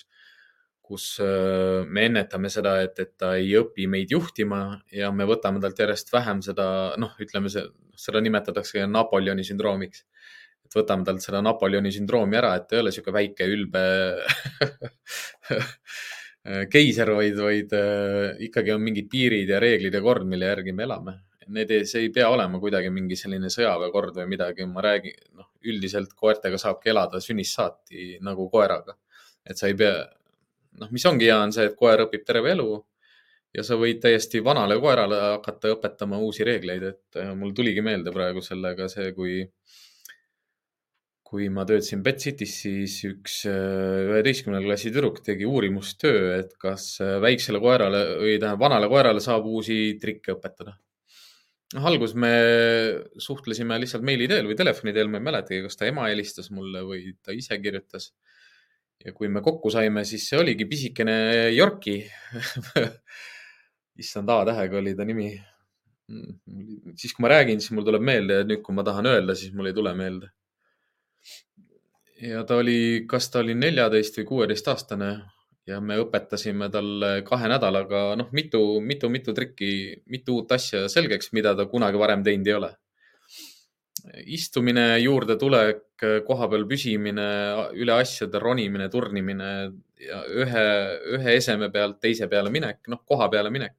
kus 0.87 1.07
äh, 1.25 1.85
me 1.89 2.07
ennetame 2.11 2.51
seda, 2.53 2.77
et, 2.87 2.99
et 3.03 3.15
ta 3.19 3.35
ei 3.41 3.55
õpi 3.59 3.89
meid 3.91 4.13
juhtima 4.15 4.63
ja 4.95 5.13
me 5.15 5.29
võtame 5.29 5.63
talt 5.63 5.81
järjest 5.83 6.13
vähem 6.15 6.43
seda, 6.45 6.69
noh, 7.01 7.17
ütleme, 7.23 7.51
seda 7.51 8.23
nimetatakse 8.25 8.87
Napoleoni 8.91 9.47
sündroomiks. 9.47 10.05
Et 10.67 10.75
võtame 10.75 11.07
talt 11.07 11.23
seda 11.23 11.41
Napoleoni 11.47 11.93
sündroomi 11.95 12.39
ära, 12.39 12.57
et 12.59 12.67
ta 12.67 12.77
ei 12.77 12.83
ole 12.83 12.93
sihuke 12.95 13.15
väike 13.15 13.47
ülbe 13.47 13.83
keiser, 16.71 17.11
vaid, 17.17 17.39
vaid 17.43 17.73
äh, 17.75 18.37
ikkagi 18.47 18.75
on 18.75 18.85
mingid 18.85 19.09
piirid 19.11 19.51
ja 19.51 19.61
reeglid 19.63 19.95
ja 19.95 20.03
kord, 20.05 20.27
mille 20.29 20.51
järgi 20.53 20.75
me 20.77 20.87
elame. 20.87 21.17
Need, 21.47 21.71
see 21.87 22.07
ei 22.07 22.11
pea 22.11 22.27
olema 22.31 22.59
kuidagi 22.59 22.91
mingi 22.91 23.17
selline 23.19 23.51
sõjaväekord 23.53 24.17
või 24.19 24.33
midagi, 24.33 24.67
ma 24.67 24.83
räägin, 24.83 25.15
noh, 25.39 25.53
üldiselt 25.71 26.15
koertega 26.19 26.59
saabki 26.59 26.91
elada 26.91 27.21
sünnist 27.23 27.55
saati 27.55 28.17
nagu 28.27 28.49
koeraga. 28.51 28.97
et 29.47 29.59
sa 29.59 29.69
ei 29.71 29.77
pea, 29.79 30.01
noh, 30.81 30.91
mis 30.91 31.07
ongi 31.07 31.29
hea, 31.29 31.39
on 31.39 31.53
see, 31.55 31.69
et 31.69 31.77
koer 31.79 32.03
õpib 32.03 32.25
terve 32.27 32.51
elu 32.51 32.71
ja 33.55 33.63
sa 33.63 33.79
võid 33.79 34.01
täiesti 34.03 34.43
vanale 34.45 34.81
koerale 34.83 35.21
hakata 35.37 35.71
õpetama 35.77 36.19
uusi 36.19 36.45
reegleid, 36.45 36.83
et 36.83 37.21
äh, 37.23 37.31
mul 37.39 37.55
tuligi 37.55 37.83
meelde 37.83 38.11
praegu 38.15 38.43
sellega 38.43 38.89
see, 38.91 39.13
kui 39.15 39.45
kui 41.27 41.49
ma 41.51 41.65
töötasin 41.67 42.05
Betcity's, 42.07 42.53
siis 42.63 42.97
üks 43.09 43.41
äh, 43.51 44.13
üheteistkümnenda 44.13 44.63
klassi 44.69 44.93
tüdruk 44.95 45.19
tegi 45.27 45.47
uurimustöö, 45.49 46.37
et 46.39 46.53
kas 46.63 47.01
äh, 47.03 47.17
väiksele 47.23 47.59
koerale 47.63 48.03
või 48.21 48.37
tähendab 48.37 48.63
vanale 48.63 48.91
koerale 48.93 49.23
saab 49.25 49.49
uusi 49.51 49.97
trikke 50.03 50.37
õpetada. 50.37 50.77
noh, 51.75 51.89
alguses 51.91 52.15
me 52.15 52.31
suhtlesime 53.19 53.81
lihtsalt 53.83 54.07
meili 54.07 54.29
teel 54.31 54.47
või 54.47 54.59
telefoni 54.59 54.95
teel, 54.95 55.11
ma 55.11 55.19
ei 55.19 55.27
mäletagi, 55.27 55.65
kas 55.67 55.81
ta 55.81 55.91
ema 55.91 56.07
helistas 56.07 56.53
mulle 56.55 56.85
või 56.87 57.11
ta 57.19 57.35
ise 57.35 57.59
kirjutas. 57.59 58.13
ja 59.03 59.13
kui 59.13 59.27
me 59.27 59.43
kokku 59.43 59.75
saime, 59.75 60.07
siis 60.07 60.29
see 60.31 60.39
oligi 60.39 60.71
pisikene 60.71 61.19
Yorki 61.57 61.99
issand, 64.03 64.31
A-tähega 64.31 64.79
oli 64.79 64.95
ta 64.95 65.05
nimi. 65.05 65.33
Mm, 66.07 66.95
siis, 66.95 67.11
kui 67.11 67.27
ma 67.27 67.35
räägin, 67.35 67.59
siis 67.59 67.75
mul 67.75 67.91
tuleb 67.91 68.05
meelde 68.15 68.43
ja 68.45 68.47
nüüd, 68.47 68.63
kui 68.63 68.79
ma 68.79 68.87
tahan 68.87 69.11
öelda, 69.11 69.35
siis 69.35 69.51
mul 69.59 69.75
ei 69.75 69.75
tule 69.75 69.91
meelde 69.99 70.31
ja 72.23 72.45
ta 72.45 72.61
oli, 72.63 73.05
kas 73.09 73.31
ta 73.31 73.43
oli 73.43 73.55
neljateist 73.59 74.21
või 74.21 74.29
kuueteistaastane 74.31 75.11
ja 75.67 75.81
me 75.83 75.99
õpetasime 76.01 76.69
talle 76.73 77.21
kahe 77.27 77.49
nädalaga, 77.51 78.09
noh, 78.19 78.31
mitu, 78.37 78.81
mitu, 78.81 79.11
mitu 79.13 79.35
trikki, 79.35 79.71
mitu 80.13 80.41
uut 80.41 80.53
asja 80.55 80.87
selgeks, 80.91 81.33
mida 81.37 81.55
ta 81.59 81.67
kunagi 81.71 81.99
varem 82.01 82.25
teinud 82.27 82.51
ei 82.51 82.59
ole. 82.61 82.75
istumine, 84.31 85.01
juurdetulek, 85.03 86.05
koha 86.27 86.47
peal 86.49 86.67
püsimine, 86.71 87.27
üle 87.75 87.97
asjade 87.97 88.39
ronimine, 88.39 88.87
turnimine 88.93 89.49
ja 89.99 90.21
ühe, 90.31 90.67
ühe 91.17 91.35
eseme 91.35 91.71
pealt 91.75 91.99
teise 92.01 92.29
peale 92.31 92.53
minek, 92.55 92.85
noh, 92.93 93.03
koha 93.05 93.27
peale 93.33 93.51
minek. 93.51 93.75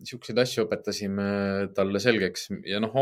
niisuguseid 0.00 0.38
asju 0.42 0.64
õpetasime 0.64 1.26
talle 1.76 2.00
selgeks 2.00 2.48
ja 2.66 2.80
noh, 2.82 2.96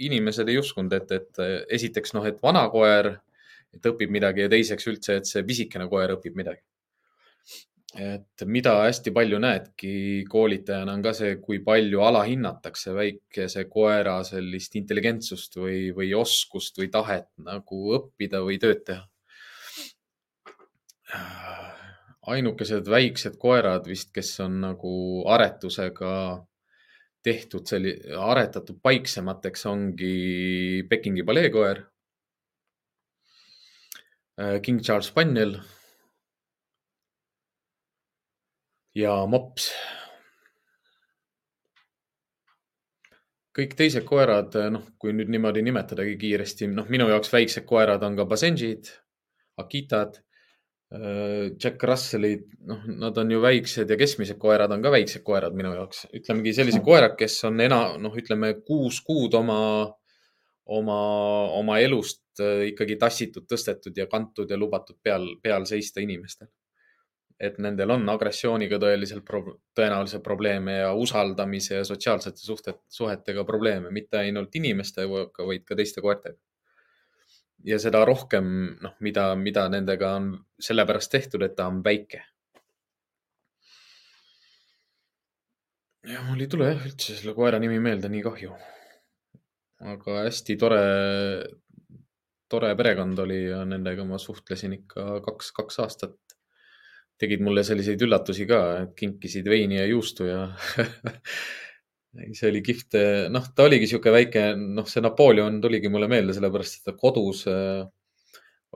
inimesed 0.00 0.48
ei 0.48 0.56
uskunud, 0.58 0.94
et, 0.96 1.12
et 1.12 1.66
esiteks 1.76 2.14
noh, 2.16 2.24
et 2.24 2.40
vana 2.42 2.64
koer 2.72 3.18
et 3.76 3.86
õpib 3.92 4.10
midagi 4.12 4.44
ja 4.44 4.50
teiseks 4.52 4.88
üldse, 4.90 5.20
et 5.20 5.28
see 5.28 5.44
pisikene 5.46 5.88
koer 5.90 6.16
õpib 6.16 6.36
midagi. 6.38 6.62
et 7.90 8.42
mida 8.46 8.76
hästi 8.84 9.10
palju 9.10 9.38
näedki 9.42 9.92
koolitajana 10.30 10.92
on 10.94 11.00
ka 11.02 11.12
see, 11.18 11.32
kui 11.42 11.58
palju 11.66 12.04
alahinnatakse 12.06 12.92
väikese 12.94 13.64
koera 13.72 14.20
sellist 14.22 14.76
intelligentsust 14.78 15.56
või, 15.58 15.88
või 15.96 16.12
oskust 16.14 16.78
või 16.78 16.86
tahet 16.94 17.26
nagu 17.42 17.80
õppida 17.98 18.44
või 18.46 18.60
tööd 18.62 18.84
teha. 18.86 19.02
ainukesed 22.30 22.86
väiksed 22.86 23.40
koerad 23.42 23.88
vist, 23.90 24.12
kes 24.14 24.36
on 24.44 24.60
nagu 24.62 24.92
aretusega 25.26 26.12
tehtud 27.22 27.66
selli-, 27.68 27.98
aretatud 28.16 28.78
paiksemateks 28.82 29.66
ongi 29.66 30.84
Pekingi 30.88 31.24
paleekoer, 31.26 31.82
King 34.62 34.80
Charles 34.80 35.10
Spaniel. 35.10 35.58
Ja 38.96 39.14
mops. 39.30 39.68
Kõik 43.54 43.74
teised 43.76 44.06
koerad, 44.06 44.54
noh, 44.72 44.86
kui 44.98 45.12
nüüd 45.12 45.30
niimoodi 45.30 45.62
nimetadagi 45.66 46.14
kiiresti, 46.18 46.68
noh, 46.72 46.86
minu 46.90 47.08
jaoks 47.10 47.32
väiksed 47.34 47.66
koerad 47.68 48.02
on 48.06 48.16
ka 48.16 48.24
Basenjid, 48.30 48.88
Akitad, 49.60 50.20
äh, 50.94 51.50
Jack 51.58 51.82
Russellid, 51.84 52.46
noh, 52.70 52.86
nad 53.02 53.18
on 53.18 53.34
ju 53.34 53.42
väiksed 53.42 53.90
ja 53.90 53.98
keskmised 54.00 54.38
koerad 54.40 54.72
on 54.72 54.82
ka 54.86 54.94
väiksed 54.94 55.26
koerad 55.26 55.58
minu 55.58 55.74
jaoks. 55.74 56.06
ütlemegi 56.14 56.54
sellised 56.56 56.86
koerad, 56.86 57.18
kes 57.18 57.36
on 57.50 57.60
ena-, 57.60 57.98
noh, 57.98 58.14
ütleme 58.16 58.54
kuus 58.62 59.02
kuud 59.04 59.34
oma, 59.34 59.60
oma, 60.78 61.00
oma 61.58 61.78
elust 61.82 62.22
äh, 62.22 62.29
ikkagi 62.70 62.96
tassitud, 63.00 63.46
tõstetud 63.50 63.96
ja 63.96 64.06
kantud 64.10 64.50
ja 64.50 64.58
lubatud 64.58 64.98
peal, 65.02 65.26
peal 65.42 65.66
seista 65.68 66.00
inimestel 66.00 66.48
et 67.40 67.56
nendel 67.62 67.94
on 67.94 68.04
agressiooniga 68.12 68.76
tõeliselt 68.80 69.24
pro 69.24 69.40
tõenäoliselt 69.76 70.22
probleeme 70.24 70.76
ja 70.82 70.90
usaldamise 70.92 71.78
ja 71.78 71.86
sotsiaalsete 71.88 72.42
suhted, 72.44 72.82
suhetega 72.92 73.46
probleeme, 73.48 73.90
mitte 73.94 74.20
ainult 74.20 74.54
inimestega, 74.60 75.24
vaid 75.38 75.64
ka 75.64 75.78
teiste 75.78 76.04
koertega. 76.04 76.36
ja 77.64 77.76
seda 77.80 78.04
rohkem, 78.08 78.44
noh, 78.80 78.92
mida, 79.04 79.34
mida 79.36 79.66
nendega 79.68 80.14
on 80.16 80.30
sellepärast 80.60 81.10
tehtud, 81.12 81.42
et 81.44 81.56
ta 81.56 81.66
on 81.68 81.80
väike. 81.84 82.22
ja 86.12 86.22
mul 86.28 86.40
ei 86.40 86.48
tule 86.48 86.68
jah 86.74 86.86
üldse 86.86 87.16
selle 87.16 87.34
koera 87.34 87.58
nimi 87.58 87.80
meelde, 87.80 88.12
nii 88.12 88.22
kahju. 88.28 88.52
aga 89.94 90.22
hästi 90.26 90.56
tore, 90.60 90.84
tore 92.50 92.74
perekond 92.76 93.18
oli 93.22 93.44
ja 93.44 93.62
nendega 93.68 94.04
ma 94.06 94.18
suhtlesin 94.18 94.74
ikka 94.80 95.20
kaks, 95.24 95.52
kaks 95.56 95.80
aastat 95.84 96.18
tegid 97.20 97.42
mulle 97.44 97.64
selliseid 97.66 98.00
üllatusi 98.06 98.46
ka, 98.48 98.60
et 98.84 98.94
kinkisid 98.98 99.48
veini 99.50 99.78
ja 99.78 99.86
juustu 99.90 100.26
ja 100.28 100.46
see 102.38 102.48
oli 102.48 102.62
kihvt. 102.66 102.96
noh, 103.32 103.48
ta 103.54 103.66
oligi 103.68 103.90
sihuke 103.90 104.12
väike, 104.14 104.44
noh, 104.58 104.88
see 104.88 105.04
Napoleon 105.04 105.60
tuligi 105.62 105.92
mulle 105.92 106.08
meelde, 106.10 106.34
sellepärast 106.36 106.80
et 106.80 106.88
ta 106.90 106.96
kodus 106.98 107.44
äh, 107.50 107.84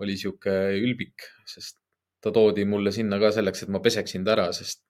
oli 0.02 0.16
sihuke 0.20 0.54
ülbik, 0.80 1.26
sest 1.48 1.78
ta 2.24 2.32
toodi 2.32 2.64
mulle 2.68 2.92
sinna 2.92 3.18
ka 3.20 3.30
selleks, 3.34 3.64
et 3.64 3.72
ma 3.72 3.80
peseksin 3.84 4.24
ta 4.26 4.34
ära, 4.36 4.50
sest 4.56 4.84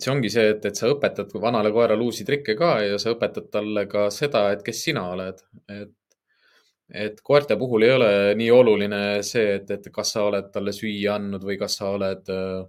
see 0.00 0.12
ongi 0.12 0.30
see, 0.32 0.52
et, 0.54 0.64
et 0.64 0.76
sa 0.76 0.88
õpetad 0.88 1.32
vanale 1.42 1.72
koerale 1.74 2.04
uusi 2.04 2.24
trikke 2.28 2.54
ka 2.58 2.74
ja 2.84 3.00
sa 3.00 3.12
õpetad 3.14 3.50
talle 3.52 3.84
ka 3.90 4.06
seda, 4.14 4.46
et 4.54 4.62
kes 4.64 4.84
sina 4.86 5.08
oled. 5.12 5.42
et 5.68 5.96
et 6.90 7.20
koerte 7.22 7.56
puhul 7.56 7.86
ei 7.86 7.94
ole 7.94 8.10
nii 8.38 8.50
oluline 8.50 9.00
see, 9.26 9.56
et, 9.60 9.70
et 9.70 9.88
kas 9.94 10.14
sa 10.16 10.26
oled 10.26 10.50
talle 10.54 10.74
süüa 10.74 11.16
andnud 11.18 11.44
või 11.46 11.56
kas 11.60 11.76
sa 11.78 11.90
oled 11.94 12.30
äh, 12.34 12.62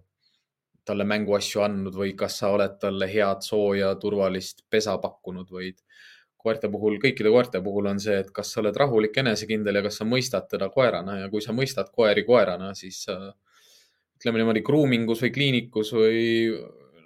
talle 0.85 1.05
mänguasju 1.09 1.63
andnud 1.65 1.97
või 1.97 2.13
kas 2.17 2.39
sa 2.41 2.51
oled 2.55 2.77
talle 2.81 3.07
head 3.09 3.45
sooja 3.45 3.93
turvalist 4.01 4.65
pesa 4.69 4.97
pakkunud, 5.01 5.49
vaid 5.51 5.79
koerte 6.41 6.69
puhul, 6.73 6.97
kõikide 7.01 7.29
koerte 7.33 7.61
puhul 7.61 7.91
on 7.91 7.99
see, 8.01 8.17
et 8.23 8.31
kas 8.33 8.53
sa 8.53 8.61
oled 8.63 8.77
rahulik, 8.77 9.17
enesekindel 9.21 9.77
ja 9.77 9.83
kas 9.85 9.99
sa 10.01 10.07
mõistad 10.09 10.47
teda 10.49 10.71
koerana. 10.73 11.19
Ja 11.21 11.29
kui 11.29 11.41
sa 11.45 11.53
mõistad 11.53 11.91
koeri 11.93 12.23
koerana, 12.25 12.71
siis 12.77 13.03
ütleme 14.17 14.41
niimoodi 14.41 14.63
grooming 14.65 15.09
us 15.13 15.21
või 15.21 15.33
kliinikus 15.35 15.93
või 15.93 16.23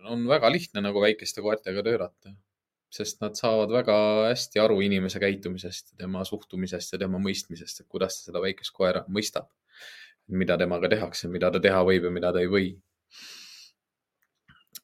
on 0.07 0.24
väga 0.30 0.51
lihtne 0.53 0.86
nagu 0.86 1.03
väikeste 1.03 1.43
koertega 1.43 1.84
töörata 1.84 2.32
sest 2.96 3.22
nad 3.24 3.36
saavad 3.38 3.74
väga 3.74 3.98
hästi 4.30 4.62
aru 4.64 4.80
inimese 4.86 5.20
käitumisest, 5.24 5.93
tema 6.00 6.24
suhtumisest 6.28 6.96
ja 6.96 7.02
tema 7.02 7.20
mõistmisest, 7.22 7.82
et 7.82 7.91
kuidas 7.91 8.20
ta 8.20 8.30
seda 8.30 8.43
väikest 8.43 8.76
koera 8.76 9.06
mõistab. 9.12 9.52
mida 10.28 10.56
temaga 10.58 10.89
tehakse, 10.89 11.28
mida 11.30 11.52
ta 11.54 11.60
teha 11.62 11.84
võib 11.86 12.08
ja 12.08 12.10
mida 12.10 12.32
ta 12.34 12.41
ei 12.41 12.48
või. 12.50 12.72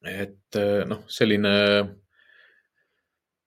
et 0.06 0.58
eh, 0.58 0.84
noh, 0.86 1.02
selline, 1.10 1.54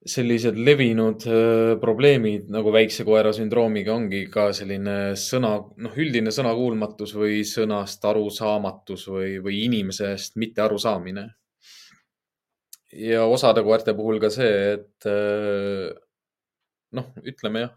sellised 0.06 0.58
levinud 0.58 1.26
eh, 1.26 1.76
probleemid 1.80 2.50
nagu 2.50 2.72
väikse 2.74 3.04
koera 3.04 3.32
sündroomiga 3.32 3.94
ongi 3.94 4.24
ka 4.30 4.52
selline 4.52 5.14
sõna, 5.18 5.54
noh, 5.76 5.96
üldine 5.98 6.34
sõnakuulmatus 6.34 7.14
või 7.14 7.42
sõnast 7.46 8.04
arusaamatus 8.04 9.08
või, 9.08 9.38
või 9.42 9.64
inimesest 9.68 10.38
mitte 10.42 10.62
arusaamine 10.66 11.28
ja 12.94 13.24
osade 13.26 13.62
koerte 13.66 13.94
puhul 13.96 14.20
ka 14.22 14.30
see, 14.32 14.54
et 14.76 15.08
äh, 15.10 15.90
noh, 16.94 17.10
ütleme 17.26 17.66
jah, 17.66 17.74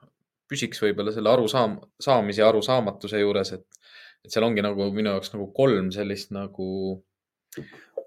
püsiks 0.48 0.82
võib-olla 0.84 1.14
selle 1.16 1.32
arusaam-, 1.34 1.80
saamise 2.02 2.44
ja 2.44 2.52
arusaamatuse 2.52 3.22
juures, 3.22 3.54
et, 3.58 3.68
et 4.24 4.34
seal 4.34 4.48
ongi 4.48 4.64
nagu 4.66 4.90
minu 4.94 5.16
jaoks 5.16 5.34
nagu 5.34 5.50
kolm 5.56 5.92
sellist 5.96 6.34
nagu 6.36 6.70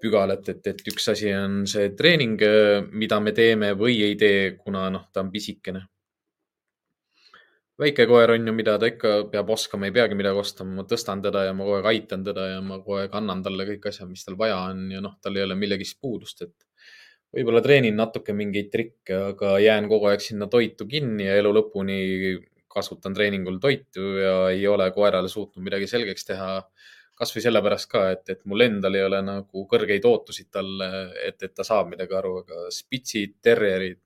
pügalat, 0.01 0.47
et, 0.49 0.65
et 0.71 0.83
üks 0.89 1.11
asi 1.13 1.29
on 1.35 1.61
see 1.69 1.91
treening, 1.97 2.41
mida 2.97 3.19
me 3.21 3.33
teeme 3.37 3.73
või 3.77 3.99
ei 4.07 4.15
tee, 4.17 4.55
kuna 4.57 4.87
noh, 4.93 5.09
ta 5.13 5.21
on 5.21 5.31
pisikene. 5.33 5.83
väike 7.81 8.05
koer 8.05 8.35
on 8.35 8.47
ju, 8.47 8.53
mida 8.53 8.75
ta 8.77 8.89
ikka 8.89 9.11
peab 9.31 9.49
oskama, 9.49 9.87
ei 9.87 9.93
peagi 9.93 10.17
midagi 10.17 10.37
ostma, 10.37 10.67
ma 10.79 10.83
tõstan 10.89 11.21
teda 11.21 11.47
ja 11.47 11.53
ma 11.53 11.65
kogu 11.65 11.79
aeg 11.79 11.87
aitan 11.91 12.25
teda 12.25 12.47
ja 12.55 12.59
ma 12.65 12.77
kogu 12.81 12.99
aeg 13.01 13.15
annan 13.17 13.41
talle 13.45 13.65
kõik 13.69 13.87
asjad, 13.89 14.09
mis 14.09 14.25
tal 14.25 14.37
vaja 14.37 14.59
on 14.69 14.83
ja 14.93 15.01
noh, 15.01 15.15
tal 15.21 15.37
ei 15.37 15.45
ole 15.45 15.57
millegist 15.57 15.97
puudust, 16.01 16.43
et 16.45 16.70
võib-olla 17.35 17.61
treenin 17.63 17.95
natuke 17.95 18.35
mingeid 18.35 18.71
trikke, 18.73 19.17
aga 19.31 19.57
jään 19.63 19.87
kogu 19.91 20.09
aeg 20.11 20.23
sinna 20.23 20.47
toitu 20.51 20.87
kinni 20.89 21.29
ja 21.29 21.37
elu 21.39 21.53
lõpuni 21.55 21.99
kasutan 22.71 23.15
treeningul 23.15 23.59
toitu 23.63 24.03
ja 24.19 24.35
ei 24.51 24.63
ole 24.67 24.87
koerale 24.95 25.29
suutnud 25.31 25.63
midagi 25.63 25.89
selgeks 25.91 26.27
teha. 26.27 26.51
kasvõi 27.21 27.41
sellepärast 27.43 27.85
ka, 27.91 27.99
et, 28.15 28.29
et 28.33 28.39
mul 28.49 28.63
endal 28.65 28.95
ei 28.97 29.03
ole 29.05 29.19
nagu 29.21 29.65
kõrgeid 29.69 30.05
ootusid 30.09 30.47
talle, 30.55 30.87
et, 31.21 31.35
et 31.43 31.51
ta 31.53 31.61
saab 31.67 31.91
midagi 31.91 32.15
aru, 32.17 32.31
aga 32.41 32.63
spitsid, 32.73 33.35
terjerid, 33.45 33.99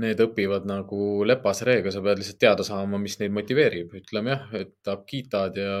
need 0.00 0.22
õpivad 0.24 0.64
nagu 0.70 1.26
lepase 1.28 1.66
reega, 1.68 1.92
sa 1.92 2.00
pead 2.00 2.22
lihtsalt 2.22 2.38
teada 2.40 2.64
saama, 2.64 3.00
mis 3.02 3.18
neid 3.20 3.34
motiveerib. 3.36 3.92
ütleme 4.00 4.32
jah, 4.32 4.46
et 4.62 4.92
Akitad 4.94 5.58
ja, 5.60 5.76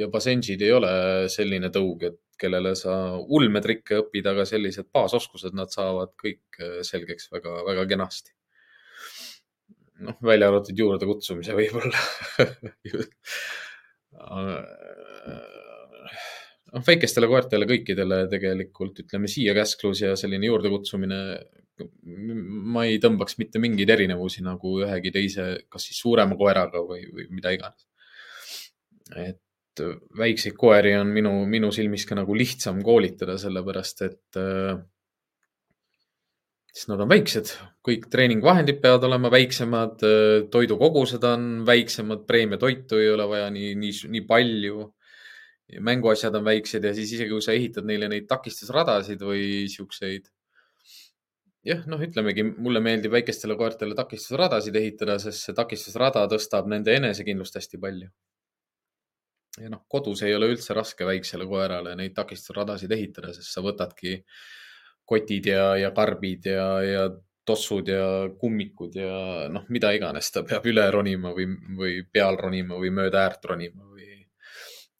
ja 0.00 0.08
Basenjid 0.10 0.66
ei 0.66 0.72
ole 0.74 0.90
selline 1.30 1.70
tõug, 1.74 2.02
et 2.08 2.18
kellele 2.40 2.74
sa 2.78 2.94
ulmetrikke 3.18 4.02
õpid, 4.02 4.26
aga 4.30 4.46
sellised 4.48 4.86
baasoskused 4.94 5.54
nad 5.58 5.68
saavad 5.74 6.10
kõik 6.20 6.60
äh, 6.62 6.80
selgeks 6.86 7.32
väga, 7.34 7.52
väga 7.68 7.82
kenasti. 7.94 8.30
noh, 10.06 10.16
välja 10.22 10.48
arvatud 10.48 10.78
juurdekutsumise 10.78 11.52
võib-olla 11.58 12.00
noh, 16.72 16.84
väikestele 16.86 17.26
koertele 17.30 17.66
kõikidele 17.66 18.20
tegelikult 18.30 19.02
ütleme 19.02 19.26
siia 19.30 19.54
käsklus 19.58 20.04
ja 20.04 20.14
selline 20.18 20.46
juurdekutsumine 20.46 21.18
ma 22.74 22.84
ei 22.88 22.98
tõmbaks 23.02 23.38
mitte 23.38 23.60
mingeid 23.62 23.90
erinevusi 23.94 24.42
nagu 24.46 24.78
ühegi 24.82 25.12
teise, 25.14 25.48
kas 25.70 25.88
siis 25.88 26.00
suurema 26.02 26.38
koeraga 26.38 26.82
või, 26.86 27.04
või 27.14 27.28
mida 27.34 27.52
iganes. 27.54 27.86
et 29.16 29.40
väikseid 30.18 30.56
koeri 30.58 30.94
on 30.98 31.10
minu, 31.14 31.32
minu 31.50 31.70
silmis 31.74 32.06
ka 32.08 32.18
nagu 32.18 32.36
lihtsam 32.36 32.80
koolitada, 32.84 33.38
sellepärast 33.40 34.04
et 34.06 34.38
äh, 34.40 34.78
siis 36.72 36.88
nad 36.90 37.02
on 37.02 37.10
väiksed, 37.10 37.50
kõik 37.86 38.06
treeningvahendid 38.12 38.78
peavad 38.82 39.08
olema 39.08 39.32
väiksemad, 39.34 40.04
toidukogused 40.52 41.24
on 41.26 41.48
väiksemad, 41.66 42.22
preemiatoitu 42.28 43.00
ei 43.02 43.10
ole 43.14 43.26
vaja 43.30 43.50
nii, 43.54 43.74
nii, 43.82 43.98
nii 44.14 44.24
palju. 44.28 44.86
mänguasjad 45.84 46.32
on 46.34 46.44
väiksed 46.44 46.84
ja 46.84 46.94
siis 46.96 47.10
isegi 47.12 47.28
kui 47.28 47.42
sa 47.44 47.52
ehitad 47.52 47.84
neile 47.84 48.08
neid 48.08 48.24
takistusradasid 48.28 49.20
või 49.20 49.66
siukseid 49.68 50.30
jah, 51.68 51.82
noh, 51.90 52.00
ütlemegi, 52.00 52.44
mulle 52.56 52.80
meeldib 52.84 53.12
väikestele 53.12 53.56
koertele 53.58 53.96
takistusradasid 53.98 54.76
ehitada, 54.80 55.18
sest 55.22 55.44
see 55.44 55.56
takistusrada 55.56 56.24
tõstab 56.30 56.68
nende 56.70 56.94
enesekindlust 56.96 57.58
hästi 57.58 57.80
palju. 57.82 58.08
Ja 59.62 59.70
noh, 59.72 59.84
kodus 59.90 60.22
ei 60.26 60.34
ole 60.36 60.50
üldse 60.52 60.76
raske 60.76 61.06
väiksele 61.08 61.46
koerale 61.48 61.94
neid 61.98 62.14
takistusradasid 62.16 62.92
ehitada, 62.94 63.32
sest 63.36 63.54
sa 63.54 63.64
võtadki 63.64 64.18
kotid 65.08 65.48
ja, 65.48 65.72
ja 65.80 65.90
karbid 65.96 66.50
ja, 66.50 66.68
ja 66.84 67.08
tossud 67.48 67.88
ja 67.88 68.28
kummikud 68.40 68.96
ja 68.98 69.48
noh, 69.52 69.64
mida 69.72 69.92
iganes 69.96 70.28
ta 70.34 70.44
peab 70.46 70.66
üle 70.68 70.84
ronima 70.92 71.32
või, 71.36 71.48
või 71.78 72.00
peal 72.12 72.36
ronima 72.40 72.76
või 72.80 72.92
mööda 72.94 73.24
äärt 73.24 73.48
ronima 73.48 73.86
või 73.88 74.08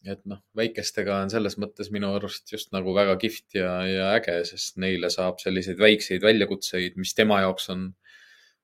et 0.09 0.21
noh, 0.31 0.41
väikestega 0.57 1.19
on 1.25 1.33
selles 1.33 1.59
mõttes 1.61 1.91
minu 1.95 2.13
arust 2.17 2.53
just 2.53 2.71
nagu 2.73 2.95
väga 2.97 3.17
kihvt 3.21 3.59
ja, 3.59 3.73
ja 3.89 4.11
äge, 4.17 4.39
sest 4.49 4.79
neile 4.81 5.11
saab 5.13 5.43
selliseid 5.43 5.81
väikseid 5.83 6.25
väljakutseid, 6.25 6.97
mis 7.01 7.15
tema 7.19 7.43
jaoks 7.45 7.69
on. 7.75 7.91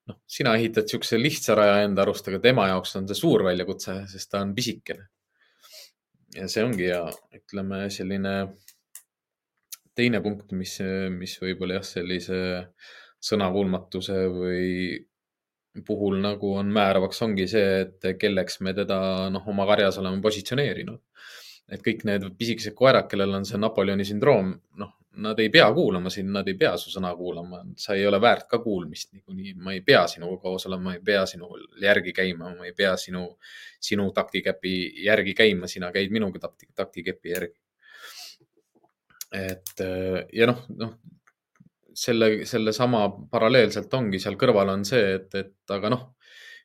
noh, 0.08 0.18
sina 0.28 0.52
ehitad 0.58 0.88
siukse 0.90 1.16
lihtsa 1.16 1.54
raja 1.56 1.78
enda 1.84 2.02
arust, 2.04 2.26
aga 2.28 2.40
tema 2.44 2.68
jaoks 2.68 2.96
on 3.00 3.06
see 3.08 3.16
suur 3.16 3.44
väljakutse, 3.46 4.02
sest 4.12 4.30
ta 4.30 4.42
on 4.44 4.54
pisikene. 4.56 5.08
Ja 6.34 6.48
see 6.50 6.64
ongi 6.66 6.88
ja 6.88 7.04
ütleme 7.34 7.84
selline 7.94 8.34
teine 9.94 10.20
punkt, 10.22 10.52
mis, 10.58 10.76
mis 11.14 11.36
võib-olla 11.42 11.78
jah, 11.78 11.86
sellise 11.86 12.38
sõnakuulmatuse 13.24 14.16
või 14.32 14.70
puhul 15.86 16.20
nagu 16.22 16.52
on 16.58 16.70
määravaks, 16.74 17.22
ongi 17.26 17.46
see, 17.50 17.80
et 17.84 18.06
kelleks 18.20 18.60
me 18.62 18.74
teda 18.76 18.98
noh, 19.34 19.46
oma 19.50 19.66
karjas 19.70 19.98
oleme 20.02 20.22
positsioneerinud. 20.22 21.00
et 21.72 21.80
kõik 21.80 22.02
need 22.04 22.26
pisikesed 22.36 22.74
koerad, 22.76 23.06
kellel 23.08 23.32
on 23.38 23.46
see 23.48 23.56
Napoleoni 23.56 24.04
sündroom, 24.04 24.50
noh, 24.76 24.90
nad 25.16 25.38
ei 25.38 25.50
pea 25.50 25.66
kuulama 25.74 26.10
sind, 26.10 26.32
nad 26.34 26.48
ei 26.48 26.56
pea 26.58 26.74
su 26.80 26.90
sõna 26.90 27.12
kuulama, 27.16 27.60
sa 27.78 27.94
ei 27.94 28.06
ole 28.06 28.20
väärt 28.20 28.48
ka 28.50 28.58
kuulmist 28.62 29.12
niikuinii. 29.12 29.54
ma 29.54 29.72
ei 29.72 29.80
pea 29.86 30.06
sinuga 30.10 30.40
koos 30.42 30.66
olema, 30.66 30.90
ma 30.90 30.94
ei 30.94 31.02
pea 31.04 31.26
sinu 31.26 31.50
järgi 31.82 32.12
käima, 32.12 32.54
ma 32.56 32.66
ei 32.66 32.72
pea 32.76 32.96
sinu, 32.96 33.26
sinu 33.80 34.10
taktikepi 34.12 35.04
järgi 35.04 35.34
käima, 35.34 35.70
sina 35.70 35.92
käid 35.92 36.12
minuga 36.14 36.42
takti, 36.46 36.68
taktikepi 36.74 37.34
järgi. 37.34 37.60
et 39.34 39.86
ja 40.32 40.46
noh, 40.46 40.66
noh 40.78 40.98
selle, 41.94 42.44
sellesama 42.46 43.06
paralleelselt 43.30 43.92
ongi 43.94 44.20
seal 44.22 44.36
kõrval 44.38 44.72
on 44.74 44.84
see, 44.88 45.14
et, 45.18 45.34
et 45.38 45.74
aga 45.74 45.90
noh, 45.94 46.04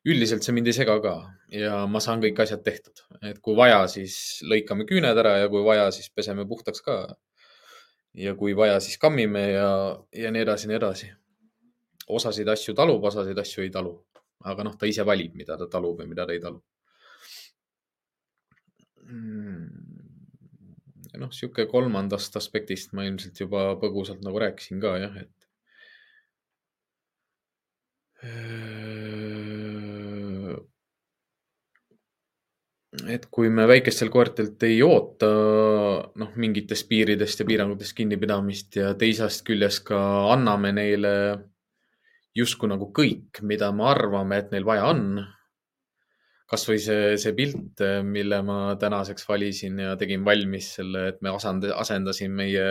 üldiselt 0.10 0.46
see 0.46 0.56
mind 0.56 0.70
ei 0.72 0.76
sega 0.76 0.96
ka 1.04 1.16
ja 1.54 1.84
ma 1.92 2.02
saan 2.04 2.22
kõik 2.24 2.40
asjad 2.44 2.64
tehtud, 2.66 3.04
et 3.30 3.40
kui 3.44 3.58
vaja, 3.58 3.84
siis 3.92 4.42
lõikame 4.48 4.88
küüned 4.90 5.24
ära 5.24 5.38
ja 5.44 5.50
kui 5.52 5.64
vaja, 5.66 5.90
siis 5.96 6.10
peseme 6.16 6.48
puhtaks 6.50 6.84
ka. 6.86 7.02
Ja 8.14 8.36
kui 8.36 8.56
vaja, 8.58 8.80
siis 8.80 8.98
kammime 8.98 9.52
ja, 9.52 9.70
ja 10.16 10.32
nii 10.32 10.42
edasi, 10.42 10.68
nii 10.68 10.78
edasi. 10.78 11.12
osasid 12.08 12.48
asju 12.48 12.74
talub, 12.74 13.04
osasid 13.04 13.38
asju 13.38 13.64
ei 13.64 13.70
talu, 13.70 13.94
aga 14.44 14.64
noh, 14.64 14.78
ta 14.78 14.86
ise 14.90 15.06
valib, 15.06 15.36
mida 15.36 15.58
ta 15.58 15.68
talub 15.68 16.00
ja 16.02 16.08
mida 16.08 16.26
ta 16.26 16.34
ei 16.34 16.42
talu 16.42 16.62
mm 19.10 19.90
noh, 21.18 21.32
sihuke 21.36 21.66
kolmandast 21.72 22.38
aspektist 22.40 22.94
ma 22.98 23.06
ilmselt 23.08 23.40
juba 23.44 23.66
põgusalt 23.82 24.24
nagu 24.26 24.42
rääkisin 24.42 24.82
ka 24.84 24.96
jah, 25.02 25.18
et. 25.24 25.36
Et 32.90 33.26
kui 33.30 33.52
me 33.54 33.68
väikestel 33.70 34.10
koertelt 34.10 34.64
ei 34.66 34.80
oota 34.82 35.30
noh, 36.18 36.32
mingitest 36.42 36.88
piiridest 36.90 37.44
ja 37.44 37.46
piirangutest 37.46 37.94
kinnipidamist 37.98 38.80
ja 38.80 38.94
teisest 38.98 39.46
küljest 39.46 39.84
ka 39.92 40.00
anname 40.34 40.74
neile 40.74 41.14
justkui 42.38 42.70
nagu 42.72 42.90
kõik, 42.96 43.42
mida 43.46 43.70
me 43.76 43.86
arvame, 43.92 44.40
et 44.40 44.50
neil 44.54 44.66
vaja 44.66 44.90
on 44.90 45.22
kasvõi 46.50 46.80
see, 46.82 47.14
see 47.22 47.36
pilt, 47.38 47.82
mille 48.06 48.40
ma 48.46 48.74
tänaseks 48.82 49.28
valisin 49.30 49.78
ja 49.84 49.94
tegin 50.00 50.24
valmis 50.26 50.72
selle, 50.80 51.06
et 51.12 51.20
me 51.22 51.30
asend, 51.30 51.68
asendasin 51.70 52.34
meie 52.34 52.70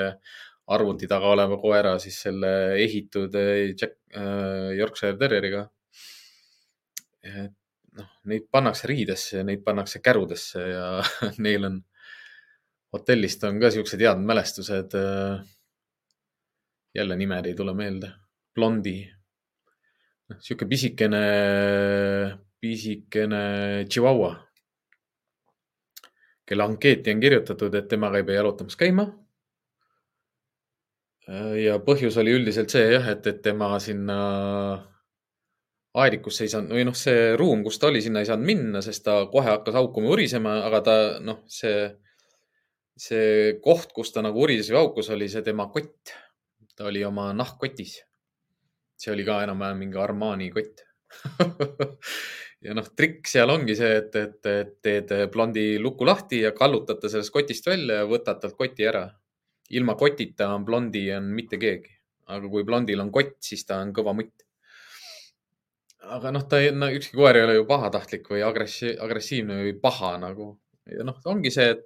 arvuti 0.75 1.07
taga 1.09 1.31
oleva 1.33 1.61
koera 1.63 1.95
siis 2.03 2.19
selle 2.27 2.51
ehitud 2.83 3.35
eh, 3.39 3.71
Jack 3.79 3.95
äh, 4.19 4.75
Yorkshire 4.77 5.17
Terrieriga. 5.21 5.69
et 7.23 7.58
noh, 7.99 8.09
neid 8.31 8.49
pannakse 8.53 8.89
riidesse 8.91 9.41
ja 9.41 9.45
neid 9.47 9.63
pannakse 9.67 10.01
kärudesse 10.05 10.65
ja 10.71 10.87
neil 11.45 11.69
on, 11.69 11.79
hotellist 12.95 13.45
on 13.49 13.61
ka 13.61 13.71
siuksed 13.75 14.03
head 14.03 14.25
mälestused. 14.25 14.97
Eh, 14.99 15.55
jälle 16.95 17.17
nimed 17.17 17.47
ei 17.47 17.55
tule 17.55 17.75
meelde. 17.75 18.13
Blondi. 18.55 18.99
noh, 20.29 20.39
sihuke 20.43 20.67
pisikene 20.69 21.25
pisikene 22.61 23.85
Chihuahua, 23.89 24.33
kelle 26.47 26.65
ankeeti 26.65 27.13
on 27.15 27.21
kirjutatud, 27.23 27.75
et 27.75 27.89
temaga 27.89 28.19
ei 28.19 28.27
pea 28.27 28.41
jalutamas 28.41 28.77
käima. 28.77 29.07
ja 31.61 31.75
põhjus 31.85 32.17
oli 32.21 32.33
üldiselt 32.33 32.73
see 32.73 32.87
jah, 32.95 33.05
et, 33.13 33.27
et 33.29 33.43
tema 33.45 33.75
sinna 33.85 34.15
aedikusse 36.03 36.47
ei 36.47 36.53
saanud 36.53 36.75
või 36.77 36.87
noh, 36.89 36.97
see 36.97 37.33
ruum, 37.39 37.63
kus 37.67 37.81
ta 37.81 37.91
oli, 37.91 38.03
sinna 38.05 38.23
ei 38.23 38.29
saanud 38.29 38.49
minna, 38.49 38.83
sest 38.85 39.05
ta 39.07 39.21
kohe 39.33 39.51
hakkas 39.51 39.79
haukuma, 39.79 40.13
urisema, 40.15 40.59
aga 40.67 40.83
ta 40.85 40.97
noh, 41.25 41.43
see, 41.53 41.87
see 42.99 43.55
koht, 43.65 43.93
kus 43.97 44.13
ta 44.15 44.25
nagu 44.25 44.43
urises 44.45 44.71
või 44.73 44.83
haukus, 44.83 45.11
oli 45.15 45.31
see 45.33 45.45
tema 45.47 45.69
kott. 45.75 46.15
ta 46.79 46.87
oli 46.87 47.03
oma 47.05 47.33
nahkkotis. 47.35 47.97
see 48.99 49.13
oli 49.13 49.25
ka 49.27 49.43
enam-vähem 49.47 49.79
mingi 49.79 49.99
Armani 49.99 50.51
kott 50.51 50.85
ja 52.65 52.75
noh, 52.77 52.89
trikk 52.97 53.29
seal 53.31 53.51
ongi 53.53 53.77
see, 53.79 53.91
et, 54.01 54.17
et, 54.19 54.51
et 54.51 54.75
teed 54.83 55.15
blondi 55.33 55.79
luku 55.83 56.07
lahti 56.09 56.43
ja 56.45 56.53
kallutate 56.57 57.11
sellest 57.11 57.35
kotist 57.35 57.69
välja 57.69 58.03
ja 58.03 58.09
võtad 58.09 58.41
talt 58.43 58.57
koti 58.59 58.89
ära. 58.89 59.09
ilma 59.71 59.95
kotita 60.01 60.49
on 60.55 60.65
blondi 60.65 61.09
on 61.13 61.29
mitte 61.37 61.59
keegi, 61.61 61.91
aga 62.33 62.49
kui 62.49 62.65
blondil 62.65 63.01
on 63.05 63.13
kott, 63.13 63.37
siis 63.45 63.67
ta 63.69 63.83
on 63.85 63.93
kõva 63.93 64.15
mutt. 64.17 64.48
Aga 66.03 66.33
noh, 66.35 66.47
ta 66.49 66.61
ei 66.63 66.73
no,, 66.73 66.91
ükski 66.95 67.17
koer 67.19 67.37
ei 67.37 67.47
ole 67.47 67.59
ju 67.59 67.67
pahatahtlik 67.69 68.29
või 68.33 68.43
agressi-, 68.47 68.97
agressiivne 69.01 69.63
või 69.65 69.77
paha 69.83 70.17
nagu. 70.23 70.55
ja 70.89 71.05
noh, 71.05 71.19
ongi 71.29 71.51
see, 71.53 71.75
et 71.75 71.85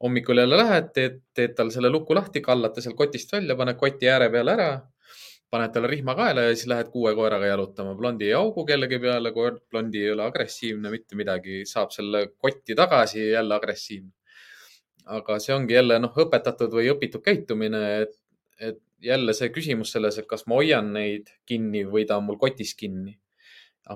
hommikul 0.00 0.38
jälle 0.38 0.56
lähed, 0.56 0.92
teed, 0.94 1.20
teed 1.34 1.56
tal 1.56 1.70
selle 1.74 1.90
luku 1.90 2.14
lahti, 2.14 2.40
kallad 2.40 2.74
ta 2.74 2.84
sealt 2.84 2.96
kotist 2.96 3.32
välja, 3.32 3.56
paned 3.56 3.76
koti 3.80 4.08
ääre 4.08 4.30
peale 4.32 4.56
ära 4.56 4.70
paned 5.50 5.72
talle 5.74 5.90
rihma 5.90 6.14
kaela 6.14 6.44
ja 6.46 6.54
siis 6.54 6.68
lähed 6.70 6.92
kuue 6.94 7.12
koeraga 7.18 7.48
jalutama. 7.48 7.94
blondi 7.98 8.28
ei 8.28 8.36
haugu 8.38 8.64
kellegi 8.66 9.00
peale, 9.02 9.32
koer, 9.34 9.58
blondi 9.70 10.04
ei 10.04 10.12
ole 10.12 10.22
agressiivne, 10.22 10.90
mitte 10.90 11.18
midagi, 11.18 11.64
saab 11.66 11.90
selle 11.94 12.26
kotti 12.38 12.76
tagasi 12.78 13.18
ja 13.20 13.32
jälle 13.38 13.54
agressiivne. 13.54 14.12
aga 15.10 15.38
see 15.42 15.54
ongi 15.54 15.74
jälle 15.74 15.98
noh, 15.98 16.12
õpetatud 16.24 16.76
või 16.76 16.90
õpitud 16.92 17.22
käitumine, 17.24 17.80
et, 18.04 18.14
et 18.60 18.78
jälle 19.02 19.34
see 19.34 19.50
küsimus 19.50 19.90
selles, 19.96 20.18
et 20.20 20.28
kas 20.30 20.46
ma 20.46 20.60
hoian 20.60 20.92
neid 20.94 21.32
kinni 21.46 21.82
või 21.88 22.04
ta 22.06 22.20
on 22.20 22.28
mul 22.28 22.38
kotis 22.38 22.76
kinni. 22.78 23.16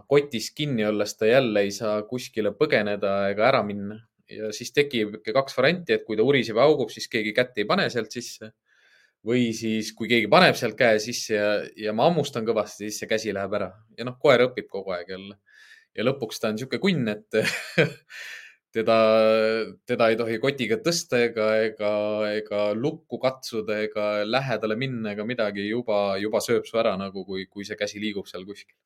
Kotis 0.08 0.50
kinni 0.56 0.86
olles 0.86 1.16
ta 1.16 1.26
jälle 1.28 1.66
ei 1.66 1.70
saa 1.74 2.02
kuskile 2.08 2.54
põgeneda 2.56 3.14
ega 3.30 3.48
ära 3.50 3.62
minna 3.62 4.00
ja 4.30 4.50
siis 4.56 4.72
tekibki 4.72 5.34
kaks 5.36 5.56
varianti, 5.56 5.94
et 5.94 6.04
kui 6.04 6.16
ta 6.16 6.24
uriseb 6.24 6.56
ja 6.56 6.68
haugub, 6.68 6.90
siis 6.90 7.08
keegi 7.12 7.34
kätt 7.36 7.58
ei 7.60 7.66
pane 7.68 7.88
sealt 7.92 8.12
sisse 8.14 8.52
või 9.24 9.48
siis, 9.56 9.92
kui 9.96 10.08
keegi 10.10 10.28
paneb 10.32 10.56
sealt 10.58 10.76
käe 10.78 10.98
sisse 11.00 11.36
ja, 11.36 11.50
ja 11.86 11.94
ma 11.96 12.08
hammustan 12.10 12.46
kõvasti, 12.46 12.88
siis 12.88 13.02
see 13.02 13.10
käsi 13.10 13.34
läheb 13.36 13.56
ära 13.56 13.70
ja 13.98 14.06
noh, 14.08 14.16
koer 14.20 14.46
õpib 14.48 14.68
kogu 14.72 14.94
aeg 14.96 15.12
jälle. 15.14 15.38
ja 15.94 16.04
lõpuks 16.04 16.40
ta 16.40 16.50
on 16.50 16.58
niisugune 16.58 16.82
kunn, 16.82 17.08
et 17.08 17.38
teda, 18.76 18.98
teda 19.86 20.08
ei 20.10 20.18
tohi 20.18 20.40
kotiga 20.42 20.78
tõsta 20.82 21.20
ega, 21.28 21.48
ega, 21.68 21.92
ega 22.34 22.64
lukku 22.76 23.20
katsuda 23.22 23.78
ega 23.86 24.08
lähedale 24.26 24.76
minna 24.80 25.14
ega 25.14 25.26
midagi, 25.28 25.68
juba, 25.70 26.18
juba 26.20 26.42
sööb 26.44 26.66
su 26.68 26.80
ära 26.80 26.96
nagu, 27.00 27.24
kui, 27.28 27.46
kui 27.46 27.64
see 27.68 27.78
käsi 27.80 28.02
liigub 28.02 28.28
seal 28.30 28.44
kuskil. 28.48 28.76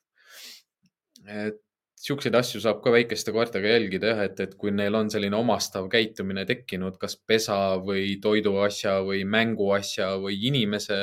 Et 1.29 1.61
siukseid 1.99 2.35
asju 2.39 2.61
saab 2.62 2.81
ka 2.83 2.93
väikeste 2.95 3.33
koertega 3.35 3.72
jälgida 3.74 4.12
jah, 4.12 4.24
et, 4.29 4.41
et 4.41 4.55
kui 4.61 4.70
neil 4.74 4.95
on 4.95 5.11
selline 5.11 5.37
omastav 5.39 5.89
käitumine 5.91 6.45
tekkinud, 6.49 6.99
kas 7.01 7.16
pesa 7.18 7.59
või 7.83 8.16
toiduasja 8.22 9.01
või 9.07 9.24
mänguasja 9.26 10.12
või 10.22 10.39
inimese 10.51 10.99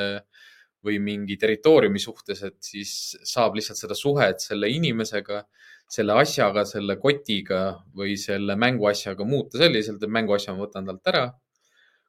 või 0.86 1.00
mingi 1.02 1.38
territooriumi 1.42 2.00
suhtes, 2.00 2.44
et 2.46 2.60
siis 2.64 2.92
saab 3.26 3.58
lihtsalt 3.58 3.80
seda 3.80 3.98
suhet 3.98 4.44
selle 4.44 4.70
inimesega, 4.70 5.42
selle 5.90 6.16
asjaga, 6.22 6.64
selle 6.70 6.98
kotiga 7.02 7.64
või 7.98 8.16
selle 8.22 8.56
mänguasjaga 8.60 9.26
muuta 9.28 9.60
selliselt, 9.62 10.04
et 10.04 10.14
mänguasja 10.14 10.54
ma 10.54 10.66
võtan 10.66 10.88
talt 10.92 11.12
ära. 11.14 11.26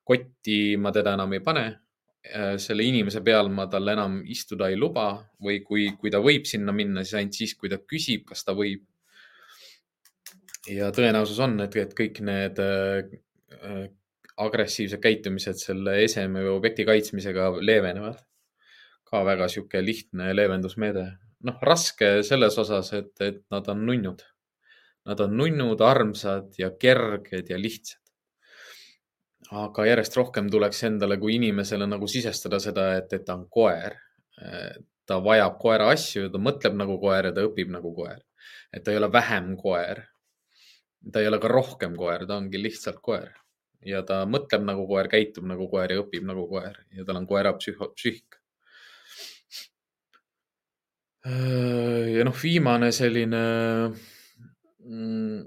kotti 0.07 0.77
ma 0.79 0.93
teda 0.95 1.17
enam 1.17 1.33
ei 1.35 1.41
pane. 1.43 1.65
Selle 2.59 2.85
inimese 2.85 3.21
peal 3.25 3.49
ma 3.55 3.69
tal 3.71 3.89
enam 3.89 4.19
istuda 4.27 4.69
ei 4.71 4.77
luba 4.77 5.11
või 5.43 5.61
kui, 5.63 5.89
kui 6.01 6.11
ta 6.11 6.19
võib 6.25 6.47
sinna 6.49 6.73
minna, 6.75 7.05
siis 7.05 7.21
ainult 7.21 7.39
siis, 7.39 7.55
kui 7.55 7.71
ta 7.71 7.79
küsib, 7.79 8.25
kas 8.29 8.43
ta 8.45 8.55
võib 8.57 8.83
ja 10.71 10.91
tõenäosus 10.95 11.39
on, 11.45 11.59
et, 11.65 11.77
et 11.79 11.93
kõik 11.97 12.21
need 12.27 12.61
äh, 12.63 13.87
agressiivsed 14.43 15.01
käitumised 15.03 15.61
selle 15.61 15.99
eseme 16.05 16.43
või 16.45 16.57
objekti 16.57 16.87
kaitsmisega 16.89 17.53
leevenevad. 17.61 18.25
ka 19.07 19.21
väga 19.25 19.47
sihuke 19.49 19.81
lihtne 19.85 20.33
leevendusmeede. 20.35 21.05
noh, 21.47 21.59
raske 21.63 22.23
selles 22.27 22.59
osas, 22.59 22.93
et, 22.93 23.13
et 23.21 23.45
nad 23.51 23.69
on 23.69 23.85
nunnud. 23.87 24.23
Nad 25.07 25.21
on 25.21 25.37
nunnud, 25.39 25.81
armsad 25.81 26.59
ja 26.59 26.73
kerged 26.75 27.51
ja 27.51 27.59
lihtsad. 27.59 28.03
Aga 29.51 29.87
järjest 29.87 30.17
rohkem 30.17 30.51
tuleks 30.51 30.83
endale 30.89 31.19
kui 31.23 31.37
inimesele 31.37 31.87
nagu 31.87 32.09
sisestada 32.11 32.59
seda, 32.63 32.95
et, 32.99 33.13
et 33.13 33.25
ta 33.25 33.35
on 33.35 33.47
koer. 33.51 34.01
ta 35.07 35.21
vajab 35.23 35.55
koera 35.59 35.87
asju, 35.95 36.29
ta 36.33 36.39
mõtleb 36.43 36.75
nagu 36.77 36.99
koer 37.01 37.31
ja 37.31 37.33
ta 37.33 37.45
õpib 37.47 37.71
nagu 37.71 37.95
koer. 37.95 38.21
et 38.73 38.85
ta 38.85 38.91
ei 38.91 38.99
ole 38.99 39.13
vähem 39.13 39.57
koer 39.57 40.03
ta 41.13 41.21
ei 41.21 41.29
ole 41.29 41.39
ka 41.43 41.51
rohkem 41.51 41.97
koer, 41.99 42.27
ta 42.27 42.39
ongi 42.41 42.61
lihtsalt 42.61 42.99
koer 43.05 43.31
ja 43.87 44.03
ta 44.07 44.23
mõtleb 44.29 44.65
nagu 44.67 44.87
koer, 44.89 45.09
käitub 45.13 45.47
nagu 45.47 45.69
koer 45.71 45.95
ja 45.95 46.03
õpib 46.03 46.27
nagu 46.27 46.47
koer 46.51 46.81
ja 46.97 47.07
tal 47.07 47.21
on 47.21 47.29
koera 47.29 47.55
psühho, 47.59 47.93
psüühika. 47.95 48.41
ja 51.27 52.27
noh, 52.27 52.37
viimane 52.43 52.93
selline 52.95 53.43
mm, 54.87 55.39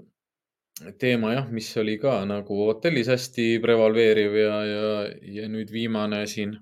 teema 1.00 1.34
jah, 1.34 1.48
mis 1.52 1.68
oli 1.80 1.96
ka 2.00 2.20
nagu 2.28 2.56
hotellis 2.64 3.10
hästi 3.10 3.46
prevaleeriv 3.62 4.36
ja, 4.38 4.56
ja, 4.64 4.90
ja 5.36 5.48
nüüd 5.52 5.72
viimane 5.72 6.24
siin. 6.30 6.56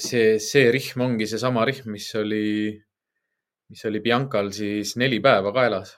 see, 0.00 0.38
see 0.42 0.70
rihm 0.74 1.04
ongi 1.04 1.26
seesama 1.28 1.64
rihm, 1.68 1.90
mis 1.92 2.08
oli, 2.18 2.72
mis 3.70 3.84
oli 3.84 4.00
Biancal 4.00 4.50
siis 4.52 4.96
neli 4.96 5.20
päeva 5.20 5.52
kaelas. 5.52 5.96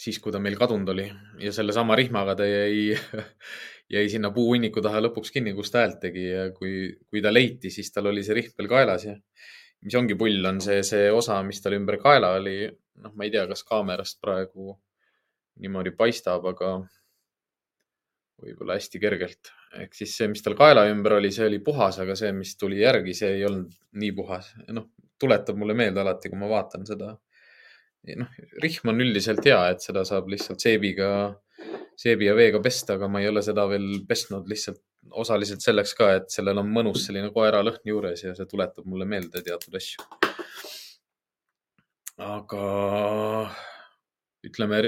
siis, 0.00 0.18
kui 0.18 0.32
ta 0.32 0.38
meil 0.40 0.56
kadunud 0.56 0.88
oli 0.88 1.10
ja 1.44 1.52
sellesama 1.52 1.96
rihmaga 1.96 2.36
ta 2.36 2.46
jäi, 2.46 2.94
jäi 3.94 4.08
sinna 4.08 4.30
puuhunniku 4.32 4.80
taha 4.80 5.02
lõpuks 5.04 5.34
kinni, 5.34 5.52
kus 5.54 5.70
ta 5.70 5.82
häält 5.82 5.98
tegi 6.00 6.28
ja 6.28 6.50
kui, 6.54 6.94
kui 7.10 7.20
ta 7.20 7.32
leiti, 7.32 7.70
siis 7.70 7.90
tal 7.92 8.08
oli 8.12 8.22
see 8.24 8.38
rihm 8.38 8.54
veel 8.58 8.70
kaelas 8.70 9.08
ja 9.10 9.16
mis 9.82 9.96
ongi 9.96 10.14
pull, 10.14 10.44
on 10.46 10.60
see, 10.60 10.84
see 10.86 11.10
osa, 11.12 11.42
mis 11.42 11.60
tal 11.60 11.76
ümber 11.76 11.98
kaela 12.00 12.36
oli. 12.38 12.70
noh, 13.00 13.12
ma 13.16 13.24
ei 13.24 13.30
tea, 13.32 13.46
kas 13.48 13.62
kaamerast 13.64 14.18
praegu 14.20 14.74
niimoodi 15.60 15.92
paistab, 15.96 16.46
aga 16.46 16.76
võib-olla 18.40 18.76
hästi 18.78 19.00
kergelt. 19.00 19.52
ehk 19.80 19.94
siis 19.94 20.16
see, 20.16 20.28
mis 20.32 20.42
tal 20.42 20.56
kaela 20.58 20.86
ümber 20.90 21.18
oli, 21.18 21.30
see 21.34 21.46
oli 21.46 21.60
puhas, 21.64 22.00
aga 22.02 22.16
see, 22.18 22.32
mis 22.36 22.56
tuli 22.58 22.80
järgi, 22.80 23.14
see 23.14 23.34
ei 23.36 23.44
olnud 23.48 23.74
nii 24.02 24.12
puhas. 24.16 24.52
noh, 24.68 24.90
tuletab 25.20 25.58
mulle 25.60 25.76
meelde 25.76 26.00
alati, 26.02 26.32
kui 26.32 26.40
ma 26.40 26.48
vaatan 26.50 26.86
seda. 26.88 27.14
noh, 28.16 28.38
rihm 28.64 28.92
on 28.94 29.04
üldiselt 29.04 29.44
hea, 29.44 29.60
et 29.74 29.84
seda 29.84 30.04
saab 30.08 30.30
lihtsalt 30.32 30.62
seebiga, 30.62 31.10
seebi 32.00 32.30
ja 32.30 32.36
veega 32.36 32.62
pesta, 32.64 32.96
aga 32.96 33.10
ma 33.12 33.20
ei 33.20 33.28
ole 33.28 33.42
seda 33.44 33.66
veel 33.68 33.90
pesnud 34.08 34.48
lihtsalt 34.48 34.80
osaliselt 35.10 35.64
selleks 35.64 35.94
ka, 35.96 36.10
et 36.16 36.32
sellel 36.32 36.60
on 36.62 36.68
mõnus 36.72 37.06
selline 37.06 37.30
koeralõhn 37.34 37.92
juures 37.92 38.24
ja 38.24 38.34
see 38.36 38.48
tuletab 38.48 38.88
mulle 38.88 39.08
meelde 39.08 39.42
teatud 39.44 39.76
asju. 39.80 40.06
aga 42.20 42.64
ütleme, 44.46 44.80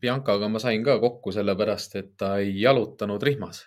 Biancaga 0.00 0.48
ma 0.52 0.60
sain 0.62 0.84
ka 0.84 0.98
kokku 1.00 1.32
sellepärast, 1.32 1.96
et 2.00 2.14
ta 2.20 2.36
ei 2.42 2.54
jalutanud 2.60 3.22
rihmas. 3.22 3.64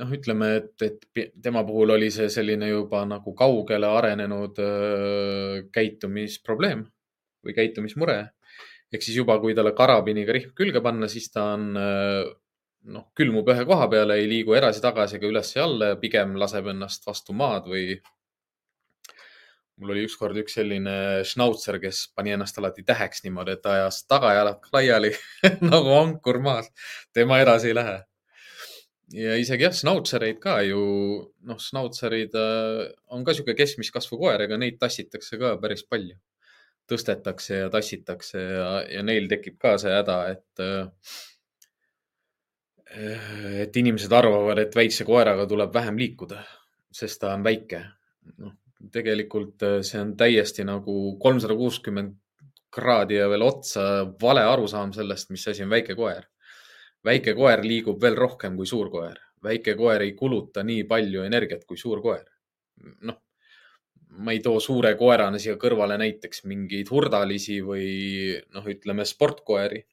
noh, 0.00 0.10
ütleme, 0.14 0.52
et, 0.56 0.82
et 0.86 1.32
tema 1.42 1.64
puhul 1.66 1.90
oli 1.96 2.12
see 2.14 2.28
selline 2.30 2.68
juba 2.68 3.02
nagu 3.10 3.32
kaugele 3.34 3.88
arenenud 3.90 4.60
öö, 4.62 5.62
käitumisprobleem 5.74 6.84
või 7.44 7.54
käitumismure. 7.56 8.20
ehk 8.92 9.02
siis 9.02 9.16
juba, 9.16 9.38
kui 9.42 9.54
talle 9.54 9.72
karabiniga 9.74 10.32
rihm 10.32 10.54
külge 10.54 10.80
panna, 10.82 11.08
siis 11.08 11.30
ta 11.34 11.52
on 11.56 11.74
noh, 11.74 13.10
külmub 13.16 13.48
ühe 13.52 13.64
koha 13.68 13.88
peale, 13.92 14.16
ei 14.20 14.28
liigu 14.30 14.54
edasi-tagasi 14.56 15.18
ega 15.18 15.28
üles 15.28 15.52
ja 15.56 15.66
alla 15.66 15.92
ja 15.92 15.98
pigem 16.00 16.36
laseb 16.40 16.70
ennast 16.72 17.06
vastu 17.06 17.36
maad 17.36 17.68
või 17.70 17.98
mul 19.80 19.94
oli 19.94 20.04
ükskord 20.06 20.36
üks 20.40 20.58
selline 20.58 20.94
šnautser, 21.26 21.80
kes 21.82 22.04
pani 22.16 22.34
ennast 22.36 22.58
alati 22.60 22.84
täheks 22.86 23.24
niimoodi, 23.24 23.56
et 23.56 23.66
ajas 23.66 24.02
tagajalad 24.10 24.68
laiali 24.74 25.12
nagu 25.72 25.96
ankur 25.96 26.40
maas. 26.44 26.70
tema 27.16 27.40
edasi 27.40 27.72
ei 27.72 27.76
lähe. 27.78 27.96
ja 29.16 29.36
isegi 29.40 29.66
jah, 29.66 29.76
šnautsereid 29.76 30.38
ka 30.42 30.60
ju, 30.68 30.82
noh, 31.48 31.60
šnautserid 31.60 32.36
äh, 32.38 32.84
on 33.08 33.24
ka 33.24 33.34
sihuke 33.34 33.56
keskmist 33.58 33.94
kasvu 33.96 34.20
koer, 34.20 34.44
ega 34.46 34.60
neid 34.60 34.78
tassitakse 34.82 35.40
ka 35.40 35.56
päris 35.62 35.86
palju. 35.88 36.18
tõstetakse 36.90 37.64
ja 37.64 37.70
tassitakse 37.70 38.40
ja, 38.42 38.70
ja 38.98 39.02
neil 39.06 39.28
tekib 39.30 39.60
ka 39.62 39.76
see 39.78 39.92
häda, 39.94 40.20
et 40.36 40.64
äh, 40.64 40.88
et 43.64 43.76
inimesed 43.76 44.12
arvavad, 44.12 44.58
et 44.58 44.74
väikse 44.74 45.06
koeraga 45.06 45.46
tuleb 45.46 45.74
vähem 45.74 45.98
liikuda, 45.98 46.42
sest 46.92 47.20
ta 47.22 47.34
on 47.36 47.44
väike. 47.46 47.84
noh, 48.38 48.52
tegelikult 48.92 49.62
äh, 49.62 49.78
see 49.86 50.00
on 50.00 50.16
täiesti 50.16 50.64
nagu 50.64 50.96
kolmsada 51.22 51.56
kuuskümmend 51.58 52.16
kraadi 52.70 53.18
ja 53.18 53.28
veel 53.30 53.42
otsa 53.42 53.82
vale 54.22 54.44
arusaam 54.46 54.92
sellest, 54.94 55.30
mis 55.34 55.46
asi 55.48 55.64
on 55.66 55.70
väike 55.70 55.96
koer. 55.98 56.28
väike 57.04 57.34
koer 57.34 57.62
liigub 57.64 58.00
veel 58.02 58.16
rohkem 58.16 58.56
kui 58.56 58.66
suur 58.66 58.90
koer. 58.90 59.18
väike 59.42 59.74
koer 59.74 60.02
ei 60.02 60.12
kuluta 60.12 60.62
nii 60.62 60.84
palju 60.84 61.22
energiat 61.22 61.64
kui 61.64 61.76
suur 61.76 62.00
koer. 62.02 62.24
noh, 63.00 63.20
ma 64.10 64.32
ei 64.32 64.40
too 64.40 64.60
suure 64.60 64.94
koerana 64.94 65.38
siia 65.38 65.56
kõrvale 65.56 65.98
näiteks 65.98 66.44
mingeid 66.44 66.90
hurdalisi 66.90 67.60
või 67.62 67.88
noh, 68.54 68.66
ütleme 68.66 69.04
sportkoeri 69.04 69.84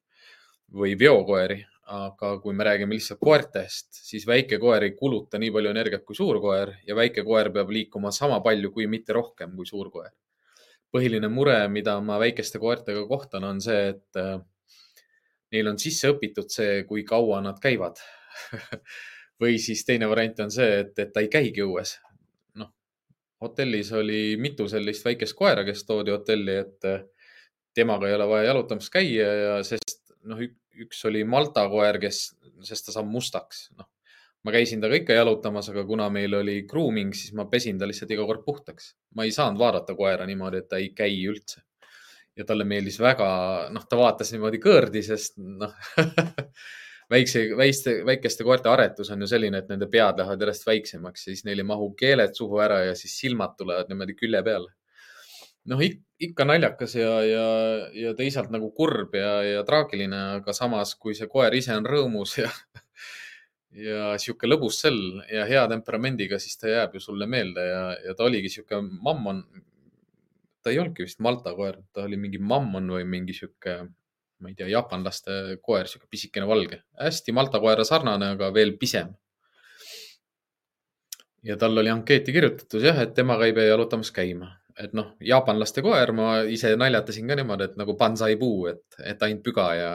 või 0.73 0.95
veokoeri, 0.99 1.61
aga 1.88 2.33
kui 2.43 2.53
me 2.53 2.65
räägime 2.67 2.95
lihtsalt 2.97 3.19
koertest, 3.23 3.88
siis 4.09 4.25
väike 4.27 4.59
koer 4.59 4.83
ei 4.83 4.93
kuluta 4.97 5.39
nii 5.39 5.51
palju 5.55 5.71
energiat 5.71 6.03
kui 6.07 6.17
suur 6.17 6.39
koer 6.43 6.73
ja 6.88 6.95
väike 6.95 7.23
koer 7.23 7.49
peab 7.55 7.71
liikuma 7.71 8.11
sama 8.11 8.41
palju, 8.43 8.73
kui 8.75 8.88
mitte 8.91 9.15
rohkem 9.15 9.55
kui 9.55 9.65
suur 9.65 9.91
koer. 9.91 10.11
põhiline 10.91 11.27
mure, 11.27 11.55
mida 11.67 11.97
ma 11.99 12.15
väikeste 12.19 12.59
koertega 12.63 13.01
kohtan, 13.07 13.43
on 13.43 13.57
see, 13.61 13.89
et 13.91 14.19
äh, 14.19 14.38
neil 15.51 15.67
on 15.67 15.79
sisse 15.79 16.07
õpitud 16.13 16.47
see, 16.51 16.83
kui 16.88 17.03
kaua 17.07 17.41
nad 17.43 17.59
käivad 17.59 17.99
või 19.41 19.57
siis 19.59 19.83
teine 19.85 20.07
variant 20.09 20.39
on 20.45 20.51
see, 20.51 20.79
et, 20.83 20.93
et 20.99 21.11
ta 21.13 21.23
ei 21.23 21.31
käigi 21.31 21.63
õues. 21.63 21.97
noh, 22.59 22.71
hotellis 23.43 23.91
oli 23.95 24.38
mitu 24.39 24.67
sellist 24.67 25.05
väikest 25.05 25.35
koera, 25.35 25.63
kes 25.67 25.83
toodi 25.88 26.15
hotelli, 26.15 26.59
et 26.65 26.88
äh, 26.88 27.03
temaga 27.75 28.07
ei 28.09 28.15
ole 28.19 28.27
vaja 28.27 28.51
jalutamas 28.51 28.89
käia 28.89 29.33
ja 29.43 29.57
sest 29.63 30.15
noh, 30.27 30.41
üks 30.86 31.03
oli 31.09 31.23
Malta 31.28 31.65
koer, 31.71 31.99
kes, 32.01 32.23
sest 32.67 32.88
ta 32.88 32.95
saab 32.95 33.09
mustaks, 33.11 33.67
noh. 33.78 33.89
ma 34.45 34.53
käisin 34.55 34.82
temaga 34.82 35.01
ikka 35.01 35.17
jalutamas, 35.17 35.69
aga 35.73 35.84
kuna 35.88 36.09
meil 36.13 36.38
oli 36.39 36.61
grooming, 36.69 37.13
siis 37.17 37.34
ma 37.36 37.47
pesin 37.51 37.80
ta 37.80 37.89
lihtsalt 37.89 38.13
iga 38.15 38.25
kord 38.30 38.45
puhtaks. 38.45 38.93
ma 39.15 39.28
ei 39.28 39.34
saanud 39.36 39.59
vaadata 39.59 39.95
koera 39.97 40.28
niimoodi, 40.30 40.63
et 40.63 40.69
ta 40.69 40.82
ei 40.82 40.91
käi 40.95 41.15
üldse. 41.28 41.63
ja 42.38 42.45
talle 42.45 42.67
meeldis 42.69 42.99
väga, 43.01 43.30
noh, 43.73 43.88
ta 43.89 43.97
vaatas 43.97 44.32
niimoodi 44.34 44.61
kõõrdi, 44.61 45.01
sest 45.03 45.39
noh 45.41 45.73
väikse, 47.13 47.47
väikeste, 47.57 47.99
väikeste 48.05 48.45
koerte 48.45 48.69
aretus 48.69 49.09
on 49.11 49.21
ju 49.23 49.30
selline, 49.30 49.63
et 49.63 49.71
nende 49.71 49.88
pead 49.89 50.19
lähevad 50.21 50.43
järjest 50.45 50.67
väiksemaks 50.67 51.28
ja 51.28 51.34
siis 51.34 51.45
neil 51.47 51.63
ei 51.63 51.67
mahu 51.67 51.93
keeled 51.97 52.36
suhu 52.38 52.59
ära 52.61 52.84
ja 52.89 52.95
siis 52.99 53.17
silmad 53.19 53.57
tulevad 53.57 53.89
niimoodi 53.89 54.15
külje 54.19 54.43
peale 54.43 54.76
noh, 55.68 55.84
ikka 56.20 56.47
naljakas 56.47 56.95
ja, 56.97 57.11
ja, 57.26 57.47
ja 57.93 58.13
teisalt 58.18 58.51
nagu 58.53 58.70
kurb 58.76 59.15
ja, 59.18 59.38
ja 59.45 59.63
traagiline, 59.68 60.20
aga 60.39 60.55
samas, 60.55 60.95
kui 60.99 61.15
see 61.18 61.30
koer 61.32 61.53
ise 61.57 61.76
on 61.78 61.86
rõõmus 61.88 62.38
ja, 62.39 62.49
ja 63.78 64.15
sihuke 64.22 64.49
lõbus 64.49 64.82
sell 64.82 65.22
ja 65.32 65.45
hea 65.49 65.68
temperamendiga, 65.72 66.39
siis 66.41 66.57
ta 66.57 66.72
jääb 66.72 66.97
ju 66.97 67.03
sulle 67.03 67.30
meelde 67.30 67.68
ja, 67.68 67.84
ja 68.07 68.18
ta 68.18 68.26
oligi 68.28 68.51
sihuke 68.53 68.82
mammon. 68.82 69.43
ta 70.63 70.74
ei 70.74 70.82
olnudki 70.82 71.05
vist 71.05 71.22
Malta 71.24 71.53
koer, 71.55 71.80
ta 71.93 72.07
oli 72.07 72.18
mingi 72.20 72.41
mammon 72.41 72.89
või 72.97 73.05
mingi 73.07 73.36
sihuke, 73.38 73.80
ma 74.41 74.49
ei 74.49 74.57
tea, 74.57 74.68
jaapanlaste 74.74 75.59
koer, 75.61 75.88
sihuke 75.88 76.09
pisikene 76.09 76.47
valge, 76.49 76.82
hästi 76.99 77.36
Malta 77.36 77.61
koera 77.63 77.86
sarnane, 77.88 78.34
aga 78.38 78.51
veel 78.55 78.78
pisem 78.80 79.13
ja 81.45 81.55
tal 81.59 81.78
oli 81.78 81.91
ankeeti 81.93 82.34
kirjutatud 82.34 82.82
jah, 82.84 82.97
et 83.03 83.13
temaga 83.15 83.45
ei 83.45 83.53
pea 83.55 83.70
jalutamas 83.70 84.09
käima 84.11 84.55
et 84.84 84.93
noh, 84.97 85.13
jaapanlaste 85.23 85.82
koer, 85.86 86.11
ma 86.13 86.41
ise 86.53 86.75
naljatasin 86.78 87.30
ka 87.30 87.38
niimoodi, 87.39 87.69
et 87.69 87.78
nagu 87.80 87.95
pansai 87.97 88.36
puu, 88.39 88.67
et, 88.71 88.86
et 89.03 89.23
ainult 89.25 89.43
püga 89.45 89.67
ja, 89.78 89.91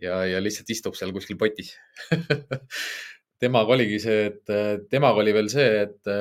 ja, 0.00 0.22
ja 0.32 0.42
lihtsalt 0.42 0.70
istub 0.72 0.96
seal 0.98 1.12
kuskil 1.16 1.38
potis 1.40 1.74
temaga 3.42 3.74
oligi 3.76 4.00
see, 4.02 4.30
et 4.30 4.88
temaga 4.90 5.22
oli 5.22 5.34
veel 5.36 5.50
see, 5.52 5.84
et 5.84 6.12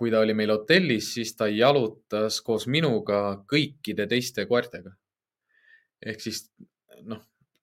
kui 0.00 0.12
ta 0.12 0.22
oli 0.24 0.34
meil 0.36 0.52
hotellis, 0.54 1.10
siis 1.16 1.34
ta 1.36 1.48
jalutas 1.50 2.40
koos 2.44 2.66
minuga 2.72 3.40
kõikide 3.50 4.06
teiste 4.08 4.46
koertega. 4.48 4.94
ehk 6.00 6.22
siis 6.24 6.46
noh, 7.04 7.20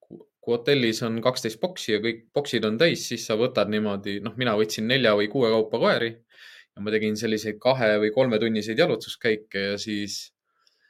kui 0.08 0.54
hotellis 0.54 1.02
on 1.08 1.18
kaksteist 1.24 1.60
boksi 1.62 1.96
ja 1.96 2.02
kõik 2.04 2.28
boksid 2.34 2.66
on 2.70 2.78
täis, 2.78 3.08
siis 3.10 3.26
sa 3.26 3.38
võtad 3.40 3.72
niimoodi, 3.74 4.20
noh, 4.22 4.36
mina 4.38 4.54
võtsin 4.60 4.86
nelja 4.88 5.16
või 5.18 5.32
kuue 5.34 5.50
kaupa 5.54 5.80
koeri 5.82 6.12
ja 6.78 6.84
ma 6.86 6.94
tegin 6.94 7.18
selliseid 7.18 7.58
kahe 7.62 7.96
või 8.04 8.12
kolmetunniseid 8.14 8.78
jalutuskäike 8.78 9.64
ja 9.72 9.78
siis 9.82 10.28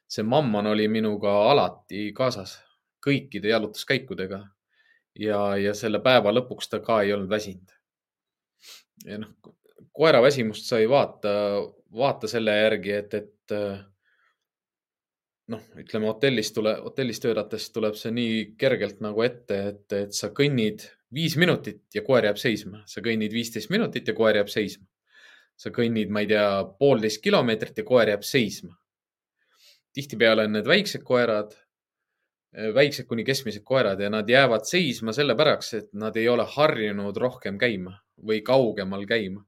see 0.08 0.24
mammon 0.28 0.68
oli 0.74 0.88
minuga 0.92 1.32
alati 1.52 2.12
kaasas 2.16 2.58
kõikide 3.04 3.54
jalutuskäikudega. 3.54 4.42
ja, 5.20 5.40
ja 5.58 5.74
selle 5.74 6.00
päeva 6.04 6.34
lõpuks 6.34 6.70
ta 6.70 6.82
ka 6.84 7.02
ei 7.02 7.14
olnud 7.16 7.30
väsinud. 7.32 7.72
ja 9.06 9.22
noh, 9.24 9.32
koera 9.96 10.22
väsimust 10.22 10.68
sa 10.68 10.80
ei 10.80 10.90
vaata, 10.90 11.32
vaata 11.96 12.28
selle 12.28 12.58
järgi, 12.58 12.92
et, 12.92 13.14
et 13.14 13.56
noh, 15.48 15.64
ütleme 15.80 16.12
hotellis 16.12 16.52
tule, 16.52 16.76
hotellis 16.84 17.24
töötades 17.24 17.72
tuleb 17.72 17.96
see 17.96 18.12
nii 18.12 18.44
kergelt 18.60 19.00
nagu 19.02 19.24
ette, 19.24 19.64
et, 19.72 19.88
et 19.96 20.14
sa 20.14 20.34
kõnnid 20.36 20.84
viis 21.16 21.38
minutit 21.40 21.86
ja 21.96 22.04
koer 22.04 22.28
jääb 22.28 22.44
seisma, 22.44 22.84
sa 22.86 23.02
kõnnid 23.02 23.32
viisteist 23.32 23.72
minutit 23.72 24.08
ja 24.08 24.16
koer 24.18 24.42
jääb 24.42 24.52
seisma 24.52 24.84
sa 25.58 25.72
kõnnid, 25.74 26.12
ma 26.14 26.22
ei 26.24 26.30
tea, 26.30 26.50
poolteist 26.80 27.22
kilomeetrit 27.24 27.82
ja 27.82 27.86
koer 27.88 28.14
jääb 28.14 28.26
seisma. 28.26 28.76
tihtipeale 29.98 30.44
on 30.46 30.52
need 30.54 30.68
väiksed 30.70 31.02
koerad, 31.02 31.56
eh, 32.54 32.70
väiksed 32.74 33.08
kuni 33.10 33.24
keskmised 33.26 33.64
koerad 33.66 34.00
ja 34.00 34.10
nad 34.14 34.30
jäävad 34.30 34.68
seisma 34.70 35.14
sellepärast, 35.14 35.74
et 35.74 35.94
nad 35.94 36.16
ei 36.18 36.28
ole 36.30 36.46
harjunud 36.46 37.18
rohkem 37.18 37.58
käima 37.58 37.98
või 38.22 38.44
kaugemal 38.44 39.06
käima. 39.06 39.44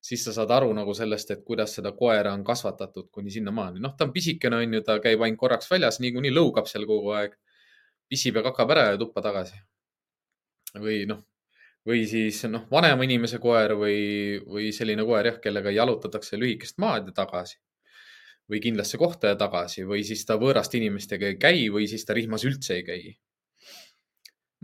siis 0.00 0.24
sa 0.24 0.32
saad 0.32 0.50
aru 0.50 0.72
nagu 0.72 0.94
sellest, 0.96 1.30
et 1.30 1.42
kuidas 1.44 1.74
seda 1.76 1.90
koera 1.92 2.32
on 2.32 2.44
kasvatatud 2.44 3.10
kuni 3.12 3.30
sinnamaani. 3.30 3.80
noh, 3.80 3.96
ta 3.96 4.04
on 4.04 4.12
pisikene, 4.12 4.56
on 4.56 4.74
ju, 4.74 4.80
ta 4.82 4.98
käib 5.00 5.20
ainult 5.22 5.38
korraks 5.38 5.70
väljas, 5.70 6.00
niikuinii 6.00 6.30
lõugab 6.30 6.66
seal 6.66 6.86
kogu 6.86 7.10
aeg, 7.10 7.34
pissib 8.08 8.36
ja 8.36 8.42
kakab 8.42 8.70
ära 8.70 8.90
ja 8.90 8.98
tuppa 8.98 9.22
tagasi. 9.22 9.56
või 10.74 11.06
noh, 11.06 11.24
või 11.88 12.04
siis 12.08 12.42
noh, 12.50 12.66
vanema 12.70 13.06
inimese 13.06 13.40
koer 13.40 13.74
või, 13.78 13.98
või 14.44 14.70
selline 14.76 15.04
koer 15.08 15.30
jah, 15.30 15.40
kellega 15.42 15.72
jalutatakse 15.74 16.38
lühikest 16.40 16.78
maad 16.82 17.08
ja 17.08 17.16
tagasi 17.22 17.58
või 18.50 18.60
kindlasse 18.62 18.98
kohta 18.98 19.32
ja 19.32 19.38
tagasi 19.38 19.86
või 19.86 20.02
siis 20.06 20.24
ta 20.26 20.36
võõraste 20.40 20.80
inimestega 20.80 21.30
ei 21.30 21.36
käi 21.40 21.68
või 21.72 21.86
siis 21.90 22.04
ta 22.04 22.16
rihmas 22.16 22.44
üldse 22.48 22.80
ei 22.80 22.86
käi. 22.86 23.12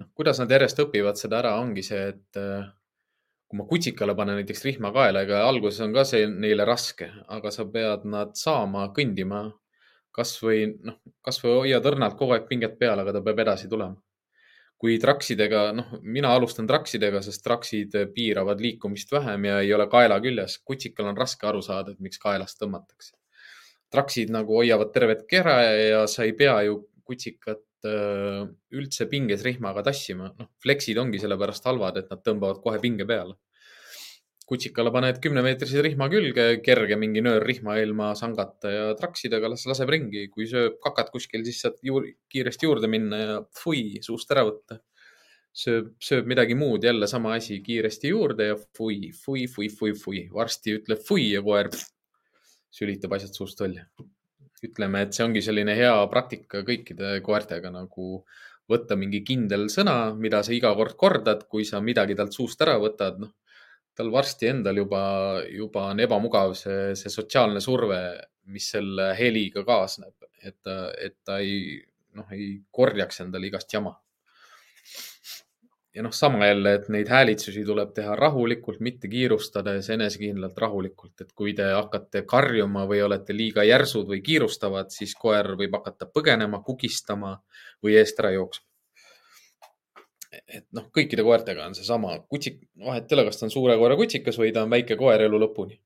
noh, 0.01 0.11
kuidas 0.15 0.41
nad 0.43 0.51
järjest 0.51 0.83
õpivad 0.83 1.17
seda 1.17 1.39
ära, 1.41 1.55
ongi 1.61 1.85
see, 1.87 2.09
et 2.13 2.41
kui 3.47 3.61
ma 3.61 3.67
kutsikale 3.71 4.15
panen 4.19 4.41
näiteks 4.41 4.65
rihma 4.67 4.91
kaela, 4.93 5.23
ega 5.23 5.45
alguses 5.47 5.81
on 5.87 5.95
ka 5.95 6.05
see 6.05 6.27
neile 6.27 6.67
raske, 6.67 7.09
aga 7.29 7.53
sa 7.55 7.65
pead 7.71 8.05
nad 8.11 8.35
saama 8.37 8.89
kõndima 8.97 9.47
kasvõi 10.17 10.67
noh, 10.89 10.99
kasvõi 11.25 11.55
hoiad 11.61 11.87
õrnalt 11.93 12.17
kogu 12.19 12.35
aeg 12.35 12.49
pinget 12.51 12.79
peal, 12.81 12.99
aga 13.01 13.15
ta 13.15 13.23
peab 13.23 13.45
edasi 13.45 13.71
tulema. 13.71 13.97
Kui 14.77 14.99
traksidega, 15.01 15.71
noh, 15.73 15.93
mina 16.03 16.35
alustan 16.37 16.67
traksidega, 16.69 17.23
sest 17.25 17.43
traksid 17.45 17.95
piiravad 18.15 18.61
liikumist 18.61 19.13
vähem 19.13 19.47
ja 19.49 19.61
ei 19.65 19.73
ole 19.73 19.87
kaela 19.89 20.21
küljes. 20.21 20.59
kutsikal 20.65 21.09
on 21.13 21.17
raske 21.17 21.47
aru 21.47 21.63
saada, 21.63 21.93
et 21.93 22.01
miks 22.01 22.19
kaelast 22.19 22.61
tõmmatakse. 22.61 23.15
traksid 23.91 24.31
nagu 24.35 24.59
hoiavad 24.59 24.93
tervet 24.93 25.25
kera 25.31 25.63
ja 25.63 26.07
sa 26.11 26.25
ei 26.25 26.33
pea 26.33 26.63
ju 26.67 26.83
kutsikat 27.07 27.63
Äh, 27.87 28.47
üldse 28.75 29.07
pinges 29.11 29.43
rihmaga 29.47 29.83
tassima. 29.87 30.31
noh, 30.39 30.49
fleksid 30.63 30.99
ongi 30.99 31.21
sellepärast 31.23 31.67
halvad, 31.69 32.01
et 32.01 32.11
nad 32.13 32.23
tõmbavad 32.25 32.63
kohe 32.65 32.81
pinge 32.83 33.07
peale. 33.09 33.37
Kutsikale 34.47 34.93
paned 34.95 35.19
kümnemeetrise 35.23 35.83
rihma 35.83 36.07
külge, 36.13 36.47
kerge 36.65 36.99
mingi 37.01 37.23
nöör 37.25 37.45
rihma 37.47 37.77
ilma 37.83 38.13
sangata 38.19 38.73
ja 38.73 38.85
traksidega 38.99 39.51
las 39.51 39.67
laseb 39.67 39.91
ringi. 39.91 40.29
kui 40.31 40.47
sööb 40.51 40.79
kakat 40.83 41.11
kuskil, 41.15 41.45
siis 41.47 41.63
saad 41.65 41.81
juur, 41.83 42.07
kiiresti 42.31 42.69
juurde 42.69 42.91
minna 42.91 43.23
ja 43.23 43.41
fui 43.63 44.03
suust 44.07 44.31
ära 44.31 44.47
võtta. 44.47 44.81
sööb, 45.57 45.95
sööb 46.03 46.27
midagi 46.29 46.55
muud, 46.55 46.85
jälle 46.85 47.07
sama 47.09 47.35
asi, 47.35 47.63
kiiresti 47.65 48.13
juurde 48.13 48.51
ja 48.53 48.57
fui, 48.77 49.13
fui, 49.25 49.47
fui, 49.49 49.69
fui, 49.69 49.95
fui. 49.97 50.27
varsti 50.33 50.77
ütleb 50.79 51.01
fui 51.09 51.31
ja 51.33 51.43
koer 51.43 51.71
pff, 51.73 51.89
sülitab 52.71 53.17
asjad 53.17 53.35
suust 53.35 53.61
välja 53.61 53.87
ütleme, 54.65 55.03
et 55.05 55.17
see 55.17 55.25
ongi 55.27 55.43
selline 55.45 55.75
hea 55.77 55.95
praktika 56.13 56.63
kõikide 56.67 57.19
koertega 57.25 57.71
nagu 57.73 58.23
võtta 58.71 58.97
mingi 58.99 59.23
kindel 59.27 59.69
sõna, 59.73 60.15
mida 60.19 60.43
sa 60.43 60.55
iga 60.55 60.73
kord 60.79 60.97
kordad, 60.99 61.45
kui 61.51 61.67
sa 61.69 61.81
midagi 61.81 62.17
talt 62.19 62.35
suust 62.35 62.63
ära 62.65 62.77
võtad, 62.83 63.21
noh, 63.23 63.35
tal 63.97 64.13
varsti 64.13 64.51
endal 64.53 64.81
juba, 64.83 65.03
juba 65.51 65.89
on 65.93 66.01
ebamugav 66.05 66.55
see, 66.59 66.95
see 66.99 67.13
sotsiaalne 67.13 67.63
surve, 67.65 68.01
mis 68.53 68.71
selle 68.77 69.11
heliga 69.19 69.65
kaasneb, 69.67 70.15
et 70.43 70.75
et 71.03 71.17
ta 71.25 71.41
ei, 71.43 71.79
noh, 72.17 72.29
ei 72.33 72.57
korjaks 72.71 73.25
endale 73.25 73.49
igast 73.51 73.73
jama 73.73 73.97
ja 75.97 76.03
noh, 76.03 76.13
sama 76.13 76.47
jälle, 76.47 76.75
et 76.75 76.89
neid 76.93 77.09
häälitsusi 77.09 77.65
tuleb 77.65 77.95
teha 77.97 78.17
rahulikult, 78.21 78.83
mitte 78.85 79.09
kiirustades, 79.09 79.89
enesekindlalt 79.95 80.59
rahulikult, 80.61 81.15
et 81.25 81.33
kui 81.33 81.55
te 81.57 81.71
hakkate 81.73 82.23
karjuma 82.29 82.85
või 82.91 83.01
olete 83.07 83.37
liiga 83.37 83.65
järsud 83.65 84.11
või 84.11 84.21
kiirustavad, 84.27 84.93
siis 84.93 85.15
koer 85.17 85.55
võib 85.57 85.79
hakata 85.79 86.09
põgenema, 86.13 86.61
kukistama 86.67 87.39
või 87.85 87.97
eest 88.03 88.21
ära 88.21 88.35
jooksma. 88.37 88.69
Et 90.47 90.67
noh, 90.77 90.89
kõikide 90.95 91.25
koertega 91.27 91.67
on 91.67 91.77
seesama, 91.79 92.19
kutsik, 92.31 92.61
vahet 92.85 93.11
ei 93.11 93.19
ole, 93.19 93.27
kas 93.29 93.41
ta 93.41 93.47
on 93.49 93.55
suure 93.55 93.77
koera 93.81 93.99
kutsikas 93.99 94.39
või 94.41 94.53
ta 94.55 94.65
on 94.67 94.73
väike 94.73 94.99
koer 95.01 95.27
elu 95.27 95.43
lõpuni. 95.47 95.81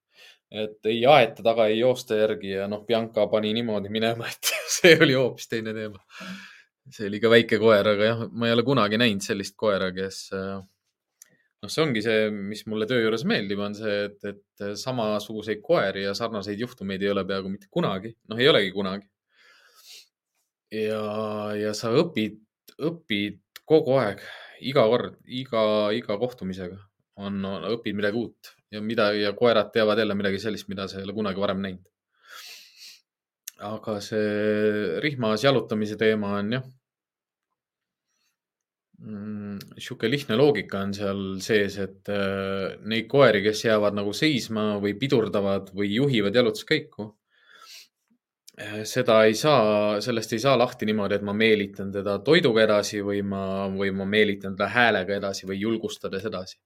et 0.50 0.86
ei 0.90 1.04
aeta 1.06 1.44
taga, 1.46 1.68
ei 1.70 1.78
joosta 1.78 2.16
järgi 2.18 2.56
ja 2.56 2.66
noh, 2.68 2.82
Bianca 2.86 3.26
pani 3.30 3.52
niimoodi 3.54 3.92
minema, 3.92 4.26
et 4.26 4.54
see 4.80 4.96
oli 4.98 5.14
hoopis 5.14 5.46
teine 5.48 5.74
teema 5.76 6.02
see 6.94 7.06
oli 7.10 7.20
ka 7.22 7.30
väike 7.30 7.58
koer, 7.62 7.86
aga 7.92 8.08
jah, 8.08 8.26
ma 8.32 8.48
ei 8.48 8.54
ole 8.56 8.64
kunagi 8.66 8.98
näinud 9.00 9.24
sellist 9.24 9.56
koera, 9.60 9.90
kes 9.94 10.20
noh, 10.32 11.70
see 11.70 11.84
ongi 11.84 12.02
see, 12.04 12.28
mis 12.32 12.64
mulle 12.70 12.88
töö 12.90 13.04
juures 13.04 13.24
meeldib, 13.28 13.60
on 13.62 13.76
see, 13.76 13.96
et, 14.08 14.18
et 14.32 14.66
samasuguseid 14.80 15.62
koeri 15.64 16.06
ja 16.06 16.14
sarnaseid 16.16 16.60
juhtumeid 16.62 17.02
ei 17.04 17.12
ole 17.12 17.24
peaaegu 17.28 17.52
mitte 17.52 17.70
kunagi, 17.72 18.14
noh, 18.30 18.40
ei 18.40 18.48
olegi 18.50 18.72
kunagi. 18.74 19.06
ja, 20.74 21.02
ja 21.58 21.74
sa 21.76 21.92
õpid, 22.02 22.40
õpid 22.80 23.40
kogu 23.70 23.98
aeg, 24.02 24.22
iga 24.66 24.86
kord, 24.90 25.20
iga, 25.26 25.62
iga 25.96 26.16
kohtumisega 26.20 26.78
on, 27.20 27.38
on, 27.44 27.68
õpid 27.76 27.96
midagi 27.98 28.18
uut 28.18 28.50
ja 28.74 28.82
mida 28.82 29.10
ja 29.16 29.32
koerad 29.36 29.70
teavad 29.74 29.98
jälle 29.98 30.16
midagi 30.18 30.40
sellist, 30.42 30.68
mida 30.70 30.88
sa 30.88 30.98
ei 30.98 31.06
ole 31.06 31.14
kunagi 31.16 31.42
varem 31.42 31.62
näinud. 31.64 31.86
aga 33.60 33.98
see 34.00 35.00
rihmas 35.04 35.42
jalutamise 35.44 35.98
teema 36.00 36.32
on 36.38 36.54
jah 36.56 36.62
mm, 39.04 39.58
lihtne 40.14 40.38
loogika 40.40 40.80
on 40.86 40.94
seal 40.96 41.22
sees, 41.44 41.76
et 41.84 42.08
äh, 42.08 42.78
neid 42.88 43.08
koeri, 43.10 43.42
kes 43.44 43.64
jäävad 43.66 43.98
nagu 44.00 44.14
seisma 44.16 44.72
või 44.82 44.96
pidurdavad 44.98 45.74
või 45.76 45.92
juhivad 45.94 46.40
jalutuskäiku, 46.40 47.10
seda 48.84 49.22
ei 49.24 49.34
saa, 49.34 50.00
sellest 50.04 50.32
ei 50.32 50.42
saa 50.42 50.56
lahti 50.58 50.86
niimoodi, 50.88 51.16
et 51.16 51.24
ma 51.24 51.32
meelitan 51.36 51.92
teda 51.92 52.18
toiduga 52.24 52.64
edasi 52.64 53.00
või 53.04 53.22
ma, 53.24 53.42
või 53.72 53.92
ma 53.96 54.04
meelitan 54.08 54.56
teda 54.56 54.68
häälega 54.74 55.16
edasi 55.16 55.48
või 55.48 55.60
julgustades 55.62 56.26
edasi. 56.28 56.58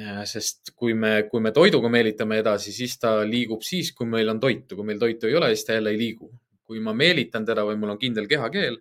Äh, 0.00 0.22
sest 0.24 0.72
kui 0.76 0.94
me, 0.94 1.24
kui 1.30 1.42
me 1.42 1.50
toiduga 1.52 1.90
meelitame 1.92 2.38
edasi, 2.40 2.72
siis 2.72 2.94
ta 3.00 3.18
liigub 3.26 3.64
siis, 3.66 3.90
kui 3.96 4.06
meil 4.08 4.28
on 4.30 4.40
toitu, 4.40 4.76
kui 4.78 4.86
meil 4.86 5.00
toitu 5.00 5.26
ei 5.28 5.34
ole, 5.36 5.50
siis 5.54 5.66
ta 5.66 5.78
jälle 5.78 5.94
ei 5.96 5.98
liigu. 5.98 6.30
kui 6.70 6.78
ma 6.78 6.92
meelitan 6.94 7.42
teda 7.42 7.64
või 7.66 7.74
mul 7.82 7.90
on 7.90 7.98
kindel 7.98 8.28
kehakeel, 8.30 8.76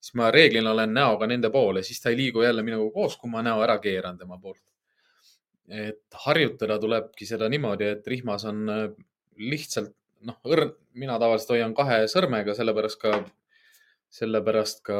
siis 0.00 0.14
ma 0.16 0.30
reeglina 0.32 0.70
olen 0.72 0.94
näoga 0.96 1.26
nende 1.28 1.50
poole, 1.52 1.82
siis 1.84 2.00
ta 2.00 2.08
ei 2.08 2.16
liigu 2.16 2.40
jälle 2.40 2.62
minuga 2.64 2.86
koos, 2.94 3.18
kui 3.20 3.28
ma 3.28 3.42
näo 3.44 3.60
ära 3.60 3.76
keeran 3.84 4.16
tema 4.16 4.38
poolt. 4.40 4.62
et 5.68 6.16
harjutada 6.24 6.78
tulebki 6.78 7.26
seda 7.26 7.48
niimoodi, 7.48 7.84
et 7.84 8.06
rihmas 8.06 8.44
on 8.48 8.64
äh, 8.68 8.88
lihtsalt 9.36 9.92
noh, 10.28 10.40
õrn, 10.48 10.74
mina 11.00 11.18
tavaliselt 11.20 11.54
hoian 11.54 11.74
kahe 11.76 12.04
sõrmega, 12.10 12.54
sellepärast 12.56 13.00
ka, 13.02 13.14
sellepärast 14.14 14.82
ka 14.86 14.98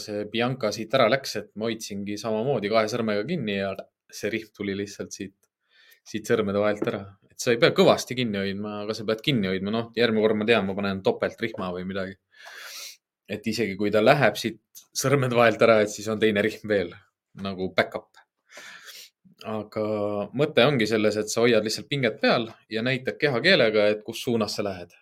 see 0.00 0.24
Bianca 0.32 0.72
siit 0.74 0.94
ära 0.94 1.08
läks, 1.12 1.36
et 1.40 1.50
ma 1.58 1.68
hoidsingi 1.70 2.18
samamoodi 2.20 2.70
kahe 2.72 2.90
sõrmega 2.92 3.24
kinni 3.28 3.58
ja 3.58 3.72
see 4.12 4.32
rihm 4.32 4.52
tuli 4.56 4.76
lihtsalt 4.78 5.14
siit, 5.14 5.36
siit 6.06 6.28
sõrmede 6.28 6.62
vahelt 6.62 6.86
ära. 6.88 7.04
et 7.30 7.40
sa 7.40 7.54
ei 7.54 7.60
pea 7.60 7.72
kõvasti 7.74 8.16
kinni 8.18 8.38
hoidma, 8.38 8.82
aga 8.84 8.94
sa 8.94 9.06
pead 9.08 9.22
kinni 9.24 9.48
hoidma, 9.48 9.72
noh, 9.74 9.88
järgmine 9.96 10.24
kord 10.26 10.38
ma 10.40 10.48
tean, 10.48 10.66
ma 10.68 10.76
panen 10.78 11.02
topeltrihma 11.02 11.72
või 11.74 11.88
midagi 11.88 12.18
et 13.32 13.46
isegi 13.48 13.76
kui 13.78 13.92
ta 13.94 14.02
läheb 14.02 14.36
siit 14.40 14.60
sõrmede 14.96 15.36
vahelt 15.38 15.62
ära, 15.64 15.80
et 15.82 15.92
siis 15.92 16.08
on 16.12 16.20
teine 16.20 16.42
rihm 16.44 16.68
veel 16.68 16.92
nagu 17.42 17.70
back-up. 17.76 18.21
Aga 19.48 19.84
mõte 20.38 20.64
ongi 20.66 20.86
selles, 20.86 21.16
et 21.18 21.30
sa 21.30 21.42
hoiad 21.44 21.64
lihtsalt 21.66 21.88
pinget 21.90 22.20
peal 22.22 22.48
ja 22.70 22.82
näitad 22.84 23.18
kehakeelega, 23.20 23.88
et 23.92 24.02
kus 24.06 24.22
suunas 24.24 24.56
sa 24.56 24.64
lähed. 24.66 24.92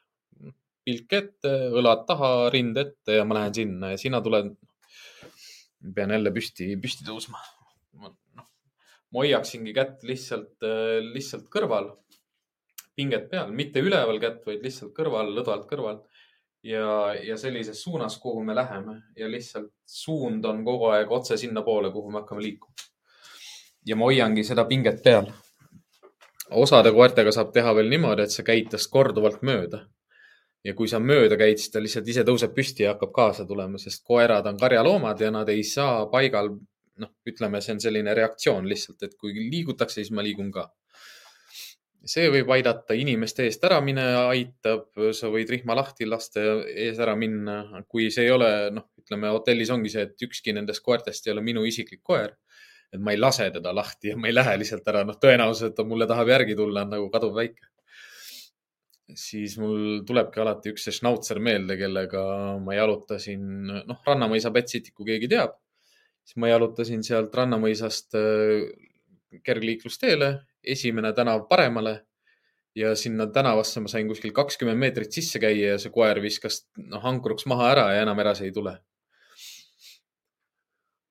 pilk 0.84 1.12
ette, 1.12 1.50
õlad 1.76 2.06
taha, 2.08 2.50
rind 2.50 2.78
ette 2.80 3.18
ja 3.18 3.24
ma 3.24 3.36
lähen 3.36 3.54
sinna 3.54 3.90
ja 3.92 3.98
sina 4.00 4.20
tuled. 4.20 4.54
pean 5.94 6.10
jälle 6.10 6.30
püsti, 6.30 6.76
püsti 6.76 7.04
tõusma. 7.04 7.38
noh, 8.00 8.16
ma 9.12 9.24
hoiaksingi 9.24 9.74
kätt 9.74 10.02
lihtsalt, 10.02 10.56
lihtsalt 11.14 11.48
kõrval, 11.52 11.92
pinget 12.96 13.30
peal, 13.30 13.52
mitte 13.52 13.80
üleval 13.80 14.20
kätt, 14.20 14.44
vaid 14.46 14.62
lihtsalt 14.64 14.92
kõrval, 14.96 15.34
lõdvalt 15.36 15.68
kõrval 15.68 16.02
ja, 16.62 17.14
ja 17.24 17.36
sellises 17.36 17.82
suunas, 17.82 18.18
kuhu 18.18 18.44
me 18.44 18.54
läheme 18.54 19.02
ja 19.16 19.28
lihtsalt 19.30 19.72
suund 19.86 20.44
on 20.44 20.64
kogu 20.64 20.90
aeg 20.94 21.12
otse 21.12 21.36
sinnapoole, 21.36 21.92
kuhu 21.92 22.10
me 22.10 22.22
hakkame 22.22 22.42
liikuma. 22.42 22.89
Ja 23.86 23.96
ma 23.96 24.10
hoiangi 24.10 24.44
seda 24.44 24.64
pinget 24.64 25.02
peal. 25.04 25.30
osade 26.50 26.90
koertega 26.92 27.32
saab 27.32 27.52
teha 27.54 27.74
veel 27.74 27.88
niimoodi, 27.88 28.26
et 28.26 28.34
sa 28.34 28.42
käid 28.42 28.70
tast 28.70 28.90
korduvalt 28.90 29.42
mööda. 29.42 29.86
ja 30.64 30.74
kui 30.74 30.88
sa 30.88 30.98
mööda 31.00 31.36
käid, 31.40 31.58
siis 31.58 31.70
ta 31.72 31.80
lihtsalt 31.80 32.08
ise 32.08 32.24
tõuseb 32.24 32.52
püsti 32.54 32.82
ja 32.84 32.94
hakkab 32.94 33.12
kaasa 33.12 33.46
tulema, 33.48 33.78
sest 33.78 34.04
koerad 34.04 34.46
on 34.46 34.58
karjaloomad 34.60 35.20
ja 35.20 35.30
nad 35.30 35.48
ei 35.48 35.62
saa 35.64 36.06
paigal, 36.06 36.50
noh, 37.00 37.10
ütleme, 37.26 37.60
see 37.60 37.72
on 37.72 37.80
selline 37.80 38.14
reaktsioon 38.14 38.68
lihtsalt, 38.68 39.02
et 39.02 39.16
kui 39.16 39.32
liigutakse, 39.32 40.02
siis 40.02 40.10
ma 40.12 40.22
liigun 40.26 40.50
ka 40.52 40.68
see 42.08 42.28
võib 42.32 42.48
aidata 42.54 42.96
inimeste 42.96 43.44
eest 43.46 43.64
ära 43.66 43.80
minna, 43.84 44.06
aitab, 44.30 44.88
sa 45.16 45.30
võid 45.32 45.50
rihma 45.52 45.76
lahti 45.76 46.08
lasta 46.08 46.42
ja 46.44 46.54
ees 46.86 47.00
ära 47.02 47.16
minna. 47.16 47.82
kui 47.88 48.10
see 48.10 48.24
ei 48.24 48.30
ole, 48.32 48.70
noh, 48.72 48.88
ütleme 49.00 49.32
hotellis 49.34 49.70
ongi 49.70 49.92
see, 49.92 50.06
et 50.08 50.26
ükski 50.28 50.54
nendest 50.56 50.82
koertest 50.84 51.26
ei 51.26 51.34
ole 51.34 51.44
minu 51.44 51.64
isiklik 51.68 52.02
koer. 52.02 52.36
Et 52.92 53.00
ma 53.00 53.14
ei 53.14 53.20
lase 53.20 53.50
teda 53.54 53.72
lahti 53.74 54.12
ja 54.12 54.18
ma 54.18 54.30
ei 54.30 54.34
lähe 54.34 54.56
lihtsalt 54.62 54.88
ära, 54.90 55.04
noh, 55.06 55.18
tõenäoliselt 55.22 55.76
ta 55.76 55.86
mulle 55.86 56.08
tahab 56.10 56.32
järgi 56.32 56.56
tulla, 56.58 56.84
on 56.86 56.96
nagu 56.96 57.10
kaduvväike. 57.12 57.68
siis 59.14 59.56
mul 59.58 60.04
tulebki 60.06 60.38
alati 60.40 60.70
üks 60.70 60.84
see 60.86 60.94
šnautser 60.94 61.40
meelde, 61.42 61.74
kellega 61.78 62.20
ma 62.62 62.76
jalutasin, 62.76 63.42
noh, 63.86 64.04
Rannamõisa 64.06 64.52
Petsiti, 64.54 64.92
kui 64.94 65.08
keegi 65.08 65.30
teab, 65.32 65.56
siis 66.22 66.38
ma 66.38 66.50
jalutasin 66.52 67.02
sealt 67.06 67.34
Rannamõisast 67.34 68.14
äh, 68.18 68.70
kergliiklusteele 69.46 70.30
esimene 70.62 71.12
tänav 71.12 71.46
paremale 71.48 72.00
ja 72.74 72.94
sinna 72.96 73.26
tänavasse 73.26 73.80
ma 73.80 73.90
sain 73.90 74.08
kuskil 74.08 74.32
kakskümmend 74.34 74.78
meetrit 74.78 75.12
sisse 75.12 75.40
käia 75.42 75.74
ja 75.74 75.78
see 75.82 75.92
koer 75.94 76.20
viskas 76.22 76.64
noh, 76.76 77.02
ankruks 77.06 77.46
maha 77.50 77.70
ära 77.72 77.86
ja 77.94 78.04
enam 78.06 78.20
edasi 78.22 78.46
ei 78.48 78.54
tule. 78.54 78.76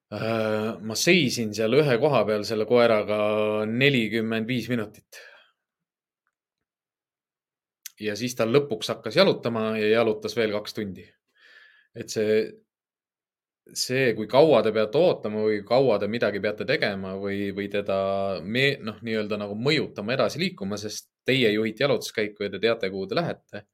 Äh, 0.10 0.78
ma 0.82 0.96
seisin 0.98 1.52
seal 1.54 1.76
ühe 1.78 1.96
koha 2.02 2.24
peal 2.26 2.42
selle 2.48 2.66
koeraga 2.66 3.18
nelikümmend 3.70 4.48
viis 4.50 4.70
minutit. 4.72 5.20
ja 8.00 8.16
siis 8.16 8.34
ta 8.34 8.48
lõpuks 8.48 8.90
hakkas 8.94 9.18
jalutama 9.20 9.74
ja 9.78 9.90
jalutas 9.92 10.34
veel 10.38 10.54
kaks 10.56 10.74
tundi. 10.74 11.04
et 11.94 12.10
see, 12.10 12.40
see, 13.74 14.16
kui 14.18 14.26
kaua 14.32 14.64
te 14.66 14.72
peate 14.74 14.98
ootama 14.98 15.44
või 15.46 15.62
kaua 15.68 16.00
te 16.00 16.08
midagi 16.08 16.42
peate 16.42 16.66
tegema 16.66 17.14
või, 17.20 17.52
või 17.54 17.68
teda 17.70 18.00
me, 18.42 18.80
noh, 18.82 18.98
nii-öelda 19.06 19.38
nagu 19.38 19.54
mõjutama 19.68 20.16
edasi 20.16 20.42
liikuma, 20.42 20.80
sest 20.82 21.12
teie 21.26 21.52
juhite 21.54 21.86
jalutuskäiku 21.86 22.48
ja 22.48 22.56
te 22.56 22.64
teate, 22.66 22.90
kuhu 22.90 23.06
te 23.06 23.20
lähete. 23.20 23.68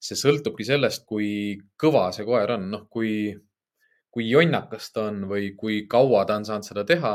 see 0.00 0.16
sõltubki 0.16 0.64
sellest, 0.64 1.04
kui 1.04 1.58
kõva 1.76 2.08
see 2.16 2.24
koer 2.24 2.56
on, 2.56 2.70
noh, 2.70 2.88
kui, 2.88 3.34
kui 4.16 4.30
jonnakas 4.30 4.88
ta 4.94 5.10
on 5.10 5.26
või 5.28 5.50
kui 5.60 5.82
kaua 5.92 6.24
ta 6.24 6.38
on 6.40 6.46
saanud 6.48 6.64
seda 6.64 6.86
teha. 6.88 7.14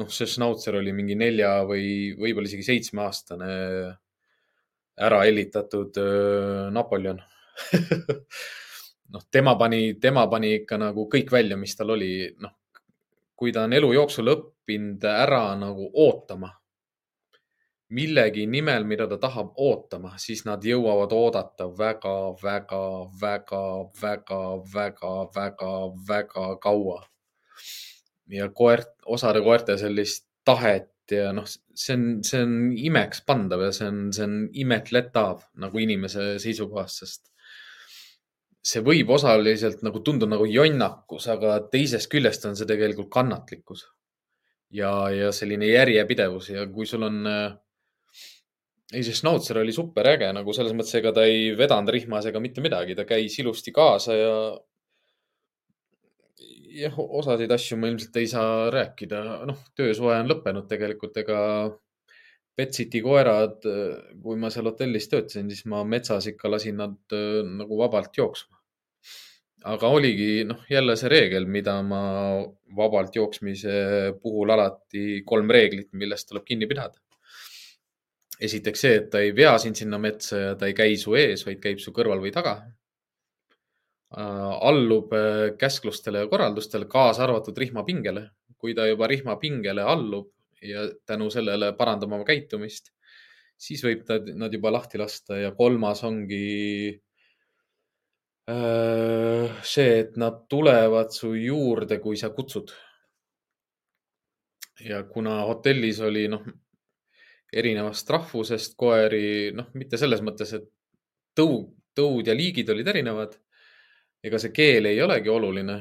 noh, 0.00 0.08
see 0.12 0.28
Schnauzer 0.28 0.76
oli 0.78 0.92
mingi 0.96 1.16
nelja 1.16 1.64
või 1.68 2.12
võib-olla 2.16 2.48
isegi 2.48 2.64
seitsmeaastane 2.64 3.48
ära 5.00 5.18
hellitatud 5.24 5.96
Napoleon 6.72 7.20
noh, 9.12 9.26
tema 9.32 9.56
pani, 9.56 9.94
tema 10.00 10.26
pani 10.28 10.54
ikka 10.60 10.78
nagu 10.80 11.08
kõik 11.12 11.32
välja, 11.32 11.56
mis 11.56 11.76
tal 11.76 11.96
oli, 11.96 12.30
noh, 12.40 12.54
kui 13.36 13.52
ta 13.52 13.64
on 13.64 13.76
elu 13.76 13.92
jooksul 13.96 14.32
õppinud 14.32 15.04
ära 15.08 15.42
nagu 15.56 15.88
ootama 16.04 16.52
millegi 17.90 18.46
nimel, 18.46 18.84
mida 18.86 19.06
ta 19.10 19.18
tahab 19.20 19.54
ootama, 19.58 20.14
siis 20.22 20.44
nad 20.46 20.64
jõuavad 20.64 21.12
oodata 21.14 21.66
väga, 21.78 22.14
väga, 22.42 22.82
väga, 23.20 23.62
väga, 24.02 24.42
väga, 24.74 25.14
väga, 25.34 25.72
väga 26.08 26.46
kaua. 26.62 27.00
ja 28.30 28.46
koert, 28.54 28.92
osade 29.10 29.40
koerte 29.42 29.74
sellist 29.78 30.28
tahet 30.46 30.92
ja 31.10 31.32
noh, 31.34 31.46
see 31.74 31.96
on, 31.96 32.04
see 32.22 32.42
on 32.44 32.52
imeks 32.78 33.24
pandav 33.26 33.64
ja 33.64 33.72
see 33.74 33.88
on, 33.90 34.04
see 34.14 34.26
on 34.26 34.36
imetletav 34.62 35.42
nagu 35.58 35.82
inimese 35.82 36.36
seisukohast, 36.42 37.02
sest 37.02 37.26
see 38.70 38.84
võib 38.86 39.10
osaliselt 39.10 39.82
nagu 39.82 40.02
tunduda 40.04 40.36
nagu 40.36 40.46
jonnakus, 40.46 41.26
aga 41.32 41.56
teisest 41.72 42.10
küljest 42.12 42.46
on 42.46 42.54
see 42.58 42.68
tegelikult 42.68 43.10
kannatlikkus 43.10 43.86
ja, 44.76 44.92
ja 45.10 45.32
selline 45.34 45.72
järjepidevus 45.72 46.52
ja 46.52 46.66
kui 46.70 46.86
sul 46.86 47.08
on 47.08 47.26
äh, 47.26 47.50
ei, 48.92 49.02
see 49.06 49.14
Schnauzer 49.14 49.60
oli 49.60 49.72
super 49.74 50.08
äge 50.10 50.30
nagu 50.34 50.54
selles 50.56 50.74
mõttes, 50.76 50.96
ega 50.98 51.12
ta 51.14 51.24
ei 51.28 51.50
vedanud 51.58 51.92
rihmas 51.94 52.26
ega 52.30 52.42
mitte 52.42 52.62
midagi, 52.64 52.96
ta 52.98 53.06
käis 53.08 53.38
ilusti 53.42 53.74
kaasa 53.74 54.16
ja. 54.18 54.32
jah, 56.80 56.96
osasid 57.20 57.52
asju 57.54 57.78
ma 57.78 57.90
ilmselt 57.90 58.18
ei 58.18 58.30
saa 58.30 58.66
rääkida, 58.74 59.22
noh, 59.50 59.62
töösuhe 59.78 60.18
on 60.18 60.34
lõppenud 60.34 60.68
tegelikult, 60.70 61.22
ega. 61.24 61.40
Petsiti 62.60 62.98
koerad, 63.00 63.62
kui 64.20 64.36
ma 64.36 64.50
seal 64.52 64.66
hotellis 64.68 65.06
töötasin, 65.08 65.46
siis 65.48 65.62
ma 65.70 65.78
metsas 65.88 66.26
ikka 66.28 66.50
lasin 66.50 66.76
nad 66.82 67.14
nagu 67.46 67.78
vabalt 67.78 68.18
jooksma. 68.18 68.58
aga 69.70 69.88
oligi 69.94 70.44
noh, 70.44 70.66
jälle 70.68 70.96
see 70.98 71.08
reegel, 71.08 71.46
mida 71.46 71.78
ma 71.86 72.02
vabalt 72.76 73.16
jooksmise 73.16 73.72
puhul 74.20 74.52
alati 74.52 75.22
kolm 75.24 75.54
reeglit, 75.56 75.88
millest 76.02 76.28
tuleb 76.28 76.44
kinni 76.44 76.68
pidada 76.68 77.00
esiteks 78.40 78.84
see, 78.84 78.98
et 79.02 79.08
ta 79.12 79.20
ei 79.20 79.32
vea 79.36 79.54
sind 79.60 79.76
sinna 79.78 79.98
metsa 80.00 80.38
ja 80.38 80.52
ta 80.58 80.68
ei 80.70 80.76
käi 80.76 80.96
su 81.00 81.14
ees, 81.18 81.44
vaid 81.46 81.60
käib 81.62 81.80
su 81.82 81.92
kõrval 81.96 82.22
või 82.22 82.32
taga. 82.34 82.56
Äh, 84.10 84.52
allub 84.66 85.12
äh, 85.14 85.52
käsklustele 85.58 86.24
ja 86.24 86.28
korraldustele, 86.30 86.88
kaasa 86.90 87.24
arvatud 87.28 87.58
rihmapingele. 87.58 88.30
kui 88.60 88.74
ta 88.76 88.84
juba 88.84 89.06
rihmapingele 89.08 89.80
allub 89.88 90.26
ja 90.60 90.82
tänu 91.08 91.30
sellele 91.32 91.70
parandab 91.72 92.12
oma 92.12 92.26
käitumist, 92.28 92.90
siis 93.56 93.80
võib 93.84 94.02
ta, 94.04 94.18
nad 94.36 94.52
juba 94.52 94.72
lahti 94.74 94.98
lasta 95.00 95.38
ja 95.40 95.54
kolmas 95.56 96.02
ongi 96.04 96.90
äh, 98.50 99.62
see, 99.62 99.94
et 100.02 100.18
nad 100.20 100.42
tulevad 100.48 101.14
su 101.16 101.32
juurde, 101.38 102.00
kui 102.04 102.20
sa 102.20 102.28
kutsud. 102.34 102.74
ja 104.84 105.02
kuna 105.04 105.42
hotellis 105.44 106.00
oli, 106.00 106.26
noh, 106.32 106.44
erinevast 107.52 108.10
rahvusest 108.10 108.76
koeri, 108.78 109.50
noh, 109.56 109.70
mitte 109.78 109.98
selles 110.00 110.22
mõttes, 110.22 110.52
et 110.56 110.66
tõu, 111.36 111.62
tõud 111.96 112.28
ja 112.30 112.36
liigid 112.36 112.70
olid 112.70 112.88
erinevad. 112.88 113.38
ega 114.22 114.38
see 114.38 114.52
keel 114.52 114.86
ei 114.86 115.00
olegi 115.02 115.28
oluline. 115.28 115.78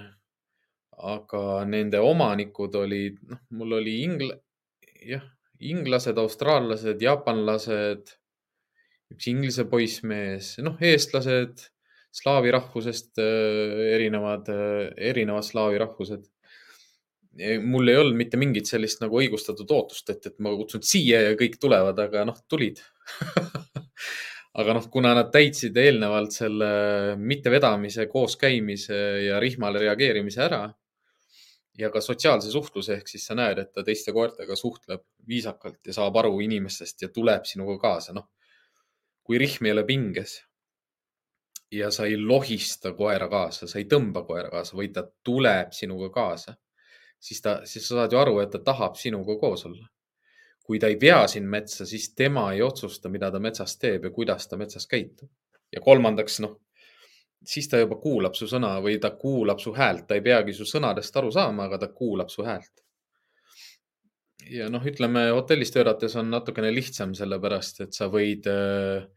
aga 1.00 1.64
nende 1.64 2.00
omanikud 2.04 2.74
olid, 2.76 3.20
noh, 3.24 3.40
mul 3.56 3.78
oli 3.78 3.94
ingl-, 4.04 4.36
jah, 5.08 5.24
inglased, 5.60 6.18
austraallased, 6.18 7.00
jaapanlased, 7.02 8.12
üks 9.14 9.28
inglise 9.32 9.64
poissmees, 9.72 10.58
noh, 10.60 10.76
eestlased, 10.82 11.64
slaavi 12.12 12.52
rahvusest 12.52 13.22
erinevad, 13.22 14.52
erinevad 14.98 15.48
slaavi 15.48 15.80
rahvused 15.80 16.28
mul 17.64 17.92
ei 17.92 18.00
olnud 18.00 18.18
mitte 18.18 18.40
mingit 18.42 18.68
sellist 18.68 19.04
nagu 19.04 19.20
õigustatud 19.22 19.70
ootust, 19.72 20.10
et, 20.10 20.26
et 20.26 20.40
ma 20.44 20.52
kutsun 20.58 20.84
siia 20.84 21.22
ja 21.28 21.38
kõik 21.40 21.60
tulevad, 21.62 22.00
aga 22.02 22.26
noh, 22.28 22.40
tulid 22.50 22.82
aga 24.60 24.76
noh, 24.76 24.90
kuna 24.92 25.14
nad 25.18 25.30
täitsid 25.34 25.78
eelnevalt 25.78 26.36
selle 26.36 26.70
mittevedamise, 27.22 28.08
kooskäimise 28.12 29.00
ja 29.28 29.40
rihmale 29.40 29.82
reageerimise 29.86 30.44
ära 30.48 30.64
ja 31.80 31.92
ka 31.94 32.02
sotsiaalse 32.04 32.52
suhtluse 32.52 32.98
ehk 32.98 33.08
siis 33.08 33.30
sa 33.30 33.38
näed, 33.40 33.62
et 33.62 33.72
ta 33.74 33.86
teiste 33.88 34.12
koertega 34.16 34.58
suhtleb 34.60 35.06
viisakalt 35.30 35.80
ja 35.86 35.96
saab 35.96 36.18
aru 36.20 36.40
inimestest 36.44 37.06
ja 37.06 37.12
tuleb 37.14 37.48
sinuga 37.48 37.78
kaasa, 37.80 38.16
noh. 38.18 38.28
kui 39.24 39.38
rihm 39.38 39.70
ei 39.70 39.76
ole 39.78 39.86
pinges 39.88 40.40
ja 41.72 41.92
sa 41.94 42.10
ei 42.10 42.18
lohista 42.18 42.96
koera 42.98 43.30
kaasa, 43.30 43.70
sa 43.70 43.78
ei 43.78 43.86
tõmba 43.86 44.26
koera 44.26 44.50
kaasa, 44.50 44.76
vaid 44.76 44.98
ta 44.98 45.06
tuleb 45.24 45.72
sinuga 45.78 46.10
kaasa 46.10 46.58
siis 47.20 47.42
ta, 47.42 47.60
siis 47.66 47.88
sa 47.88 48.00
saad 48.02 48.14
ju 48.14 48.20
aru, 48.20 48.40
et 48.44 48.52
ta 48.54 48.62
tahab 48.64 48.98
sinuga 49.00 49.38
koos 49.40 49.66
olla. 49.70 49.88
kui 50.70 50.78
ta 50.78 50.86
ei 50.86 51.00
vea 51.02 51.24
sind 51.28 51.50
metsa, 51.50 51.86
siis 51.90 52.12
tema 52.14 52.52
ei 52.54 52.60
otsusta, 52.62 53.10
mida 53.10 53.32
ta 53.34 53.40
metsas 53.42 53.72
teeb 53.82 54.04
ja 54.06 54.10
kuidas 54.14 54.48
ta 54.48 54.58
metsas 54.58 54.86
käitub. 54.88 55.30
ja 55.74 55.82
kolmandaks, 55.82 56.40
noh, 56.40 56.60
siis 57.46 57.68
ta 57.70 57.80
juba 57.80 57.96
kuulab 57.96 58.36
su 58.36 58.48
sõna 58.48 58.76
või 58.82 59.00
ta 59.02 59.12
kuulab 59.12 59.60
su 59.60 59.74
häält, 59.74 60.08
ta 60.08 60.16
ei 60.16 60.22
peagi 60.22 60.54
su 60.54 60.66
sõnadest 60.66 61.18
aru 61.18 61.32
saama, 61.32 61.66
aga 61.66 61.78
ta 61.78 61.88
kuulab 61.88 62.30
su 62.30 62.46
häält. 62.46 62.84
ja 64.50 64.70
noh, 64.70 64.86
ütleme 64.86 65.30
hotellis 65.30 65.72
töötates 65.72 66.16
on 66.16 66.30
natukene 66.30 66.72
lihtsam, 66.74 67.14
sellepärast 67.18 67.82
et 67.82 67.94
sa 67.94 68.08
võid 68.14 68.48
äh, 68.50 69.08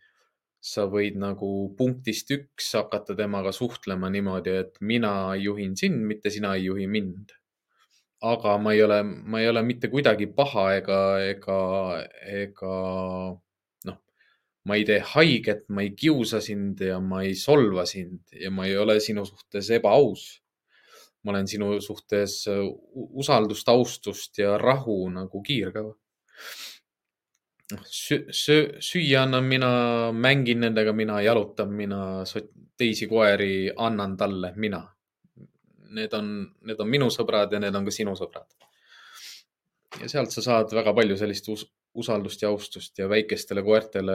sa 0.62 0.86
võid 0.86 1.16
nagu 1.18 1.74
punktist 1.76 2.30
üks 2.30 2.68
hakata 2.78 3.16
temaga 3.18 3.50
suhtlema 3.52 4.08
niimoodi, 4.14 4.50
et 4.62 4.76
mina 4.80 5.34
juhin 5.34 5.74
sind, 5.76 6.04
mitte 6.06 6.30
sina 6.30 6.54
ei 6.54 6.68
juhi 6.68 6.86
mind 6.86 7.32
aga 8.22 8.56
ma 8.58 8.72
ei 8.72 8.82
ole, 8.82 9.02
ma 9.02 9.40
ei 9.40 9.48
ole 9.50 9.62
mitte 9.66 9.88
kuidagi 9.90 10.28
paha 10.36 10.66
ega, 10.76 10.98
ega, 11.26 11.56
ega 12.42 12.74
noh, 13.88 13.98
ma 14.68 14.78
ei 14.78 14.86
tee 14.86 15.00
haiget, 15.14 15.64
ma 15.74 15.82
ei 15.82 15.90
kiusa 15.98 16.40
sind 16.44 16.84
ja 16.86 17.00
ma 17.02 17.24
ei 17.26 17.34
solva 17.38 17.84
sind 17.88 18.38
ja 18.44 18.52
ma 18.54 18.68
ei 18.68 18.76
ole 18.78 19.00
sinu 19.00 19.26
suhtes 19.26 19.72
ebaaus. 19.78 20.38
ma 21.22 21.30
olen 21.30 21.46
sinu 21.46 21.76
suhtes 21.78 22.48
usaldust, 23.22 23.68
austust 23.70 24.38
ja 24.38 24.56
rahu 24.58 25.08
nagu 25.10 25.42
kiirgava. 25.42 25.92
noh, 27.72 27.84
söö, 27.86 28.80
süüa 28.82 29.22
annan 29.22 29.44
mina, 29.44 29.68
mängin 30.12 30.60
nendega 30.60 30.92
mina, 30.92 31.20
jalutan 31.22 31.70
mina, 31.72 32.00
teisi 32.78 33.06
koeri 33.06 33.70
annan 33.76 34.16
talle 34.16 34.52
mina 34.56 34.82
need 35.92 36.14
on, 36.16 36.32
need 36.66 36.80
on 36.80 36.90
minu 36.90 37.08
sõbrad 37.12 37.52
ja 37.52 37.60
need 37.62 37.74
on 37.78 37.86
ka 37.86 37.94
sinu 37.94 38.16
sõbrad. 38.18 38.48
ja 40.00 40.08
sealt 40.08 40.32
sa 40.32 40.42
saad 40.44 40.72
väga 40.72 40.94
palju 40.96 41.16
sellist 41.20 41.48
us 41.52 41.66
usaldust 41.94 42.42
ja 42.42 42.48
austust 42.48 42.98
ja 42.98 43.08
väikestele 43.08 43.62
koertele. 43.62 44.14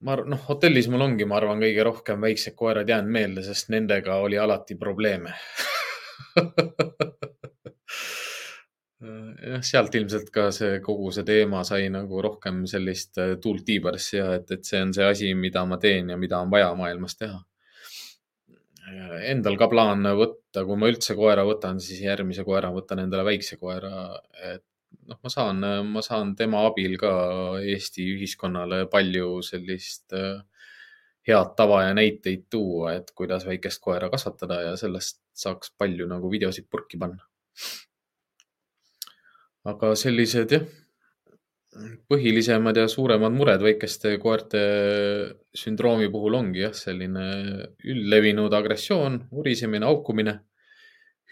ma 0.00 0.12
arvan, 0.14 0.30
noh, 0.32 0.42
hotellis 0.48 0.88
mul 0.88 1.02
ongi, 1.04 1.24
ma 1.28 1.36
arvan, 1.36 1.60
kõige 1.60 1.84
rohkem 1.84 2.20
väiksed 2.24 2.54
koerad 2.56 2.88
jäänud 2.88 3.12
meelde, 3.12 3.42
sest 3.44 3.68
nendega 3.74 4.16
oli 4.24 4.38
alati 4.38 4.74
probleeme 4.80 5.34
jah, 9.50 9.62
sealt 9.66 9.94
ilmselt 9.98 10.30
ka 10.32 10.50
see 10.56 10.80
kogu 10.84 11.10
see 11.12 11.24
teema 11.28 11.64
sai 11.68 11.90
nagu 11.92 12.22
rohkem 12.22 12.64
sellist 12.70 13.18
tuult 13.42 13.64
tiibarisse 13.66 14.16
ja 14.16 14.34
et, 14.38 14.50
et 14.56 14.64
see 14.64 14.80
on 14.80 14.94
see 14.96 15.04
asi, 15.04 15.34
mida 15.34 15.64
ma 15.68 15.76
teen 15.82 16.14
ja 16.14 16.16
mida 16.20 16.40
on 16.40 16.50
vaja 16.54 16.70
maailmas 16.78 17.16
teha 17.20 17.38
endal 19.30 19.56
ka 19.60 19.68
plaan 19.70 20.06
võtta, 20.18 20.64
kui 20.66 20.78
ma 20.80 20.90
üldse 20.90 21.16
koera 21.18 21.44
võtan, 21.46 21.80
siis 21.82 22.02
järgmise 22.04 22.44
koera 22.46 22.72
võtan 22.74 23.04
endale 23.04 23.24
väikse 23.28 23.58
koera, 23.60 24.10
et 24.52 24.64
noh, 25.10 25.18
ma 25.22 25.32
saan, 25.32 25.64
ma 25.90 26.02
saan 26.04 26.34
tema 26.38 26.64
abil 26.68 26.96
ka 27.00 27.12
Eesti 27.60 28.06
ühiskonnale 28.16 28.84
palju 28.90 29.40
sellist 29.46 30.14
äh, 30.16 30.40
head 31.28 31.54
tava 31.56 31.82
ja 31.84 31.94
näiteid 31.96 32.46
tuua, 32.50 32.94
et 32.98 33.12
kuidas 33.16 33.46
väikest 33.46 33.82
koera 33.84 34.10
kasvatada 34.12 34.60
ja 34.68 34.76
sellest 34.80 35.20
saaks 35.36 35.74
palju 35.78 36.08
nagu 36.10 36.30
videosid 36.32 36.68
purki 36.70 36.98
panna. 36.98 37.24
aga 39.70 39.92
sellised 39.98 40.52
jah, 40.54 40.62
põhilisemad 42.10 42.76
ja 42.80 42.88
suuremad 42.90 43.34
mured 43.34 43.62
väikeste 43.62 44.16
koerte 44.22 44.60
sündroomi 45.54 46.10
puhul 46.10 46.34
ongi 46.40 46.64
jah, 46.64 46.74
selline 46.74 47.26
üldlevinud 47.86 48.54
agressioon, 48.58 49.20
urisemine, 49.30 49.86
haukumine, 49.86 50.40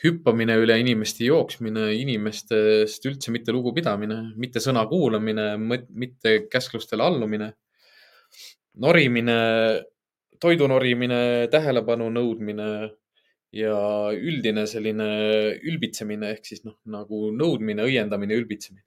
hüppamine 0.04 0.54
üle 0.62 0.76
inimeste, 0.78 1.24
jooksmine, 1.26 1.88
inimestest 1.98 3.08
üldse 3.10 3.34
mitte 3.34 3.54
lugupidamine, 3.54 4.20
mitte 4.38 4.62
sõna 4.62 4.86
kuulamine, 4.90 5.56
mitte 5.58 6.44
käsklustele 6.52 7.02
allumine 7.02 7.52
norimine, 8.78 9.38
toidu 10.40 10.68
norimine, 10.70 11.48
tähelepanu 11.50 12.08
nõudmine 12.14 12.68
ja 13.58 13.78
üldine 14.14 14.66
selline 14.70 15.08
ülbitsemine 15.66 16.34
ehk 16.34 16.46
siis 16.46 16.62
noh, 16.66 16.78
nagu 16.86 17.28
nõudmine, 17.34 17.86
õiendamine, 17.88 18.38
ülbitsemine. 18.38 18.84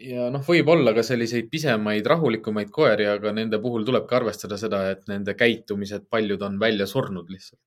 Ja 0.00 0.28
noh, 0.32 0.42
võib 0.46 0.68
olla 0.74 0.94
ka 0.96 1.02
selliseid 1.06 1.50
pisemaid, 1.50 2.06
rahulikumaid 2.06 2.70
koeri, 2.74 3.06
aga 3.10 3.32
nende 3.32 3.60
puhul 3.62 3.84
tulebki 3.86 4.16
arvestada 4.18 4.58
seda, 4.60 4.84
et 4.90 5.04
nende 5.10 5.36
käitumised, 5.38 6.08
paljud 6.10 6.42
on 6.42 6.58
välja 6.60 6.86
surnud 6.90 7.30
lihtsalt. 7.30 7.62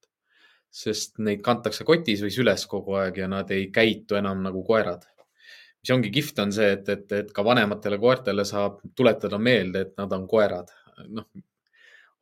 sest 0.78 1.16
neid 1.24 1.40
kantakse 1.42 1.86
kotis 1.88 2.20
või 2.22 2.34
süles 2.36 2.66
kogu 2.68 2.98
aeg 3.00 3.18
ja 3.18 3.28
nad 3.32 3.52
ei 3.56 3.70
käitu 3.72 4.18
enam 4.20 4.42
nagu 4.44 4.64
koerad 4.68 5.06
mis 5.88 5.94
ongi 5.96 6.12
kihvt, 6.12 6.40
on 6.44 6.52
see, 6.52 6.72
et, 6.76 6.90
et, 6.90 7.12
et 7.16 7.30
ka 7.34 7.44
vanematele 7.48 7.98
koertele 8.02 8.44
saab 8.46 8.82
tuletada 8.96 9.38
meelde, 9.40 9.86
et 9.86 9.94
nad 9.98 10.12
on 10.12 10.28
koerad. 10.28 10.74
noh, 11.14 11.28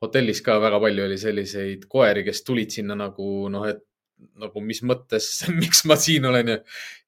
hotellis 0.03 0.41
ka 0.45 0.59
väga 0.61 0.79
palju 0.83 1.05
oli 1.07 1.17
selliseid 1.17 1.85
koeri, 1.89 2.23
kes 2.27 2.43
tulid 2.43 2.73
sinna 2.75 2.97
nagu 2.99 3.49
noh, 3.49 3.65
et 3.69 3.81
nagu 4.39 4.63
mis 4.63 4.81
mõttes, 4.87 5.27
miks 5.61 5.83
ma 5.89 5.97
siin 5.99 6.25
olen 6.29 6.53
ja, 6.53 6.57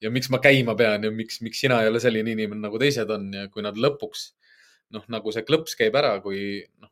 ja 0.08 0.12
miks 0.14 0.32
ma 0.34 0.42
käima 0.44 0.76
pean 0.80 1.08
ja 1.08 1.14
miks, 1.14 1.42
miks 1.46 1.64
sina 1.64 1.82
ei 1.84 1.92
ole 1.92 2.02
selline 2.04 2.36
inimene 2.36 2.68
nagu 2.68 2.80
teised 2.82 3.10
on 3.14 3.32
ja 3.34 3.48
kui 3.54 3.66
nad 3.66 3.80
lõpuks 3.80 4.30
noh, 4.96 5.08
nagu 5.12 5.34
see 5.36 5.46
klõps 5.48 5.76
käib 5.80 5.96
ära, 6.00 6.18
kui 6.24 6.62
noh, 6.82 6.92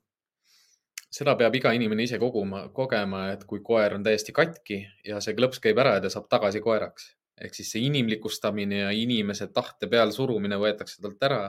seda 1.16 1.36
peab 1.40 1.56
iga 1.56 1.72
inimene 1.76 2.08
ise 2.08 2.20
koguma, 2.20 2.66
kogema, 2.76 3.30
et 3.36 3.46
kui 3.48 3.62
koer 3.64 3.96
on 3.96 4.04
täiesti 4.04 4.36
katki 4.36 4.82
ja 5.08 5.22
see 5.24 5.36
klõps 5.38 5.62
käib 5.64 5.80
ära 5.84 5.98
ja 5.98 6.04
ta 6.04 6.12
saab 6.12 6.28
tagasi 6.32 6.64
koeraks 6.64 7.14
ehk 7.42 7.56
siis 7.56 7.72
see 7.74 7.86
inimlikustamine 7.90 8.82
ja 8.86 8.92
inimese 8.96 9.48
tahte 9.54 9.90
pealesurumine 9.92 10.60
võetakse 10.60 11.02
talt 11.04 11.24
ära. 11.28 11.42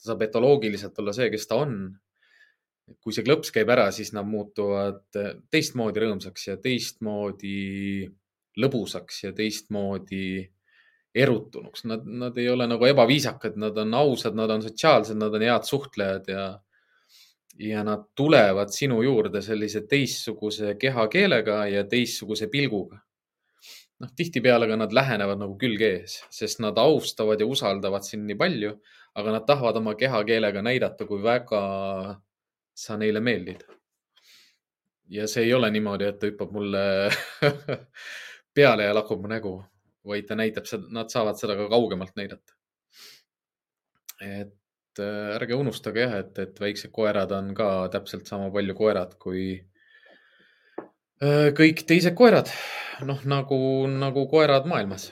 ta 0.00 0.08
saab 0.08 0.22
etoloogiliselt 0.26 0.98
olla 0.98 1.12
see, 1.12 1.28
kes 1.30 1.46
ta 1.46 1.60
on. 1.60 1.74
Kui 3.02 3.14
see 3.14 3.24
klõps 3.26 3.52
käib 3.54 3.70
ära, 3.72 3.88
siis 3.94 4.12
nad 4.16 4.26
muutuvad 4.28 5.04
teistmoodi 5.52 6.02
rõõmsaks 6.02 6.48
ja 6.48 6.56
teistmoodi 6.62 8.08
lõbusaks 8.60 9.24
ja 9.24 9.34
teistmoodi 9.36 10.24
erutunuks. 11.14 11.84
Nad, 11.90 12.06
nad 12.06 12.38
ei 12.38 12.48
ole 12.50 12.66
nagu 12.70 12.86
ebaviisakad, 12.86 13.58
nad 13.58 13.78
on 13.82 13.94
ausad, 13.98 14.36
nad 14.38 14.50
on 14.50 14.64
sotsiaalsed, 14.64 15.18
nad 15.18 15.34
on 15.34 15.46
head 15.46 15.66
suhtlejad 15.66 16.30
ja, 16.30 16.46
ja 17.58 17.84
nad 17.86 18.08
tulevad 18.18 18.74
sinu 18.74 19.02
juurde 19.06 19.42
sellise 19.42 19.84
teistsuguse 19.90 20.76
kehakeelega 20.80 21.64
ja 21.70 21.86
teistsuguse 21.88 22.50
pilguga 22.52 23.00
noh, 24.00 24.10
tihtipeale 24.16 24.68
ka 24.68 24.78
nad 24.80 24.94
lähenevad 24.96 25.40
nagu 25.40 25.56
külg 25.60 25.82
ees, 25.84 26.20
sest 26.32 26.62
nad 26.64 26.78
austavad 26.80 27.40
ja 27.40 27.48
usaldavad 27.48 28.06
sind 28.06 28.26
nii 28.28 28.38
palju, 28.40 28.74
aga 29.20 29.36
nad 29.36 29.46
tahavad 29.48 29.80
oma 29.80 29.94
kehakeelega 29.98 30.62
näidata, 30.64 31.06
kui 31.08 31.22
väga 31.22 31.62
sa 32.80 32.96
neile 33.00 33.20
meeldid. 33.20 33.64
ja 35.10 35.26
see 35.28 35.44
ei 35.48 35.54
ole 35.54 35.70
niimoodi, 35.74 36.06
et 36.06 36.20
ta 36.20 36.30
hüppab 36.30 36.52
mulle 36.54 36.84
peale 38.56 38.86
ja 38.86 38.94
lakub 38.94 39.22
mu 39.22 39.30
nägu, 39.30 39.56
vaid 40.06 40.28
ta 40.28 40.38
näitab 40.38 40.68
seda, 40.70 40.86
nad 40.94 41.10
saavad 41.12 41.38
seda 41.40 41.56
ka 41.58 41.68
kaugemalt 41.72 42.16
näidata. 42.16 42.54
et 44.20 45.02
äh, 45.02 45.34
ärge 45.36 45.56
unustage 45.56 46.06
jah, 46.06 46.20
et, 46.24 46.38
et 46.38 46.60
väiksed 46.60 46.92
koerad 46.92 47.32
on 47.32 47.54
ka 47.54 47.88
täpselt 47.92 48.26
sama 48.26 48.50
palju 48.54 48.74
koerad 48.78 49.18
kui 49.18 49.44
Äh, 51.20 51.50
kõik 51.52 51.82
teised 51.84 52.14
koerad, 52.16 52.48
noh 53.04 53.18
nagu, 53.28 53.56
nagu 53.92 54.22
koerad 54.30 54.64
maailmas. 54.64 55.10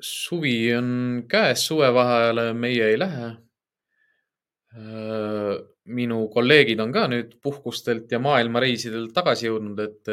Suvi 0.00 0.74
on 0.76 1.24
käes, 1.28 1.66
suvevaheajale 1.66 2.52
meie 2.54 2.86
ei 2.92 2.98
lähe. 2.98 3.28
Äh, 4.78 5.52
minu 5.88 6.18
kolleegid 6.28 6.80
on 6.84 6.92
ka 6.92 7.06
nüüd 7.08 7.38
puhkustelt 7.42 8.12
ja 8.12 8.20
maailmareisidelt 8.20 9.14
tagasi 9.16 9.48
jõudnud, 9.48 9.78
et 9.80 10.10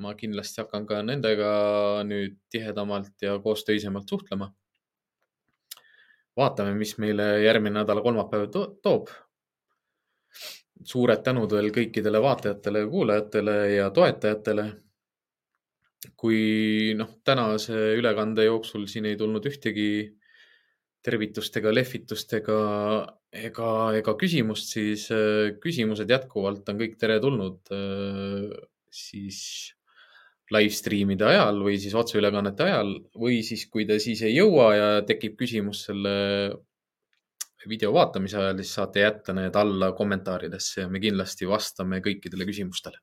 ma 0.00 0.14
kindlasti 0.16 0.62
hakkan 0.62 0.86
ka 0.88 1.02
nendega 1.04 1.50
nüüd 2.08 2.38
tihedamalt 2.50 3.12
ja 3.22 3.38
koostöisemalt 3.44 4.08
suhtlema. 4.08 4.52
vaatame, 6.36 6.72
mis 6.74 6.96
meile 6.98 7.26
järgmine 7.44 7.78
nädala 7.78 8.02
kolmapäev 8.02 8.48
toob 8.82 9.12
suured 10.82 11.22
tänud 11.24 11.52
veel 11.52 11.70
kõikidele 11.74 12.20
vaatajatele 12.22 12.84
ja 12.84 12.88
kuulajatele 12.90 13.56
ja 13.74 13.90
toetajatele. 13.90 14.66
Kui 16.16 16.92
noh, 16.98 17.16
tänase 17.24 17.94
ülekande 17.98 18.46
jooksul 18.46 18.86
siin 18.90 19.08
ei 19.10 19.18
tulnud 19.20 19.46
ühtegi 19.50 19.88
tervitust 21.04 21.56
ega 21.60 21.72
lehvitust 21.74 22.32
ega, 22.38 22.58
ega, 23.32 23.70
ega 23.98 24.14
küsimust, 24.20 24.72
siis 24.76 25.08
äh, 25.12 25.54
küsimused 25.60 26.10
jätkuvalt 26.10 26.68
on 26.72 26.80
kõik 26.80 26.96
teretulnud 27.00 27.72
äh, 27.76 28.52
siis 28.94 29.40
live 30.52 30.72
stream'ide 30.76 31.26
ajal 31.28 31.62
või 31.64 31.78
siis 31.80 31.96
otseülekannete 31.96 32.66
ajal 32.68 32.94
või 33.16 33.40
siis, 33.46 33.66
kui 33.72 33.86
te 33.88 33.98
siis 34.02 34.22
ei 34.24 34.36
jõua 34.36 34.68
ja 34.76 34.88
tekib 35.08 35.36
küsimus 35.40 35.86
selle 35.88 36.14
video 37.68 37.92
vaatamise 37.96 38.38
ajal, 38.40 38.60
siis 38.60 38.74
saate 38.76 39.04
jätta 39.04 39.32
need 39.36 39.56
alla 39.56 39.92
kommentaaridesse 39.96 40.84
ja 40.84 40.90
me 40.92 41.00
kindlasti 41.00 41.48
vastame 41.48 42.00
kõikidele 42.04 42.46
küsimustele. 42.48 43.00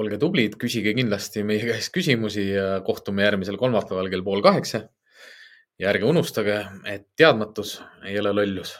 Olge 0.00 0.18
tublid, 0.20 0.56
küsige 0.60 0.94
kindlasti 0.96 1.44
meie 1.46 1.62
käest 1.68 1.92
küsimusi 1.94 2.48
ja 2.50 2.80
kohtume 2.86 3.24
järgmisel 3.26 3.58
kolmapäeval 3.60 4.10
kell 4.12 4.26
pool 4.26 4.42
kaheksa. 4.42 4.88
ja 5.78 5.88
ärge 5.90 6.06
unustage, 6.06 6.56
et 6.86 7.08
teadmatus 7.16 7.80
ei 8.06 8.18
ole 8.20 8.32
lollus. 8.32 8.76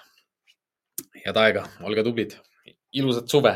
head 1.24 1.36
aega, 1.36 1.66
olge 1.82 2.04
tublid, 2.06 2.36
ilusat 2.92 3.28
suve 3.28 3.52